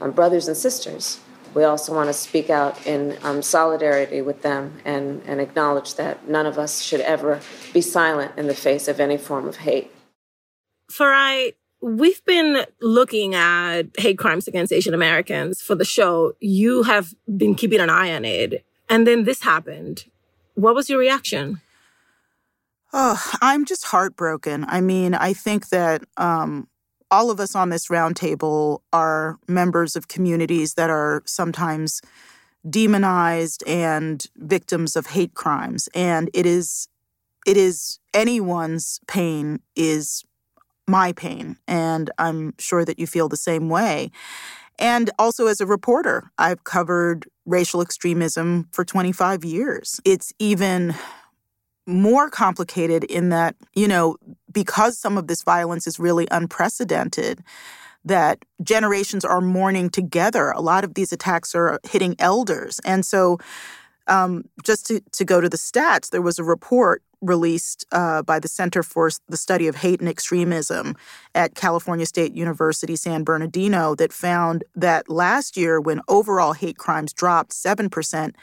um, 0.00 0.12
brothers 0.12 0.48
and 0.48 0.56
sisters. 0.56 1.20
We 1.54 1.62
also 1.62 1.94
want 1.94 2.08
to 2.08 2.12
speak 2.12 2.50
out 2.50 2.84
in 2.86 3.16
um, 3.22 3.40
solidarity 3.40 4.20
with 4.22 4.42
them 4.42 4.80
and, 4.84 5.22
and 5.24 5.40
acknowledge 5.40 5.94
that 5.94 6.28
none 6.28 6.46
of 6.46 6.58
us 6.58 6.82
should 6.82 7.00
ever 7.00 7.40
be 7.72 7.80
silent 7.80 8.32
in 8.36 8.48
the 8.48 8.54
face 8.54 8.88
of 8.88 8.98
any 8.98 9.16
form 9.16 9.46
of 9.46 9.56
hate. 9.58 9.92
Farai, 10.90 11.54
we've 11.80 12.24
been 12.24 12.64
looking 12.80 13.34
at 13.36 13.82
hate 13.98 14.18
crimes 14.18 14.48
against 14.48 14.72
Asian 14.72 14.94
Americans 14.94 15.62
for 15.62 15.76
the 15.76 15.84
show. 15.84 16.32
You 16.40 16.82
have 16.82 17.14
been 17.36 17.54
keeping 17.54 17.80
an 17.80 17.90
eye 17.90 18.12
on 18.12 18.24
it. 18.24 18.64
And 18.88 19.06
then 19.06 19.24
this 19.24 19.42
happened. 19.42 20.04
What 20.54 20.74
was 20.74 20.90
your 20.90 20.98
reaction? 20.98 21.60
Oh, 22.92 23.20
I'm 23.40 23.64
just 23.64 23.84
heartbroken. 23.84 24.64
I 24.68 24.80
mean, 24.80 25.14
I 25.14 25.32
think 25.32 25.68
that 25.70 26.04
um, 26.16 26.68
all 27.14 27.30
of 27.30 27.38
us 27.38 27.54
on 27.54 27.70
this 27.70 27.86
roundtable 27.86 28.80
are 28.92 29.38
members 29.46 29.94
of 29.94 30.08
communities 30.08 30.74
that 30.74 30.90
are 30.90 31.22
sometimes 31.24 32.02
demonized 32.68 33.62
and 33.68 34.26
victims 34.36 34.96
of 34.96 35.06
hate 35.06 35.34
crimes. 35.34 35.88
And 35.94 36.28
it 36.34 36.44
is 36.44 36.88
it 37.46 37.56
is 37.56 38.00
anyone's 38.12 39.00
pain 39.06 39.60
is 39.76 40.24
my 40.88 41.12
pain. 41.12 41.56
And 41.68 42.10
I'm 42.18 42.54
sure 42.58 42.84
that 42.84 42.98
you 42.98 43.06
feel 43.06 43.28
the 43.28 43.36
same 43.36 43.68
way. 43.68 44.10
And 44.76 45.10
also, 45.20 45.46
as 45.46 45.60
a 45.60 45.66
reporter, 45.66 46.32
I've 46.36 46.64
covered 46.64 47.28
racial 47.46 47.80
extremism 47.80 48.66
for 48.72 48.84
25 48.84 49.44
years. 49.44 50.00
It's 50.04 50.32
even 50.40 50.96
more 51.86 52.30
complicated 52.30 53.04
in 53.04 53.28
that, 53.30 53.56
you 53.74 53.88
know, 53.88 54.16
because 54.50 54.98
some 54.98 55.18
of 55.18 55.26
this 55.26 55.42
violence 55.42 55.86
is 55.86 55.98
really 55.98 56.26
unprecedented, 56.30 57.42
that 58.04 58.44
generations 58.62 59.24
are 59.24 59.40
mourning 59.40 59.88
together. 59.90 60.50
A 60.50 60.60
lot 60.60 60.84
of 60.84 60.94
these 60.94 61.12
attacks 61.12 61.54
are 61.54 61.80
hitting 61.84 62.14
elders. 62.18 62.80
And 62.84 63.04
so, 63.04 63.38
um, 64.06 64.44
just 64.62 64.86
to, 64.86 65.00
to 65.12 65.24
go 65.24 65.40
to 65.40 65.48
the 65.48 65.56
stats, 65.56 66.10
there 66.10 66.20
was 66.20 66.38
a 66.38 66.44
report 66.44 67.02
released 67.22 67.86
uh, 67.90 68.22
by 68.22 68.38
the 68.38 68.48
Center 68.48 68.82
for 68.82 69.10
the 69.28 69.36
Study 69.36 69.66
of 69.66 69.76
Hate 69.76 70.00
and 70.00 70.08
Extremism 70.08 70.94
at 71.34 71.54
California 71.54 72.04
State 72.04 72.34
University, 72.34 72.96
San 72.96 73.24
Bernardino, 73.24 73.94
that 73.94 74.12
found 74.12 74.62
that 74.74 75.08
last 75.08 75.56
year, 75.56 75.80
when 75.80 76.02
overall 76.06 76.52
hate 76.52 76.76
crimes 76.76 77.14
dropped 77.14 77.52
7%, 77.52 78.34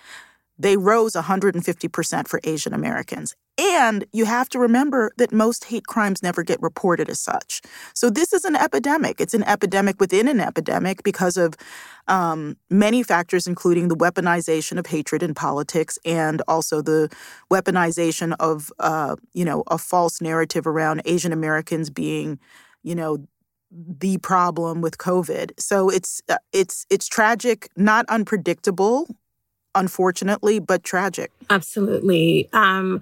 they 0.61 0.77
rose 0.77 1.13
150% 1.13 2.27
for 2.27 2.39
Asian 2.43 2.73
Americans. 2.73 3.35
And 3.57 4.05
you 4.13 4.25
have 4.25 4.47
to 4.49 4.59
remember 4.59 5.11
that 5.17 5.31
most 5.31 5.65
hate 5.65 5.85
crimes 5.85 6.23
never 6.23 6.43
get 6.43 6.61
reported 6.61 7.09
as 7.09 7.19
such. 7.19 7.61
So 7.93 8.09
this 8.09 8.31
is 8.31 8.45
an 8.45 8.55
epidemic. 8.55 9.19
It's 9.19 9.33
an 9.33 9.43
epidemic 9.43 9.99
within 9.99 10.27
an 10.27 10.39
epidemic 10.39 11.03
because 11.03 11.35
of 11.35 11.55
um, 12.07 12.57
many 12.69 13.03
factors, 13.03 13.47
including 13.47 13.87
the 13.87 13.95
weaponization 13.95 14.77
of 14.77 14.87
hatred 14.87 15.23
in 15.23 15.33
politics 15.33 15.97
and 16.05 16.41
also 16.47 16.81
the 16.81 17.09
weaponization 17.51 18.35
of, 18.39 18.71
uh, 18.79 19.15
you 19.33 19.45
know, 19.45 19.63
a 19.67 19.77
false 19.77 20.21
narrative 20.21 20.65
around 20.65 21.01
Asian 21.05 21.33
Americans 21.33 21.89
being, 21.89 22.39
you 22.83 22.95
know, 22.95 23.17
the 23.71 24.17
problem 24.17 24.81
with 24.81 24.97
COVID. 24.97 25.51
So 25.57 25.89
it's 25.89 26.21
uh, 26.27 26.37
it's 26.51 26.85
it's 26.89 27.07
tragic, 27.07 27.69
not 27.77 28.05
unpredictable, 28.09 29.07
unfortunately, 29.75 30.59
but 30.59 30.83
tragic. 30.83 31.31
Absolutely. 31.49 32.49
Um, 32.53 33.01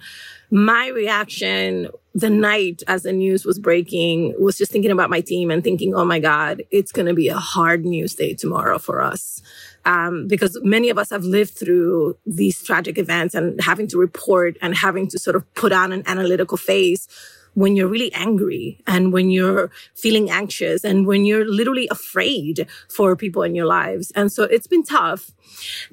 my 0.51 0.87
reaction 0.87 1.89
the 2.15 2.29
night 2.29 2.81
as 2.87 3.03
the 3.03 3.13
news 3.13 3.45
was 3.45 3.59
breaking 3.59 4.33
was 4.39 4.57
just 4.57 4.71
thinking 4.71 4.91
about 4.91 5.09
my 5.09 5.21
team 5.21 5.51
and 5.51 5.63
thinking, 5.63 5.93
oh 5.93 6.05
my 6.05 6.19
God, 6.19 6.63
it's 6.71 6.91
going 6.91 7.05
to 7.05 7.13
be 7.13 7.29
a 7.29 7.37
hard 7.37 7.85
news 7.85 8.15
day 8.15 8.33
tomorrow 8.33 8.79
for 8.79 9.01
us. 9.01 9.41
Um, 9.85 10.27
because 10.27 10.59
many 10.63 10.89
of 10.89 10.97
us 10.97 11.09
have 11.11 11.23
lived 11.23 11.57
through 11.57 12.17
these 12.25 12.61
tragic 12.61 12.97
events 12.97 13.33
and 13.35 13.61
having 13.61 13.87
to 13.87 13.97
report 13.97 14.57
and 14.61 14.75
having 14.75 15.07
to 15.09 15.19
sort 15.19 15.35
of 15.35 15.51
put 15.53 15.71
on 15.71 15.93
an 15.93 16.03
analytical 16.05 16.57
face 16.57 17.07
when 17.53 17.75
you're 17.75 17.87
really 17.87 18.13
angry 18.13 18.81
and 18.87 19.13
when 19.13 19.29
you're 19.29 19.71
feeling 19.95 20.29
anxious 20.29 20.83
and 20.83 21.07
when 21.07 21.25
you're 21.25 21.45
literally 21.45 21.87
afraid 21.89 22.67
for 22.89 23.15
people 23.15 23.43
in 23.43 23.55
your 23.55 23.65
lives. 23.65 24.11
And 24.15 24.31
so 24.31 24.43
it's 24.43 24.67
been 24.67 24.83
tough. 24.83 25.31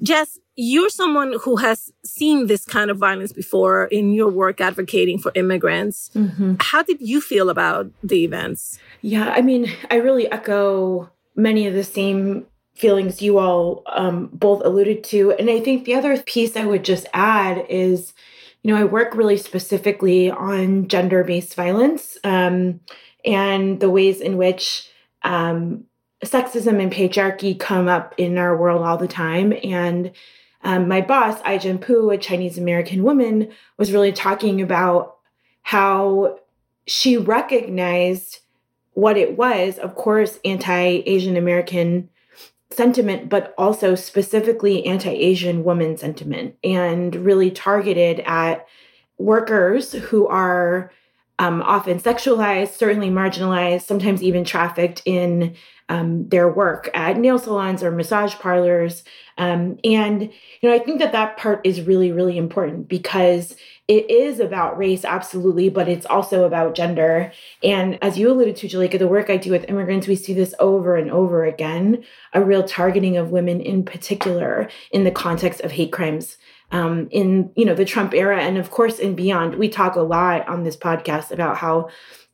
Jess, 0.01 0.39
you're 0.57 0.89
someone 0.89 1.35
who 1.43 1.55
has 1.57 1.93
seen 2.03 2.47
this 2.47 2.65
kind 2.65 2.89
of 2.89 2.97
violence 2.97 3.31
before 3.31 3.85
in 3.85 4.11
your 4.11 4.29
work 4.29 4.59
advocating 4.59 5.19
for 5.19 5.31
immigrants. 5.35 6.09
Mm-hmm. 6.15 6.55
How 6.59 6.81
did 6.81 6.99
you 6.99 7.21
feel 7.21 7.49
about 7.49 7.91
the 8.03 8.25
events? 8.25 8.79
Yeah, 9.01 9.29
I 9.29 9.41
mean, 9.41 9.71
I 9.91 9.97
really 9.97 10.29
echo 10.31 11.11
many 11.35 11.67
of 11.67 11.75
the 11.75 11.83
same 11.83 12.47
feelings 12.73 13.21
you 13.21 13.37
all 13.37 13.83
um, 13.85 14.29
both 14.33 14.65
alluded 14.65 15.03
to. 15.03 15.31
And 15.33 15.47
I 15.47 15.59
think 15.59 15.85
the 15.85 15.93
other 15.93 16.19
piece 16.23 16.57
I 16.57 16.65
would 16.65 16.83
just 16.83 17.05
add 17.13 17.63
is, 17.69 18.13
you 18.63 18.73
know, 18.73 18.81
I 18.81 18.83
work 18.83 19.13
really 19.13 19.37
specifically 19.37 20.31
on 20.31 20.87
gender 20.87 21.23
based 21.23 21.53
violence 21.53 22.17
um, 22.23 22.79
and 23.23 23.79
the 23.79 23.91
ways 23.91 24.21
in 24.21 24.37
which 24.37 24.89
um, 25.21 25.85
sexism 26.25 26.81
and 26.81 26.91
patriarchy 26.91 27.59
come 27.59 27.87
up 27.87 28.15
in 28.17 28.39
our 28.39 28.57
world 28.57 28.81
all 28.81 28.97
the 28.97 29.07
time. 29.07 29.53
And 29.63 30.11
um, 30.63 30.87
my 30.87 31.01
boss, 31.01 31.39
Ai-jen 31.45 31.77
Poo, 31.77 32.09
a 32.09 32.17
Chinese 32.17 32.57
American 32.57 33.03
woman, 33.03 33.51
was 33.77 33.91
really 33.91 34.11
talking 34.11 34.61
about 34.61 35.17
how 35.61 36.39
she 36.85 37.17
recognized 37.17 38.39
what 38.93 39.17
it 39.17 39.37
was, 39.37 39.77
of 39.77 39.95
course, 39.95 40.39
anti 40.43 41.03
Asian 41.05 41.37
American 41.37 42.09
sentiment, 42.71 43.29
but 43.29 43.53
also 43.57 43.95
specifically 43.95 44.85
anti 44.85 45.11
Asian 45.11 45.63
woman 45.63 45.97
sentiment, 45.97 46.55
and 46.63 47.15
really 47.15 47.51
targeted 47.51 48.21
at 48.21 48.67
workers 49.17 49.93
who 49.93 50.27
are 50.27 50.91
um, 51.39 51.61
often 51.61 51.99
sexualized, 51.99 52.73
certainly 52.73 53.09
marginalized, 53.09 53.83
sometimes 53.83 54.23
even 54.23 54.43
trafficked 54.43 55.01
in 55.05 55.55
um, 55.89 56.27
their 56.29 56.51
work 56.51 56.89
at 56.93 57.17
nail 57.17 57.39
salons 57.39 57.83
or 57.83 57.91
massage 57.91 58.35
parlors. 58.35 59.03
Um, 59.37 59.77
and, 59.83 60.23
you 60.23 60.69
know, 60.69 60.73
I 60.73 60.79
think 60.79 60.99
that 60.99 61.11
that 61.11 61.37
part 61.37 61.61
is 61.63 61.81
really, 61.81 62.11
really 62.11 62.37
important 62.37 62.87
because 62.87 63.55
it 63.87 64.09
is 64.09 64.41
about 64.41 64.77
race, 64.77 65.05
absolutely, 65.05 65.69
but 65.69 65.87
it's 65.87 66.05
also 66.07 66.43
about 66.43 66.75
gender. 66.75 67.31
And 67.63 67.97
as 68.03 68.17
you 68.17 68.29
alluded 68.29 68.57
to, 68.57 68.67
Juleyka, 68.67 68.99
the 68.99 69.07
work 69.07 69.29
I 69.29 69.37
do 69.37 69.51
with 69.51 69.69
immigrants, 69.69 70.07
we 70.07 70.17
see 70.17 70.33
this 70.33 70.53
over 70.59 70.97
and 70.97 71.09
over 71.09 71.45
again 71.45 72.03
a 72.33 72.43
real 72.43 72.63
targeting 72.63 73.15
of 73.15 73.29
women 73.29 73.61
in 73.61 73.83
particular 73.85 74.69
in 74.91 75.05
the 75.05 75.11
context 75.11 75.61
of 75.61 75.71
hate 75.71 75.93
crimes 75.93 76.37
um, 76.71 77.07
in 77.11 77.51
you 77.55 77.65
know 77.65 77.75
the 77.75 77.85
Trump 77.85 78.13
era, 78.13 78.41
and 78.41 78.57
of 78.57 78.71
course 78.71 78.99
in 78.99 79.15
beyond. 79.15 79.55
We 79.55 79.69
talk 79.69 79.95
a 79.95 80.01
lot 80.01 80.47
on 80.47 80.63
this 80.63 80.77
podcast 80.77 81.31
about 81.31 81.57
how 81.57 81.89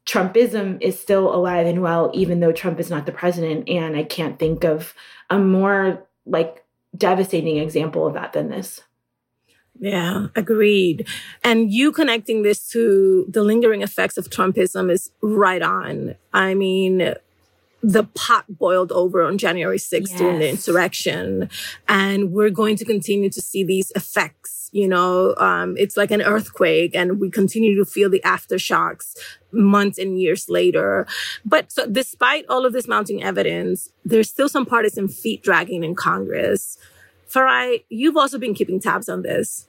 Trumpism 0.05 0.81
is 0.81 0.99
still 0.99 1.33
alive 1.33 1.65
and 1.65 1.81
well, 1.81 2.11
even 2.13 2.39
though 2.39 2.51
Trump 2.51 2.79
is 2.79 2.89
not 2.89 3.05
the 3.05 3.11
president. 3.11 3.69
And 3.69 3.95
I 3.95 4.03
can't 4.03 4.37
think 4.37 4.63
of 4.63 4.93
a 5.29 5.39
more 5.39 6.05
like 6.25 6.63
devastating 6.95 7.57
example 7.57 8.05
of 8.05 8.13
that 8.13 8.33
than 8.33 8.49
this. 8.49 8.81
Yeah, 9.79 10.27
agreed. 10.35 11.07
And 11.43 11.71
you 11.71 11.91
connecting 11.91 12.43
this 12.43 12.67
to 12.69 13.25
the 13.27 13.43
lingering 13.43 13.81
effects 13.81 14.17
of 14.17 14.29
Trumpism 14.29 14.91
is 14.91 15.09
right 15.21 15.61
on. 15.61 16.15
I 16.31 16.53
mean, 16.53 17.15
the 17.83 18.05
pot 18.15 18.45
boiled 18.47 18.93
over 18.93 19.21
on 19.21 19.37
January 19.37 19.77
6th 19.77 20.09
yes. 20.09 20.17
during 20.17 20.39
the 20.39 20.49
insurrection. 20.49 21.49
And 21.87 22.31
we're 22.31 22.49
going 22.49 22.77
to 22.77 22.85
continue 22.85 23.29
to 23.29 23.41
see 23.41 23.63
these 23.63 23.91
effects. 23.91 24.69
You 24.71 24.87
know, 24.87 25.35
um, 25.35 25.75
it's 25.77 25.97
like 25.97 26.09
an 26.09 26.21
earthquake 26.23 26.95
and 26.95 27.19
we 27.19 27.29
continue 27.29 27.75
to 27.75 27.85
feel 27.85 28.09
the 28.09 28.21
aftershocks 28.21 29.15
months 29.51 29.99
and 29.99 30.19
years 30.19 30.49
later. 30.49 31.05
But 31.45 31.71
so 31.71 31.85
despite 31.85 32.45
all 32.49 32.65
of 32.65 32.73
this 32.73 32.87
mounting 32.87 33.21
evidence, 33.21 33.89
there's 34.03 34.29
still 34.29 34.49
some 34.49 34.65
partisan 34.65 35.09
feet 35.09 35.43
dragging 35.43 35.83
in 35.83 35.93
Congress. 35.93 36.79
Farai, 37.29 37.83
you've 37.89 38.17
also 38.17 38.39
been 38.39 38.55
keeping 38.55 38.79
tabs 38.79 39.09
on 39.09 39.21
this. 39.21 39.67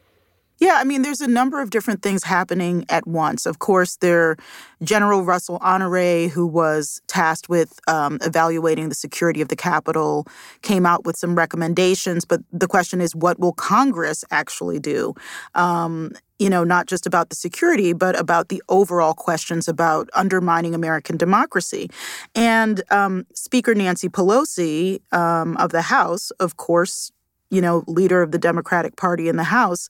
Yeah, 0.61 0.77
I 0.77 0.85
mean, 0.85 1.03
there's 1.03 1.21
a 1.21 1.27
number 1.27 1.61
of 1.61 1.71
different 1.71 2.03
things 2.03 2.23
happening 2.23 2.87
at 2.89 3.07
once. 3.09 3.45
Of 3.45 3.59
course, 3.59 3.97
there, 3.97 4.37
General 4.83 5.23
Russell 5.23 5.59
Honore, 5.61 6.29
who 6.29 6.47
was 6.47 7.01
tasked 7.09 7.49
with 7.49 7.81
um, 7.89 8.19
evaluating 8.23 8.89
the 8.89 8.95
security 8.95 9.41
of 9.41 9.49
the 9.49 9.57
Capitol, 9.57 10.27
came 10.63 10.87
out 10.87 11.05
with 11.05 11.17
some 11.17 11.35
recommendations. 11.35 12.25
But 12.25 12.41
the 12.53 12.69
question 12.69 13.01
is, 13.01 13.17
what 13.17 13.41
will 13.41 13.53
Congress 13.53 14.25
actually 14.31 14.79
do? 14.79 15.15
Um, 15.57 16.13
you 16.39 16.49
know, 16.49 16.63
not 16.63 16.87
just 16.87 17.05
about 17.05 17.31
the 17.31 17.37
security, 17.37 17.93
but 17.93 18.19
about 18.19 18.49
the 18.49 18.63
overall 18.69 19.15
questions 19.15 19.67
about 19.67 20.09
undermining 20.15 20.75
American 20.75 21.17
democracy. 21.17 21.91
And 22.35 22.81
um, 22.91 23.27
Speaker 23.35 23.75
Nancy 23.75 24.09
Pelosi 24.09 25.01
um, 25.13 25.57
of 25.57 25.73
the 25.73 25.83
House, 25.83 26.31
of 26.33 26.57
course, 26.57 27.11
you 27.51 27.61
know, 27.61 27.85
leader 27.87 28.23
of 28.23 28.31
the 28.31 28.39
Democratic 28.39 28.97
Party 28.97 29.29
in 29.29 29.37
the 29.37 29.45
House 29.45 29.89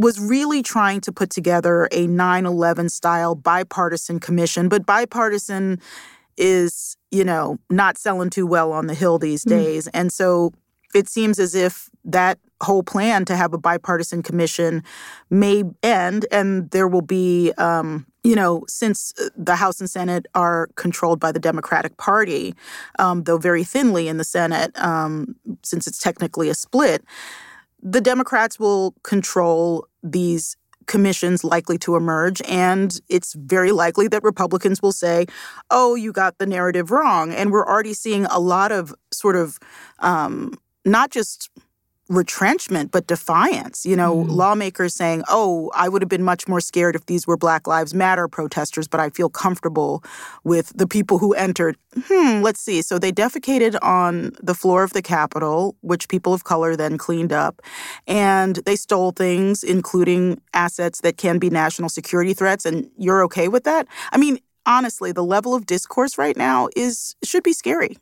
was 0.00 0.18
really 0.18 0.62
trying 0.62 1.00
to 1.02 1.12
put 1.12 1.30
together 1.30 1.88
a 1.92 2.06
9 2.06 2.46
11 2.46 2.88
style 2.88 3.34
bipartisan 3.34 4.18
commission, 4.18 4.68
but 4.68 4.86
bipartisan 4.86 5.78
is, 6.36 6.96
you 7.10 7.24
know, 7.24 7.58
not 7.68 7.98
selling 7.98 8.30
too 8.30 8.46
well 8.46 8.72
on 8.72 8.86
the 8.86 8.94
Hill 8.94 9.18
these 9.18 9.42
hmm. 9.42 9.50
days. 9.50 9.86
Mm. 9.86 9.90
And 9.94 10.12
so 10.12 10.52
it 10.94 11.08
seems 11.08 11.38
as 11.38 11.54
if 11.54 11.90
that 12.04 12.38
whole 12.62 12.82
plan 12.82 13.24
to 13.26 13.36
have 13.36 13.52
a 13.52 13.58
bipartisan 13.58 14.22
commission 14.22 14.82
may 15.28 15.64
end 15.82 16.26
and 16.32 16.70
there 16.70 16.88
will 16.88 17.02
be 17.02 17.52
um, 17.58 18.06
you 18.22 18.34
know, 18.34 18.64
since 18.68 19.14
uh, 19.18 19.28
the 19.36 19.56
House 19.56 19.80
and 19.80 19.88
Senate 19.88 20.26
are 20.34 20.68
controlled 20.74 21.20
by 21.20 21.32
the 21.32 21.38
Democratic 21.38 21.96
Party, 21.96 22.54
um, 22.98 23.24
though 23.24 23.38
very 23.38 23.64
thinly 23.64 24.08
in 24.08 24.18
the 24.18 24.24
Senate, 24.24 24.72
um, 24.82 25.36
since 25.62 25.86
it's 25.86 25.98
technically 25.98 26.48
a 26.48 26.54
split, 26.54 27.02
the 27.82 28.00
Democrats 28.00 28.58
will 28.58 28.94
control 29.02 29.86
these 30.02 30.56
commissions 30.86 31.44
likely 31.44 31.78
to 31.78 31.94
emerge. 31.94 32.42
And 32.48 32.98
it's 33.08 33.34
very 33.34 33.70
likely 33.70 34.08
that 34.08 34.24
Republicans 34.24 34.82
will 34.82 34.92
say, 34.92 35.26
oh, 35.70 35.94
you 35.94 36.12
got 36.12 36.38
the 36.38 36.46
narrative 36.46 36.90
wrong. 36.90 37.32
And 37.32 37.52
we're 37.52 37.66
already 37.66 37.94
seeing 37.94 38.24
a 38.26 38.40
lot 38.40 38.72
of 38.72 38.94
sort 39.12 39.36
of 39.36 39.58
um, 40.00 40.54
not 40.84 41.10
just 41.10 41.48
retrenchment, 42.10 42.90
but 42.90 43.06
defiance. 43.06 43.86
You 43.86 43.96
know, 43.96 44.16
mm. 44.16 44.28
lawmakers 44.28 44.94
saying, 44.94 45.22
oh, 45.28 45.70
I 45.74 45.88
would 45.88 46.02
have 46.02 46.08
been 46.08 46.24
much 46.24 46.48
more 46.48 46.60
scared 46.60 46.96
if 46.96 47.06
these 47.06 47.26
were 47.26 47.36
Black 47.36 47.66
Lives 47.66 47.94
Matter 47.94 48.28
protesters, 48.28 48.88
but 48.88 49.00
I 49.00 49.10
feel 49.10 49.30
comfortable 49.30 50.04
with 50.44 50.76
the 50.76 50.86
people 50.86 51.18
who 51.18 51.32
entered. 51.34 51.76
Hmm, 51.96 52.42
let's 52.42 52.60
see. 52.60 52.82
So 52.82 52.98
they 52.98 53.12
defecated 53.12 53.78
on 53.80 54.32
the 54.42 54.54
floor 54.54 54.82
of 54.82 54.92
the 54.92 55.02
Capitol, 55.02 55.76
which 55.80 56.08
people 56.08 56.34
of 56.34 56.44
color 56.44 56.76
then 56.76 56.98
cleaned 56.98 57.32
up. 57.32 57.62
And 58.06 58.56
they 58.66 58.76
stole 58.76 59.12
things, 59.12 59.62
including 59.62 60.40
assets 60.52 61.00
that 61.02 61.16
can 61.16 61.38
be 61.38 61.48
national 61.48 61.88
security 61.88 62.34
threats. 62.34 62.66
And 62.66 62.90
you're 62.98 63.22
okay 63.24 63.46
with 63.48 63.64
that? 63.64 63.86
I 64.10 64.18
mean, 64.18 64.40
honestly, 64.66 65.12
the 65.12 65.24
level 65.24 65.54
of 65.54 65.64
discourse 65.64 66.18
right 66.18 66.36
now 66.36 66.68
is 66.76 67.14
should 67.22 67.44
be 67.44 67.52
scary. 67.52 67.96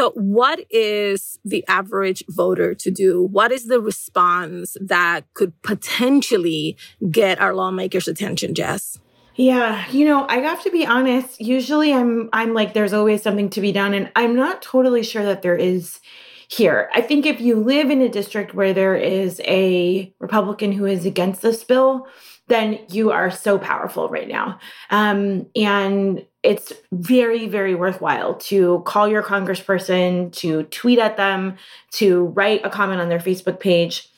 So, 0.00 0.12
what 0.12 0.64
is 0.70 1.38
the 1.44 1.62
average 1.68 2.24
voter 2.26 2.74
to 2.74 2.90
do? 2.90 3.22
What 3.22 3.52
is 3.52 3.66
the 3.66 3.82
response 3.82 4.74
that 4.80 5.26
could 5.34 5.52
potentially 5.60 6.78
get 7.10 7.38
our 7.38 7.52
lawmakers' 7.52 8.08
attention, 8.08 8.54
Jess? 8.54 8.98
Yeah, 9.36 9.86
you 9.90 10.06
know, 10.06 10.24
I 10.26 10.38
have 10.38 10.62
to 10.62 10.70
be 10.70 10.86
honest. 10.86 11.38
Usually 11.38 11.92
I'm 11.92 12.30
I'm 12.32 12.54
like 12.54 12.72
there's 12.72 12.94
always 12.94 13.22
something 13.22 13.50
to 13.50 13.60
be 13.60 13.72
done 13.72 13.92
and 13.92 14.10
I'm 14.16 14.34
not 14.34 14.62
totally 14.62 15.02
sure 15.02 15.22
that 15.22 15.42
there 15.42 15.54
is 15.54 16.00
here. 16.48 16.88
I 16.94 17.02
think 17.02 17.26
if 17.26 17.38
you 17.38 17.56
live 17.56 17.90
in 17.90 18.00
a 18.00 18.08
district 18.08 18.54
where 18.54 18.72
there 18.72 18.96
is 18.96 19.38
a 19.44 20.10
Republican 20.18 20.72
who 20.72 20.86
is 20.86 21.04
against 21.04 21.42
this 21.42 21.62
bill, 21.62 22.06
then 22.50 22.78
you 22.90 23.10
are 23.10 23.30
so 23.30 23.58
powerful 23.58 24.08
right 24.10 24.28
now. 24.28 24.58
Um, 24.90 25.46
and 25.56 26.24
it's 26.42 26.72
very, 26.92 27.48
very 27.48 27.74
worthwhile 27.74 28.34
to 28.34 28.82
call 28.86 29.08
your 29.08 29.22
congressperson, 29.22 30.32
to 30.32 30.64
tweet 30.64 30.98
at 30.98 31.16
them, 31.16 31.56
to 31.92 32.26
write 32.26 32.64
a 32.64 32.70
comment 32.70 33.00
on 33.00 33.08
their 33.08 33.18
Facebook 33.18 33.60
page. 33.60 34.08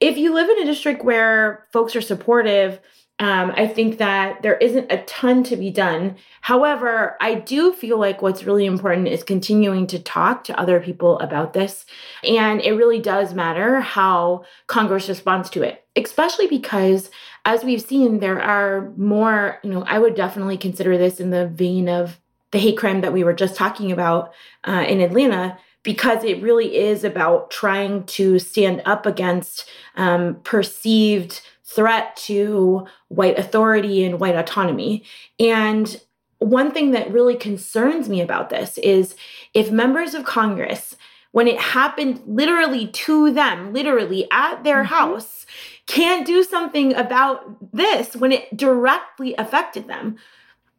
If 0.00 0.16
you 0.16 0.34
live 0.34 0.48
in 0.48 0.62
a 0.62 0.64
district 0.64 1.04
where 1.04 1.66
folks 1.72 1.94
are 1.94 2.00
supportive, 2.00 2.80
um, 3.18 3.52
I 3.54 3.68
think 3.68 3.98
that 3.98 4.42
there 4.42 4.56
isn't 4.56 4.90
a 4.90 5.02
ton 5.04 5.44
to 5.44 5.56
be 5.56 5.70
done. 5.70 6.16
However, 6.40 7.16
I 7.20 7.34
do 7.34 7.72
feel 7.72 7.98
like 7.98 8.20
what's 8.20 8.42
really 8.42 8.66
important 8.66 9.06
is 9.06 9.22
continuing 9.22 9.86
to 9.88 10.00
talk 10.00 10.42
to 10.44 10.58
other 10.58 10.80
people 10.80 11.20
about 11.20 11.52
this. 11.52 11.86
And 12.24 12.60
it 12.60 12.72
really 12.72 12.98
does 12.98 13.32
matter 13.32 13.80
how 13.80 14.44
Congress 14.66 15.08
responds 15.08 15.50
to 15.50 15.62
it, 15.62 15.84
especially 15.94 16.48
because, 16.48 17.10
as 17.44 17.64
we've 17.64 17.82
seen, 17.82 18.20
there 18.20 18.40
are 18.40 18.92
more, 18.96 19.58
you 19.62 19.70
know, 19.70 19.82
I 19.86 19.98
would 19.98 20.14
definitely 20.14 20.56
consider 20.56 20.96
this 20.96 21.20
in 21.20 21.30
the 21.30 21.46
vein 21.48 21.88
of 21.88 22.20
the 22.52 22.58
hate 22.58 22.78
crime 22.78 23.00
that 23.00 23.12
we 23.12 23.24
were 23.24 23.32
just 23.32 23.56
talking 23.56 23.90
about 23.90 24.32
uh, 24.64 24.84
in 24.86 25.00
Atlanta 25.00 25.58
because 25.82 26.22
it 26.22 26.42
really 26.42 26.76
is 26.76 27.02
about 27.02 27.50
trying 27.50 28.04
to 28.04 28.38
stand 28.38 28.82
up 28.84 29.06
against 29.06 29.68
um, 29.96 30.36
perceived 30.44 31.40
threat 31.64 32.14
to 32.16 32.86
white 33.08 33.38
authority 33.38 34.04
and 34.04 34.20
white 34.20 34.36
autonomy. 34.36 35.02
And 35.40 36.00
one 36.38 36.70
thing 36.70 36.90
that 36.92 37.10
really 37.10 37.36
concerns 37.36 38.08
me 38.08 38.20
about 38.20 38.50
this 38.50 38.78
is 38.78 39.16
if 39.54 39.70
members 39.70 40.14
of 40.14 40.24
Congress, 40.24 40.96
when 41.32 41.48
it 41.48 41.58
happened 41.58 42.22
literally 42.26 42.86
to 42.88 43.32
them, 43.32 43.72
literally 43.72 44.28
at 44.30 44.62
their 44.64 44.84
mm-hmm. 44.84 44.94
house, 44.94 45.46
can't 45.86 46.26
do 46.26 46.44
something 46.44 46.94
about 46.94 47.72
this 47.72 48.14
when 48.14 48.32
it 48.32 48.56
directly 48.56 49.34
affected 49.36 49.88
them, 49.88 50.16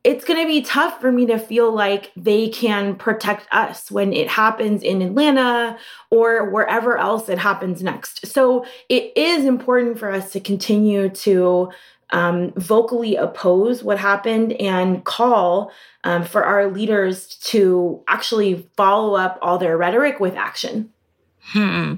it's 0.04 0.26
going 0.26 0.40
to 0.40 0.48
be 0.48 0.62
tough 0.62 1.00
for 1.00 1.12
me 1.12 1.26
to 1.26 1.38
feel 1.38 1.72
like 1.72 2.12
they 2.18 2.50
can 2.50 2.96
protect 2.96 3.48
us 3.54 3.90
when 3.90 4.12
it 4.12 4.28
happens 4.28 4.84
in 4.84 5.02
Atlanta 5.02 5.78
or 6.10 6.50
wherever 6.50 6.98
else 6.98 7.30
it 7.30 7.38
happens 7.38 7.82
next. 7.82 8.26
So 8.28 8.66
it 8.90 9.14
is 9.16 9.46
important 9.46 9.98
for 9.98 10.12
us 10.12 10.32
to 10.34 10.42
continue 10.42 11.08
to 11.10 11.72
um, 12.14 12.54
vocally 12.54 13.16
oppose 13.16 13.84
what 13.84 13.98
happened 13.98 14.54
and 14.54 15.04
call 15.04 15.72
um, 16.04 16.24
for 16.24 16.44
our 16.44 16.72
leaders 16.72 17.36
to 17.38 18.02
actually 18.08 18.70
follow 18.78 19.16
up 19.16 19.40
all 19.42 19.58
their 19.58 19.76
rhetoric 19.78 20.20
with 20.20 20.36
action. 20.36 20.94
Hmm. 21.42 21.96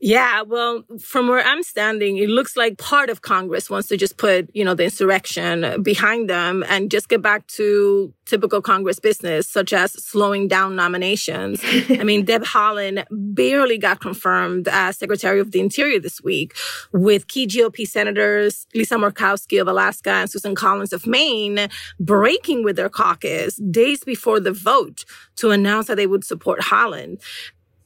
Yeah, 0.00 0.42
well, 0.42 0.84
from 1.00 1.26
where 1.26 1.44
I'm 1.44 1.64
standing, 1.64 2.18
it 2.18 2.28
looks 2.28 2.56
like 2.56 2.78
part 2.78 3.10
of 3.10 3.22
Congress 3.22 3.68
wants 3.68 3.88
to 3.88 3.96
just 3.96 4.16
put, 4.16 4.48
you 4.54 4.64
know, 4.64 4.74
the 4.74 4.84
insurrection 4.84 5.82
behind 5.82 6.30
them 6.30 6.64
and 6.68 6.88
just 6.88 7.08
get 7.08 7.20
back 7.20 7.48
to 7.48 8.14
typical 8.24 8.62
Congress 8.62 9.00
business, 9.00 9.48
such 9.48 9.72
as 9.72 9.92
slowing 9.92 10.46
down 10.46 10.76
nominations. 10.76 11.60
I 11.88 12.04
mean, 12.04 12.24
Deb 12.26 12.44
Haaland 12.44 13.06
barely 13.10 13.76
got 13.76 14.00
confirmed 14.00 14.68
as 14.68 14.96
Secretary 14.98 15.40
of 15.40 15.50
the 15.50 15.58
Interior 15.58 15.98
this 15.98 16.22
week, 16.22 16.54
with 16.92 17.26
key 17.26 17.48
GOP 17.48 17.84
senators 17.84 18.68
Lisa 18.74 18.94
Murkowski 18.94 19.60
of 19.60 19.66
Alaska 19.66 20.10
and 20.10 20.30
Susan 20.30 20.54
Collins 20.54 20.92
of 20.92 21.08
Maine 21.08 21.68
breaking 21.98 22.62
with 22.62 22.76
their 22.76 22.88
caucus 22.88 23.56
days 23.56 24.04
before 24.04 24.38
the 24.38 24.52
vote 24.52 25.04
to 25.36 25.50
announce 25.50 25.88
that 25.88 25.96
they 25.96 26.06
would 26.06 26.24
support 26.24 26.60
Haaland 26.60 27.20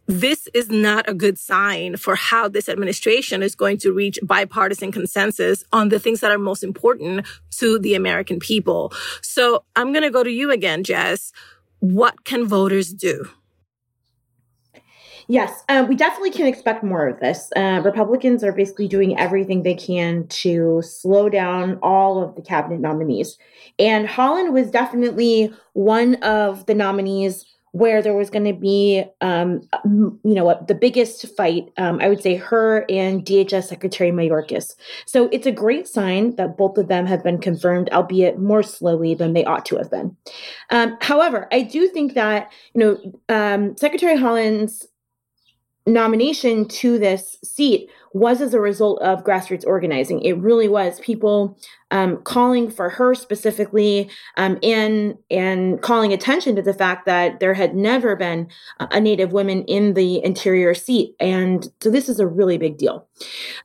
this 0.06 0.48
is 0.52 0.68
not 0.68 1.08
a 1.08 1.14
good 1.14 1.38
sign 1.38 1.96
for 1.96 2.14
how 2.14 2.48
this 2.48 2.68
administration 2.68 3.42
is 3.42 3.54
going 3.54 3.78
to 3.78 3.92
reach 3.92 4.18
bipartisan 4.22 4.92
consensus 4.92 5.64
on 5.72 5.88
the 5.88 5.98
things 5.98 6.20
that 6.20 6.30
are 6.30 6.38
most 6.38 6.64
important 6.64 7.26
to 7.52 7.78
the 7.78 7.94
American 7.94 8.38
people. 8.38 8.92
So 9.22 9.64
I'm 9.76 9.92
going 9.92 10.02
to 10.02 10.10
go 10.10 10.24
to 10.24 10.30
you 10.30 10.50
again, 10.50 10.84
Jess. 10.84 11.32
What 11.78 12.24
can 12.24 12.46
voters 12.46 12.92
do? 12.92 13.28
Yes, 15.28 15.62
um, 15.68 15.88
we 15.88 15.94
definitely 15.94 16.32
can 16.32 16.46
expect 16.46 16.82
more 16.82 17.06
of 17.06 17.20
this. 17.20 17.48
Uh, 17.54 17.80
Republicans 17.84 18.42
are 18.42 18.52
basically 18.52 18.88
doing 18.88 19.18
everything 19.18 19.62
they 19.62 19.74
can 19.74 20.26
to 20.28 20.82
slow 20.82 21.28
down 21.28 21.78
all 21.82 22.22
of 22.22 22.34
the 22.34 22.42
cabinet 22.42 22.80
nominees. 22.80 23.38
And 23.78 24.08
Haaland 24.08 24.52
was 24.52 24.70
definitely 24.70 25.52
one 25.72 26.16
of 26.16 26.66
the 26.66 26.74
nominees 26.74 27.46
where 27.72 28.02
there 28.02 28.14
was 28.14 28.30
going 28.30 28.44
to 28.44 28.52
be, 28.52 29.02
um, 29.22 29.62
you 29.84 30.34
know, 30.34 30.64
the 30.68 30.74
biggest 30.74 31.26
fight. 31.36 31.72
Um, 31.78 32.00
I 32.00 32.08
would 32.08 32.22
say 32.22 32.36
her 32.36 32.84
and 32.88 33.24
DHS 33.24 33.64
Secretary 33.64 34.10
Mayorkas. 34.10 34.74
So 35.06 35.28
it's 35.32 35.46
a 35.46 35.52
great 35.52 35.88
sign 35.88 36.36
that 36.36 36.58
both 36.58 36.76
of 36.76 36.88
them 36.88 37.06
have 37.06 37.24
been 37.24 37.38
confirmed, 37.38 37.88
albeit 37.90 38.38
more 38.38 38.62
slowly 38.62 39.14
than 39.14 39.32
they 39.32 39.44
ought 39.44 39.64
to 39.66 39.76
have 39.76 39.90
been. 39.90 40.16
Um, 40.70 40.98
however, 41.00 41.48
I 41.50 41.62
do 41.62 41.88
think 41.88 42.14
that 42.14 42.52
you 42.74 42.80
know 42.80 43.34
um, 43.34 43.76
Secretary 43.76 44.16
Haaland's 44.16 44.86
nomination 45.86 46.66
to 46.66 46.98
this 46.98 47.38
seat 47.42 47.90
was 48.12 48.40
as 48.40 48.54
a 48.54 48.60
result 48.60 49.00
of 49.00 49.24
grassroots 49.24 49.66
organizing. 49.66 50.20
It 50.22 50.38
really 50.38 50.68
was 50.68 51.00
people 51.00 51.58
um, 51.90 52.18
calling 52.18 52.70
for 52.70 52.90
her 52.90 53.14
specifically 53.14 54.10
um, 54.36 54.58
and 54.62 55.16
and 55.30 55.80
calling 55.82 56.12
attention 56.12 56.56
to 56.56 56.62
the 56.62 56.74
fact 56.74 57.06
that 57.06 57.40
there 57.40 57.54
had 57.54 57.74
never 57.74 58.16
been 58.16 58.48
a 58.78 59.00
Native 59.00 59.32
woman 59.32 59.64
in 59.64 59.94
the 59.94 60.22
interior 60.24 60.74
seat, 60.74 61.14
and 61.18 61.68
so 61.80 61.90
this 61.90 62.08
is 62.08 62.20
a 62.20 62.26
really 62.26 62.58
big 62.58 62.78
deal. 62.78 63.06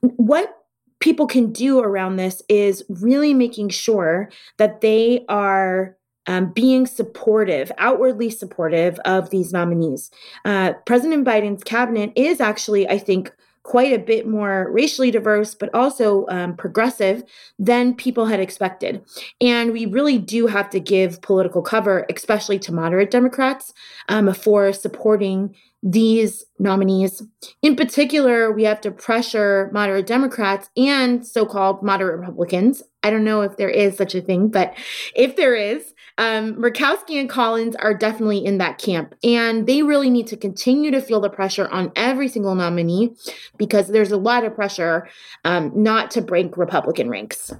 What 0.01 0.53
people 0.99 1.27
can 1.27 1.51
do 1.51 1.79
around 1.79 2.15
this 2.15 2.41
is 2.49 2.83
really 2.89 3.33
making 3.33 3.69
sure 3.69 4.29
that 4.57 4.81
they 4.81 5.25
are 5.29 5.95
um, 6.27 6.51
being 6.51 6.85
supportive, 6.85 7.71
outwardly 7.77 8.29
supportive 8.29 8.99
of 9.05 9.29
these 9.29 9.51
nominees. 9.51 10.11
Uh, 10.45 10.73
President 10.85 11.25
Biden's 11.25 11.63
cabinet 11.63 12.11
is 12.15 12.39
actually, 12.39 12.87
I 12.87 12.99
think, 12.99 13.31
quite 13.63 13.91
a 13.91 13.99
bit 13.99 14.25
more 14.25 14.71
racially 14.71 15.11
diverse, 15.11 15.53
but 15.53 15.69
also 15.73 16.25
um, 16.29 16.55
progressive 16.55 17.21
than 17.59 17.93
people 17.93 18.25
had 18.25 18.39
expected. 18.39 19.03
And 19.41 19.73
we 19.73 19.85
really 19.85 20.17
do 20.17 20.47
have 20.47 20.69
to 20.69 20.79
give 20.79 21.21
political 21.21 21.61
cover, 21.61 22.05
especially 22.13 22.59
to 22.59 22.71
moderate 22.71 23.11
Democrats, 23.11 23.73
um, 24.07 24.33
for 24.33 24.71
supporting 24.71 25.53
these 25.83 26.45
nominees. 26.59 27.21
In 27.61 27.75
particular, 27.75 28.51
we 28.53 28.63
have 28.63 28.79
to 28.81 28.91
pressure 28.91 29.69
moderate 29.73 30.07
Democrats 30.07 30.69
and 30.77 31.27
so 31.27 31.45
called 31.45 31.83
moderate 31.83 32.19
Republicans. 32.19 32.83
I 33.03 33.09
don't 33.09 33.25
know 33.25 33.41
if 33.41 33.57
there 33.57 33.69
is 33.69 33.97
such 33.97 34.15
a 34.15 34.21
thing, 34.21 34.47
but 34.47 34.73
if 35.13 35.35
there 35.35 35.55
is, 35.55 35.93
um, 36.17 36.55
Murkowski 36.55 37.19
and 37.19 37.29
Collins 37.29 37.75
are 37.75 37.93
definitely 37.93 38.43
in 38.43 38.57
that 38.57 38.77
camp. 38.79 39.13
And 39.23 39.67
they 39.67 39.83
really 39.83 40.09
need 40.09 40.27
to 40.27 40.37
continue 40.37 40.91
to 40.91 41.01
feel 41.01 41.19
the 41.19 41.29
pressure 41.29 41.67
on 41.69 41.91
every 41.95 42.27
single 42.27 42.55
nominee 42.55 43.15
because 43.57 43.87
there's 43.89 44.11
a 44.11 44.17
lot 44.17 44.43
of 44.43 44.55
pressure 44.55 45.07
um, 45.45 45.71
not 45.75 46.11
to 46.11 46.21
break 46.21 46.57
Republican 46.57 47.09
ranks. 47.09 47.53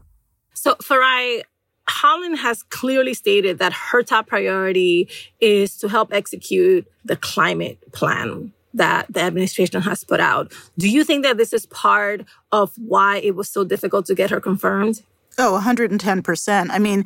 So, 0.54 0.76
Farai, 0.76 1.44
Haaland 1.90 2.38
has 2.38 2.64
clearly 2.64 3.14
stated 3.14 3.60
that 3.60 3.74
her 3.74 4.04
top 4.04 4.28
priority 4.28 5.08
is 5.40 5.78
to 5.78 5.88
help 5.88 6.12
execute 6.12 6.88
the 7.06 7.16
climate 7.16 7.80
plan 7.94 8.52
that 8.74 9.12
the 9.12 9.22
administration 9.22 9.82
has 9.82 10.04
put 10.04 10.20
out. 10.20 10.52
Do 10.78 10.90
you 10.90 11.04
think 11.04 11.24
that 11.24 11.38
this 11.38 11.54
is 11.54 11.66
part 11.68 12.26
of 12.52 12.72
why 12.78 13.18
it 13.18 13.36
was 13.36 13.50
so 13.50 13.64
difficult 13.64 14.06
to 14.08 14.16
get 14.16 14.30
her 14.30 14.40
confirmed? 14.40 15.04
Oh, 15.38 15.60
110%. 15.64 16.68
I 16.70 16.80
mean, 16.80 17.06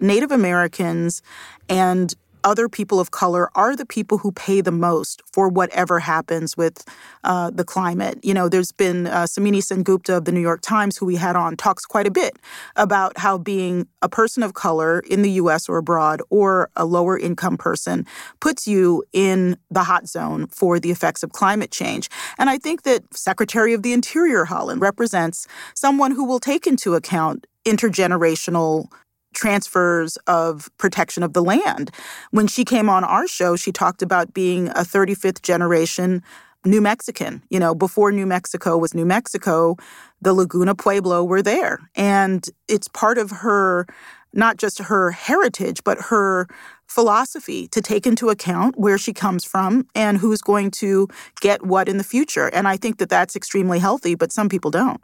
Native 0.00 0.30
Americans 0.30 1.22
and 1.68 2.14
other 2.44 2.68
people 2.68 3.00
of 3.00 3.10
color 3.10 3.50
are 3.54 3.76
the 3.76 3.86
people 3.86 4.18
who 4.18 4.32
pay 4.32 4.60
the 4.60 4.72
most 4.72 5.22
for 5.32 5.48
whatever 5.48 6.00
happens 6.00 6.56
with 6.56 6.84
uh, 7.24 7.50
the 7.50 7.64
climate. 7.64 8.18
You 8.22 8.34
know, 8.34 8.48
there's 8.48 8.72
been 8.72 9.06
uh, 9.06 9.24
Somini 9.24 9.58
Sengupta 9.58 10.16
of 10.16 10.24
the 10.24 10.32
New 10.32 10.40
York 10.40 10.60
Times, 10.62 10.96
who 10.96 11.06
we 11.06 11.16
had 11.16 11.36
on, 11.36 11.56
talks 11.56 11.84
quite 11.84 12.06
a 12.06 12.10
bit 12.10 12.38
about 12.76 13.18
how 13.18 13.38
being 13.38 13.86
a 14.02 14.08
person 14.08 14.42
of 14.42 14.54
color 14.54 15.00
in 15.00 15.22
the 15.22 15.32
US 15.32 15.68
or 15.68 15.78
abroad 15.78 16.22
or 16.30 16.70
a 16.76 16.84
lower 16.84 17.18
income 17.18 17.56
person 17.56 18.06
puts 18.40 18.66
you 18.66 19.04
in 19.12 19.56
the 19.70 19.84
hot 19.84 20.08
zone 20.08 20.46
for 20.46 20.78
the 20.78 20.90
effects 20.90 21.22
of 21.22 21.32
climate 21.32 21.70
change. 21.70 22.08
And 22.38 22.48
I 22.48 22.58
think 22.58 22.82
that 22.82 23.02
Secretary 23.14 23.74
of 23.74 23.82
the 23.82 23.92
Interior 23.92 24.46
Haaland 24.46 24.80
represents 24.80 25.46
someone 25.74 26.12
who 26.12 26.24
will 26.24 26.40
take 26.40 26.66
into 26.66 26.94
account 26.94 27.46
intergenerational 27.66 28.90
transfers 29.34 30.16
of 30.26 30.68
protection 30.78 31.22
of 31.22 31.32
the 31.32 31.42
land. 31.42 31.90
When 32.30 32.46
she 32.46 32.64
came 32.64 32.88
on 32.88 33.04
our 33.04 33.26
show, 33.26 33.56
she 33.56 33.72
talked 33.72 34.02
about 34.02 34.34
being 34.34 34.68
a 34.70 34.80
35th 34.80 35.42
generation 35.42 36.22
New 36.64 36.80
Mexican. 36.80 37.42
You 37.50 37.60
know, 37.60 37.74
before 37.74 38.12
New 38.12 38.26
Mexico 38.26 38.76
was 38.76 38.94
New 38.94 39.06
Mexico, 39.06 39.76
the 40.20 40.32
Laguna 40.32 40.74
Pueblo 40.74 41.24
were 41.24 41.42
there. 41.42 41.78
And 41.94 42.44
it's 42.66 42.88
part 42.88 43.18
of 43.18 43.30
her, 43.30 43.86
not 44.32 44.56
just 44.56 44.78
her 44.78 45.10
heritage, 45.12 45.82
but 45.84 45.98
her 45.98 46.48
philosophy 46.86 47.68
to 47.68 47.80
take 47.80 48.06
into 48.06 48.30
account 48.30 48.76
where 48.78 48.98
she 48.98 49.12
comes 49.12 49.44
from 49.44 49.86
and 49.94 50.18
who's 50.18 50.40
going 50.40 50.70
to 50.72 51.06
get 51.40 51.64
what 51.64 51.88
in 51.88 51.98
the 51.98 52.04
future. 52.04 52.48
And 52.48 52.66
I 52.66 52.76
think 52.76 52.98
that 52.98 53.08
that's 53.08 53.36
extremely 53.36 53.78
healthy, 53.78 54.14
but 54.14 54.32
some 54.32 54.48
people 54.48 54.70
don't. 54.70 55.00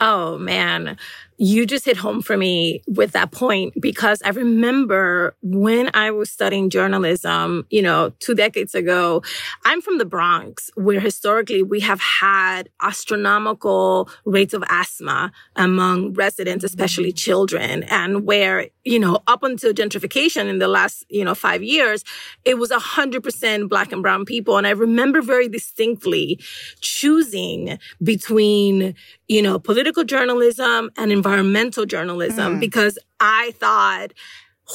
Oh 0.00 0.36
man, 0.36 0.96
you 1.38 1.66
just 1.66 1.84
hit 1.84 1.96
home 1.96 2.22
for 2.22 2.36
me 2.36 2.82
with 2.86 3.12
that 3.12 3.32
point 3.32 3.74
because 3.80 4.20
I 4.24 4.30
remember 4.30 5.34
when 5.42 5.90
I 5.94 6.10
was 6.10 6.30
studying 6.30 6.70
journalism, 6.70 7.66
you 7.70 7.82
know, 7.82 8.12
two 8.20 8.34
decades 8.34 8.74
ago, 8.74 9.22
I'm 9.64 9.80
from 9.80 9.98
the 9.98 10.04
Bronx 10.04 10.70
where 10.74 11.00
historically 11.00 11.62
we 11.62 11.80
have 11.80 12.00
had 12.00 12.68
astronomical 12.80 14.08
rates 14.24 14.54
of 14.54 14.62
asthma 14.68 15.32
among 15.56 16.12
residents, 16.14 16.64
especially 16.64 17.10
mm-hmm. 17.10 17.16
children, 17.16 17.82
and 17.84 18.24
where, 18.24 18.68
you 18.84 18.98
know, 18.98 19.20
up 19.26 19.42
until 19.42 19.72
gentrification 19.72 20.48
in 20.48 20.58
the 20.58 20.68
last, 20.68 21.04
you 21.08 21.24
know, 21.24 21.34
five 21.34 21.62
years, 21.62 22.04
it 22.44 22.58
was 22.58 22.70
hundred 22.72 23.22
percent 23.22 23.68
black 23.68 23.92
and 23.92 24.02
brown 24.02 24.24
people. 24.24 24.56
And 24.56 24.66
I 24.66 24.70
remember 24.70 25.22
very 25.22 25.48
distinctly 25.48 26.38
choosing 26.80 27.78
between, 28.02 28.94
you 29.28 29.42
know, 29.42 29.58
political 29.58 30.04
journalism 30.04 30.90
and 30.96 31.12
environmental 31.22 31.86
journalism 31.86 32.56
mm. 32.56 32.60
because 32.60 32.98
I 33.20 33.52
thought, 33.52 34.12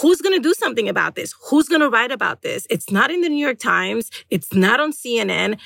who's 0.01 0.21
going 0.21 0.35
to 0.35 0.41
do 0.41 0.53
something 0.53 0.87
about 0.87 1.15
this? 1.15 1.35
Who's 1.49 1.67
going 1.67 1.81
to 1.81 1.89
write 1.89 2.11
about 2.11 2.41
this? 2.41 2.65
It's 2.69 2.89
not 2.89 3.11
in 3.11 3.19
the 3.19 3.27
New 3.27 3.43
York 3.45 3.59
Times. 3.59 4.09
It's 4.29 4.53
not 4.53 4.79
on 4.79 4.93
CNN. 4.93 5.59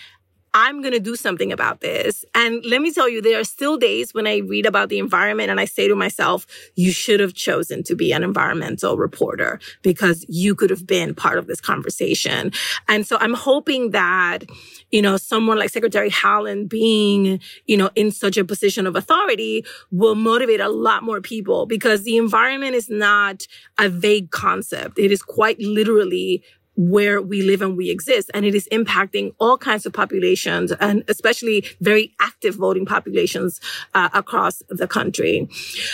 I'm 0.53 0.81
going 0.81 0.93
to 0.93 0.99
do 0.99 1.15
something 1.15 1.51
about 1.51 1.79
this. 1.79 2.25
And 2.35 2.65
let 2.65 2.81
me 2.81 2.91
tell 2.91 3.07
you, 3.07 3.21
there 3.21 3.39
are 3.39 3.45
still 3.45 3.77
days 3.77 4.13
when 4.13 4.27
I 4.27 4.37
read 4.39 4.65
about 4.65 4.89
the 4.89 4.99
environment 4.99 5.49
and 5.49 5.59
I 5.59 5.65
say 5.65 5.87
to 5.87 5.95
myself, 5.95 6.45
you 6.75 6.91
should 6.91 7.19
have 7.19 7.33
chosen 7.33 7.83
to 7.83 7.95
be 7.95 8.11
an 8.11 8.23
environmental 8.23 8.97
reporter 8.97 9.59
because 9.81 10.25
you 10.27 10.55
could 10.55 10.69
have 10.69 10.85
been 10.85 11.15
part 11.15 11.37
of 11.37 11.47
this 11.47 11.61
conversation. 11.61 12.51
And 12.89 13.07
so 13.07 13.17
I'm 13.21 13.33
hoping 13.33 13.91
that, 13.91 14.43
you 14.91 15.01
know, 15.01 15.17
someone 15.17 15.57
like 15.57 15.69
Secretary 15.69 16.09
Haaland 16.09 16.69
being, 16.69 17.39
you 17.65 17.77
know, 17.77 17.89
in 17.95 18.11
such 18.11 18.37
a 18.37 18.45
position 18.45 18.85
of 18.85 18.95
authority 18.95 19.65
will 19.91 20.15
motivate 20.15 20.59
a 20.59 20.69
lot 20.69 21.03
more 21.03 21.21
people 21.21 21.65
because 21.65 22.03
the 22.03 22.17
environment 22.17 22.75
is 22.75 22.89
not 22.89 23.47
a 23.79 23.89
vague 23.89 24.31
concept. 24.31 24.99
It 24.99 25.11
is 25.11 25.21
quite 25.21 25.59
literally 25.59 26.43
where 26.75 27.21
we 27.21 27.41
live 27.41 27.61
and 27.61 27.77
we 27.77 27.89
exist. 27.89 28.31
And 28.33 28.45
it 28.45 28.55
is 28.55 28.67
impacting 28.71 29.33
all 29.39 29.57
kinds 29.57 29.85
of 29.85 29.93
populations 29.93 30.71
and 30.73 31.03
especially 31.07 31.65
very 31.81 32.13
active 32.19 32.55
voting 32.55 32.85
populations 32.85 33.59
uh, 33.93 34.09
across 34.13 34.63
the 34.69 34.87
country. 34.87 35.49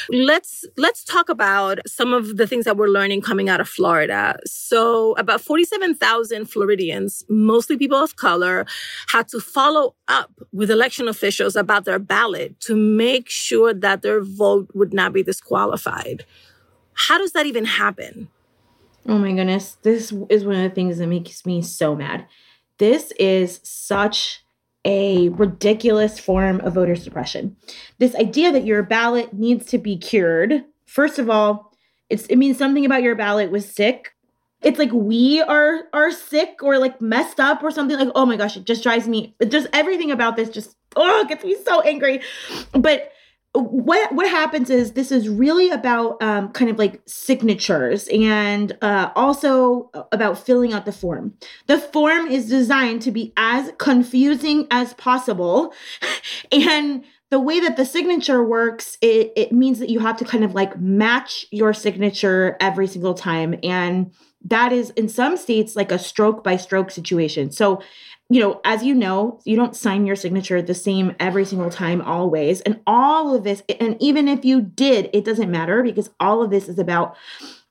Let's, 0.09 0.65
let's 0.77 1.03
talk 1.03 1.29
about 1.29 1.79
some 1.87 2.13
of 2.13 2.37
the 2.37 2.47
things 2.47 2.65
that 2.65 2.77
we're 2.77 2.87
learning 2.89 3.21
coming 3.21 3.49
out 3.49 3.59
of 3.59 3.67
Florida. 3.67 4.39
So 4.45 5.13
about 5.17 5.41
47,000 5.41 6.45
Floridians, 6.45 7.23
mostly 7.27 7.77
people 7.77 7.97
of 7.97 8.15
color, 8.15 8.65
had 9.07 9.27
to 9.29 9.39
follow 9.39 9.95
up 10.07 10.31
with 10.53 10.69
election 10.69 11.07
officials 11.07 11.55
about 11.55 11.85
their 11.85 11.99
ballot 11.99 12.59
to 12.61 12.75
make 12.75 13.29
sure 13.29 13.73
that 13.73 14.01
their 14.01 14.21
vote 14.21 14.69
would 14.73 14.93
not 14.93 15.13
be 15.13 15.23
disqualified. 15.23 16.25
How 16.93 17.17
does 17.17 17.31
that 17.33 17.45
even 17.45 17.65
happen? 17.65 18.29
Oh 19.07 19.17
my 19.17 19.31
goodness. 19.31 19.77
This 19.83 20.13
is 20.29 20.45
one 20.45 20.57
of 20.57 20.63
the 20.63 20.75
things 20.75 20.97
that 20.97 21.07
makes 21.07 21.45
me 21.45 21.61
so 21.61 21.95
mad. 21.95 22.27
This 22.77 23.11
is 23.17 23.61
such 23.63 24.43
a 24.83 25.29
ridiculous 25.29 26.19
form 26.19 26.59
of 26.61 26.73
voter 26.73 26.95
suppression. 26.95 27.55
This 27.99 28.15
idea 28.15 28.51
that 28.51 28.65
your 28.65 28.83
ballot 28.83 29.33
needs 29.33 29.65
to 29.67 29.77
be 29.77 29.97
cured. 29.97 30.65
First 30.85 31.19
of 31.19 31.29
all, 31.29 31.73
it 32.09 32.37
means 32.37 32.57
something 32.57 32.85
about 32.85 33.03
your 33.03 33.15
ballot 33.15 33.51
was 33.51 33.69
sick. 33.69 34.13
It's 34.61 34.79
like 34.79 34.91
we 34.91 35.41
are 35.41 35.83
are 35.93 36.11
sick 36.11 36.59
or 36.61 36.77
like 36.77 36.99
messed 37.01 37.39
up 37.39 37.61
or 37.63 37.71
something 37.71 37.97
like 37.97 38.09
oh 38.15 38.25
my 38.25 38.37
gosh, 38.37 38.57
it 38.57 38.65
just 38.65 38.83
drives 38.83 39.07
me 39.07 39.35
just 39.47 39.67
everything 39.71 40.11
about 40.11 40.35
this 40.35 40.49
just 40.49 40.75
oh 40.95 41.25
gets 41.27 41.43
me 41.43 41.55
so 41.63 41.81
angry. 41.81 42.21
But 42.71 43.11
what 43.53 44.13
what 44.13 44.29
happens 44.29 44.69
is 44.69 44.93
this 44.93 45.11
is 45.11 45.29
really 45.29 45.69
about 45.69 46.21
um, 46.21 46.51
kind 46.51 46.69
of 46.69 46.77
like 46.77 47.01
signatures 47.05 48.07
and 48.09 48.77
uh, 48.81 49.09
also 49.15 49.89
about 50.11 50.37
filling 50.37 50.73
out 50.73 50.85
the 50.85 50.91
form. 50.91 51.33
The 51.67 51.79
form 51.79 52.27
is 52.27 52.49
designed 52.49 53.01
to 53.03 53.11
be 53.11 53.33
as 53.37 53.71
confusing 53.77 54.67
as 54.69 54.93
possible, 54.95 55.73
and 56.51 57.03
the 57.29 57.39
way 57.39 57.59
that 57.59 57.77
the 57.77 57.85
signature 57.85 58.43
works, 58.43 58.97
it 59.01 59.33
it 59.35 59.51
means 59.51 59.79
that 59.79 59.89
you 59.89 59.99
have 59.99 60.17
to 60.17 60.25
kind 60.25 60.43
of 60.43 60.53
like 60.53 60.79
match 60.79 61.45
your 61.51 61.73
signature 61.73 62.57
every 62.59 62.87
single 62.87 63.13
time, 63.13 63.55
and 63.63 64.11
that 64.45 64.71
is 64.71 64.91
in 64.91 65.09
some 65.09 65.35
states 65.35 65.75
like 65.75 65.91
a 65.91 65.99
stroke 65.99 66.43
by 66.43 66.57
stroke 66.57 66.91
situation. 66.91 67.51
So 67.51 67.81
you 68.29 68.41
know, 68.41 68.59
as 68.65 68.83
you 68.83 68.93
know, 68.93 69.39
you 69.45 69.55
don't 69.55 69.75
sign 69.75 70.05
your 70.05 70.15
signature 70.15 70.61
the 70.61 70.73
same 70.73 71.15
every 71.19 71.45
single 71.45 71.69
time, 71.69 72.01
always. 72.01 72.59
And 72.61 72.81
all 72.85 73.33
of 73.33 73.43
this, 73.43 73.63
and 73.79 73.95
even 74.01 74.27
if 74.27 74.43
you 74.43 74.61
did, 74.61 75.09
it 75.13 75.23
doesn't 75.23 75.49
matter 75.49 75.81
because 75.81 76.09
all 76.19 76.43
of 76.43 76.49
this 76.49 76.67
is 76.67 76.77
about 76.77 77.15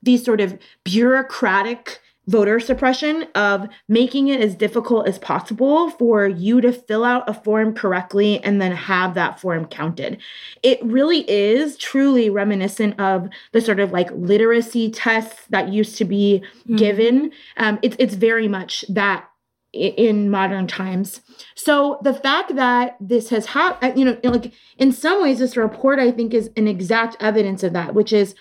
these 0.01 0.25
sort 0.25 0.41
of 0.41 0.57
bureaucratic 0.83 2.01
voter 2.27 2.59
suppression 2.59 3.25
of 3.35 3.67
making 3.87 4.27
it 4.27 4.41
as 4.41 4.53
difficult 4.53 5.07
as 5.07 5.17
possible 5.17 5.89
for 5.91 6.27
you 6.27 6.59
to 6.59 6.73
fill 6.73 7.05
out 7.05 7.29
a 7.29 7.33
form 7.33 7.73
correctly 7.73 8.43
and 8.43 8.61
then 8.61 8.73
have 8.73 9.13
that 9.13 9.39
form 9.39 9.65
counted. 9.65 10.19
It 10.61 10.83
really 10.83 11.19
is 11.29 11.77
truly 11.77 12.29
reminiscent 12.29 12.99
of 12.99 13.29
the 13.53 13.61
sort 13.61 13.79
of 13.79 13.91
like 13.93 14.11
literacy 14.11 14.91
tests 14.91 15.45
that 15.49 15.69
used 15.69 15.97
to 15.97 16.05
be 16.05 16.43
mm-hmm. 16.59 16.75
given. 16.75 17.31
Um, 17.55 17.79
it's, 17.81 17.95
it's 17.97 18.15
very 18.15 18.49
much 18.49 18.83
that 18.89 19.29
in 19.77 20.29
modern 20.29 20.67
times. 20.67 21.21
So 21.55 21.99
the 22.01 22.13
fact 22.13 22.55
that 22.55 22.97
this 22.99 23.29
has 23.29 23.47
happened, 23.47 23.93
uh, 23.93 23.95
you 23.95 24.05
know, 24.05 24.17
like 24.23 24.53
in 24.77 24.91
some 24.91 25.21
ways, 25.21 25.39
this 25.39 25.57
report 25.57 25.99
I 25.99 26.11
think 26.11 26.33
is 26.33 26.49
an 26.55 26.67
exact 26.67 27.17
evidence 27.19 27.63
of 27.63 27.73
that, 27.73 27.93
which 27.93 28.11
is 28.13 28.35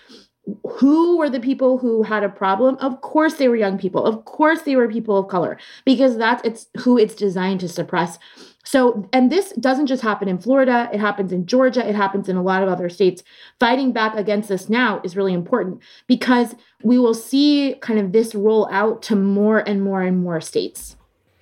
who 0.78 1.18
were 1.18 1.28
the 1.28 1.40
people 1.40 1.78
who 1.78 2.04
had 2.04 2.22
a 2.22 2.28
problem? 2.28 2.76
Of 2.76 3.00
course, 3.00 3.34
they 3.34 3.48
were 3.48 3.56
young 3.56 3.78
people. 3.78 4.04
Of 4.04 4.24
course, 4.24 4.62
they 4.62 4.76
were 4.76 4.88
people 4.88 5.18
of 5.18 5.28
color 5.28 5.58
because 5.84 6.16
that's 6.16 6.42
it's 6.44 6.68
who 6.78 6.98
it's 6.98 7.14
designed 7.14 7.60
to 7.60 7.68
suppress. 7.68 8.18
So, 8.64 9.08
and 9.12 9.30
this 9.30 9.52
doesn't 9.52 9.86
just 9.86 10.02
happen 10.02 10.28
in 10.28 10.38
Florida, 10.38 10.90
it 10.92 10.98
happens 10.98 11.32
in 11.32 11.46
Georgia, 11.46 11.88
it 11.88 11.94
happens 11.94 12.28
in 12.28 12.36
a 12.36 12.42
lot 12.42 12.64
of 12.64 12.68
other 12.68 12.88
states. 12.88 13.22
Fighting 13.60 13.92
back 13.92 14.16
against 14.16 14.48
this 14.48 14.68
now 14.68 15.00
is 15.04 15.16
really 15.16 15.34
important 15.34 15.80
because 16.08 16.56
we 16.82 16.98
will 16.98 17.14
see 17.14 17.76
kind 17.80 18.00
of 18.00 18.10
this 18.10 18.34
roll 18.34 18.68
out 18.72 19.02
to 19.02 19.14
more 19.14 19.58
and 19.60 19.82
more 19.82 20.02
and 20.02 20.20
more 20.20 20.40
states. 20.40 20.96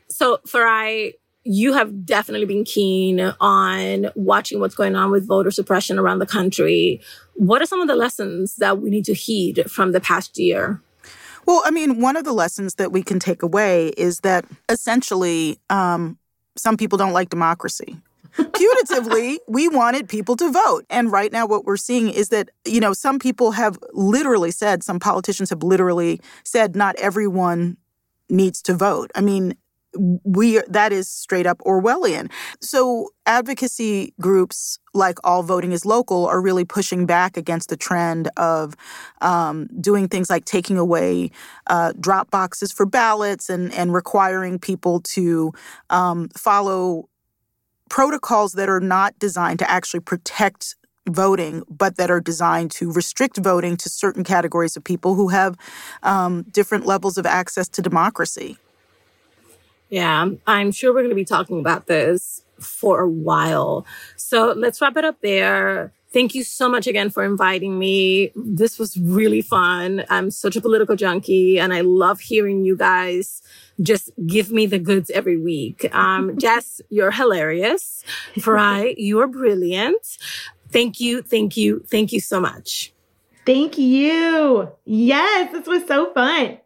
So, 0.08 0.38
Farai, 0.46 1.14
you 1.44 1.74
have 1.74 2.06
definitely 2.06 2.46
been 2.46 2.64
keen 2.64 3.20
on 3.40 4.10
watching 4.14 4.60
what's 4.60 4.74
going 4.74 4.96
on 4.96 5.10
with 5.10 5.26
voter 5.26 5.50
suppression 5.50 5.98
around 5.98 6.18
the 6.18 6.26
country. 6.26 7.00
What 7.34 7.60
are 7.60 7.66
some 7.66 7.80
of 7.80 7.88
the 7.88 7.96
lessons 7.96 8.56
that 8.56 8.80
we 8.80 8.90
need 8.90 9.04
to 9.06 9.14
heed 9.14 9.70
from 9.70 9.92
the 9.92 10.00
past 10.00 10.38
year? 10.38 10.80
Well, 11.46 11.62
I 11.64 11.70
mean, 11.70 12.00
one 12.00 12.16
of 12.16 12.24
the 12.24 12.32
lessons 12.32 12.76
that 12.76 12.92
we 12.92 13.02
can 13.02 13.18
take 13.18 13.42
away 13.42 13.88
is 13.98 14.20
that 14.20 14.46
essentially 14.70 15.58
um, 15.68 16.18
some 16.56 16.78
people 16.78 16.96
don't 16.96 17.12
like 17.12 17.28
democracy. 17.28 17.98
putatively, 18.36 19.36
we 19.46 19.68
wanted 19.68 20.08
people 20.08 20.34
to 20.36 20.50
vote. 20.50 20.84
And 20.90 21.12
right 21.12 21.30
now, 21.30 21.46
what 21.46 21.64
we're 21.64 21.76
seeing 21.76 22.08
is 22.08 22.30
that, 22.30 22.48
you 22.64 22.80
know, 22.80 22.92
some 22.92 23.18
people 23.18 23.52
have 23.52 23.78
literally 23.92 24.50
said, 24.50 24.82
some 24.82 24.98
politicians 24.98 25.50
have 25.50 25.62
literally 25.62 26.20
said, 26.42 26.74
not 26.74 26.96
everyone 26.96 27.76
needs 28.28 28.60
to 28.62 28.74
vote. 28.74 29.12
I 29.14 29.20
mean, 29.20 29.54
we 29.96 30.60
that 30.68 30.92
is 30.92 31.08
straight 31.08 31.46
up 31.46 31.58
Orwellian. 31.60 32.30
So 32.60 33.10
advocacy 33.26 34.14
groups 34.20 34.78
like 34.92 35.18
All 35.24 35.42
Voting 35.42 35.72
is 35.72 35.84
Local 35.84 36.26
are 36.26 36.40
really 36.40 36.64
pushing 36.64 37.06
back 37.06 37.36
against 37.36 37.68
the 37.68 37.76
trend 37.76 38.28
of 38.36 38.74
um, 39.20 39.68
doing 39.80 40.08
things 40.08 40.30
like 40.30 40.44
taking 40.44 40.78
away 40.78 41.30
uh, 41.66 41.92
drop 41.98 42.30
boxes 42.30 42.72
for 42.72 42.86
ballots 42.86 43.48
and 43.48 43.72
and 43.74 43.92
requiring 43.92 44.58
people 44.58 45.00
to 45.00 45.52
um, 45.90 46.28
follow 46.36 47.08
protocols 47.88 48.52
that 48.54 48.68
are 48.68 48.80
not 48.80 49.18
designed 49.18 49.58
to 49.58 49.70
actually 49.70 50.00
protect 50.00 50.76
voting, 51.08 51.62
but 51.68 51.96
that 51.96 52.10
are 52.10 52.20
designed 52.20 52.70
to 52.70 52.90
restrict 52.90 53.36
voting 53.36 53.76
to 53.76 53.88
certain 53.88 54.24
categories 54.24 54.76
of 54.76 54.84
people 54.84 55.14
who 55.14 55.28
have 55.28 55.56
um, 56.02 56.42
different 56.50 56.86
levels 56.86 57.18
of 57.18 57.26
access 57.26 57.68
to 57.68 57.82
democracy. 57.82 58.56
Yeah, 59.90 60.28
I'm 60.46 60.72
sure 60.72 60.92
we're 60.92 61.02
going 61.02 61.10
to 61.10 61.14
be 61.14 61.24
talking 61.24 61.60
about 61.60 61.86
this 61.86 62.42
for 62.58 63.00
a 63.00 63.08
while. 63.08 63.86
So 64.16 64.52
let's 64.52 64.80
wrap 64.80 64.96
it 64.96 65.04
up 65.04 65.20
there. 65.20 65.92
Thank 66.12 66.34
you 66.34 66.44
so 66.44 66.68
much 66.68 66.86
again 66.86 67.10
for 67.10 67.24
inviting 67.24 67.78
me. 67.78 68.30
This 68.36 68.78
was 68.78 68.96
really 68.96 69.42
fun. 69.42 70.04
I'm 70.08 70.30
such 70.30 70.54
a 70.54 70.60
political 70.60 70.94
junkie 70.94 71.58
and 71.58 71.74
I 71.74 71.80
love 71.80 72.20
hearing 72.20 72.64
you 72.64 72.76
guys 72.76 73.42
just 73.82 74.10
give 74.24 74.52
me 74.52 74.66
the 74.66 74.78
goods 74.78 75.10
every 75.10 75.36
week. 75.36 75.92
Um, 75.92 76.38
Jess, 76.38 76.80
you're 76.88 77.10
hilarious. 77.10 78.04
Farai, 78.36 78.94
you're 78.96 79.26
brilliant. 79.26 80.18
Thank 80.70 81.00
you, 81.00 81.22
thank 81.22 81.56
you, 81.56 81.84
thank 81.88 82.12
you 82.12 82.20
so 82.20 82.40
much. 82.40 82.92
Thank 83.44 83.76
you. 83.76 84.70
Yes, 84.84 85.52
this 85.52 85.66
was 85.66 85.86
so 85.86 86.12
fun. 86.12 86.58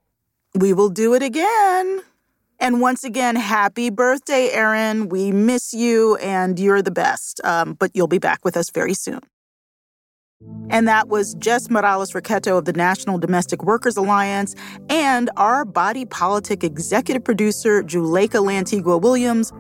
We 0.55 0.73
will 0.73 0.89
do 0.89 1.15
it 1.15 1.23
again. 1.23 2.03
And 2.61 2.81
once 2.81 3.05
again, 3.05 3.37
happy 3.37 3.89
birthday, 3.89 4.51
Errin. 4.53 5.09
We 5.09 5.31
miss 5.31 5.73
you 5.73 6.17
and 6.17 6.59
you're 6.59 6.83
the 6.83 6.91
best. 6.91 7.41
Um, 7.45 7.75
but 7.75 7.93
you'll 7.95 8.09
be 8.09 8.19
back 8.19 8.45
with 8.45 8.57
us 8.57 8.71
very 8.71 8.95
soon. 8.95 9.21
And 10.71 10.87
that 10.87 11.09
was 11.09 11.35
Jess 11.35 11.69
Morales 11.69 12.13
Rocketto 12.13 12.59
of 12.59 12.65
the 12.65 12.73
National 12.73 13.19
Domestic 13.19 13.65
Workers 13.65 13.97
Alliance 13.97 14.55
and 14.89 15.31
our 15.37 15.65
body 15.65 16.05
politic 16.05 16.63
executive 16.63 17.25
producer, 17.25 17.83
Juleyka 17.83 18.45
Lantigua 18.45 19.01
Williams. 19.01 19.53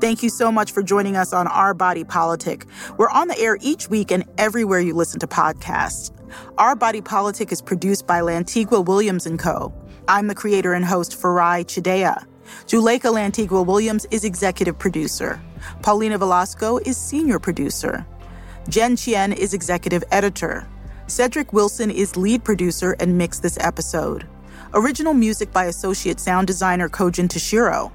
Thank 0.00 0.24
you 0.24 0.28
so 0.28 0.50
much 0.50 0.72
for 0.72 0.82
joining 0.82 1.16
us 1.16 1.32
on 1.32 1.46
Our 1.46 1.72
Body 1.72 2.02
Politic. 2.02 2.66
We're 2.98 3.10
on 3.10 3.28
the 3.28 3.38
air 3.38 3.58
each 3.60 3.88
week 3.88 4.10
and 4.10 4.24
everywhere 4.38 4.80
you 4.80 4.94
listen 4.94 5.20
to 5.20 5.26
podcasts. 5.28 6.10
Our 6.58 6.74
Body 6.74 7.00
Politic 7.00 7.52
is 7.52 7.62
produced 7.62 8.06
by 8.06 8.20
Lantigua 8.20 8.84
Williams 8.84 9.28
& 9.32 9.38
Co. 9.38 9.72
I'm 10.08 10.26
the 10.26 10.34
creator 10.34 10.72
and 10.72 10.84
host, 10.84 11.12
Farai 11.12 11.64
Chideya. 11.64 12.26
Juleyka 12.66 13.12
Lantigua 13.12 13.64
Williams 13.64 14.06
is 14.10 14.24
executive 14.24 14.78
producer. 14.78 15.40
Paulina 15.82 16.18
Velasco 16.18 16.78
is 16.78 16.96
senior 16.96 17.38
producer. 17.38 18.06
Jen 18.68 18.96
Chien 18.96 19.32
is 19.32 19.54
executive 19.54 20.04
editor. 20.10 20.66
Cedric 21.06 21.52
Wilson 21.52 21.90
is 21.90 22.16
lead 22.16 22.44
producer 22.44 22.96
and 22.98 23.18
mixed 23.18 23.42
this 23.42 23.58
episode. 23.60 24.26
Original 24.72 25.14
music 25.14 25.52
by 25.52 25.66
associate 25.66 26.18
sound 26.18 26.46
designer 26.46 26.88
Kojin 26.88 27.28
Tashiro. 27.28 27.92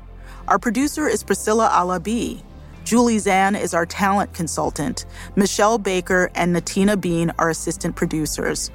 Our 0.47 0.59
producer 0.59 1.07
is 1.07 1.23
Priscilla 1.23 1.69
Alabi. 1.73 2.41
Julie 2.83 3.19
Zan 3.19 3.55
is 3.55 3.73
our 3.73 3.85
talent 3.85 4.33
consultant. 4.33 5.05
Michelle 5.35 5.77
Baker 5.77 6.31
and 6.35 6.55
Natina 6.55 6.99
Bean 6.99 7.31
are 7.37 7.49
assistant 7.49 7.95
producers. 7.95 8.71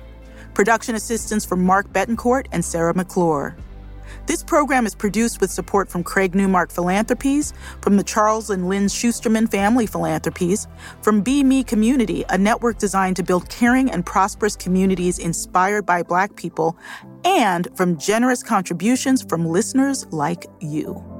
Production 0.52 0.94
assistants 0.94 1.44
from 1.44 1.64
Mark 1.64 1.92
Betancourt 1.92 2.46
and 2.52 2.64
Sarah 2.64 2.94
McClure. 2.94 3.56
This 4.26 4.42
program 4.42 4.86
is 4.86 4.94
produced 4.94 5.42
with 5.42 5.50
support 5.50 5.90
from 5.90 6.02
Craig 6.02 6.34
Newmark 6.34 6.70
Philanthropies, 6.70 7.52
from 7.82 7.98
the 7.98 8.02
Charles 8.02 8.48
and 8.48 8.68
Lynn 8.68 8.86
Schusterman 8.86 9.50
Family 9.50 9.86
Philanthropies, 9.86 10.66
from 11.02 11.22
BMe 11.22 11.66
Community, 11.66 12.24
a 12.30 12.38
network 12.38 12.78
designed 12.78 13.16
to 13.16 13.22
build 13.22 13.50
caring 13.50 13.90
and 13.90 14.06
prosperous 14.06 14.56
communities 14.56 15.18
inspired 15.18 15.84
by 15.84 16.02
Black 16.02 16.36
people, 16.36 16.76
and 17.24 17.68
from 17.76 17.98
generous 17.98 18.42
contributions 18.42 19.22
from 19.22 19.44
listeners 19.44 20.06
like 20.10 20.46
you. 20.58 21.13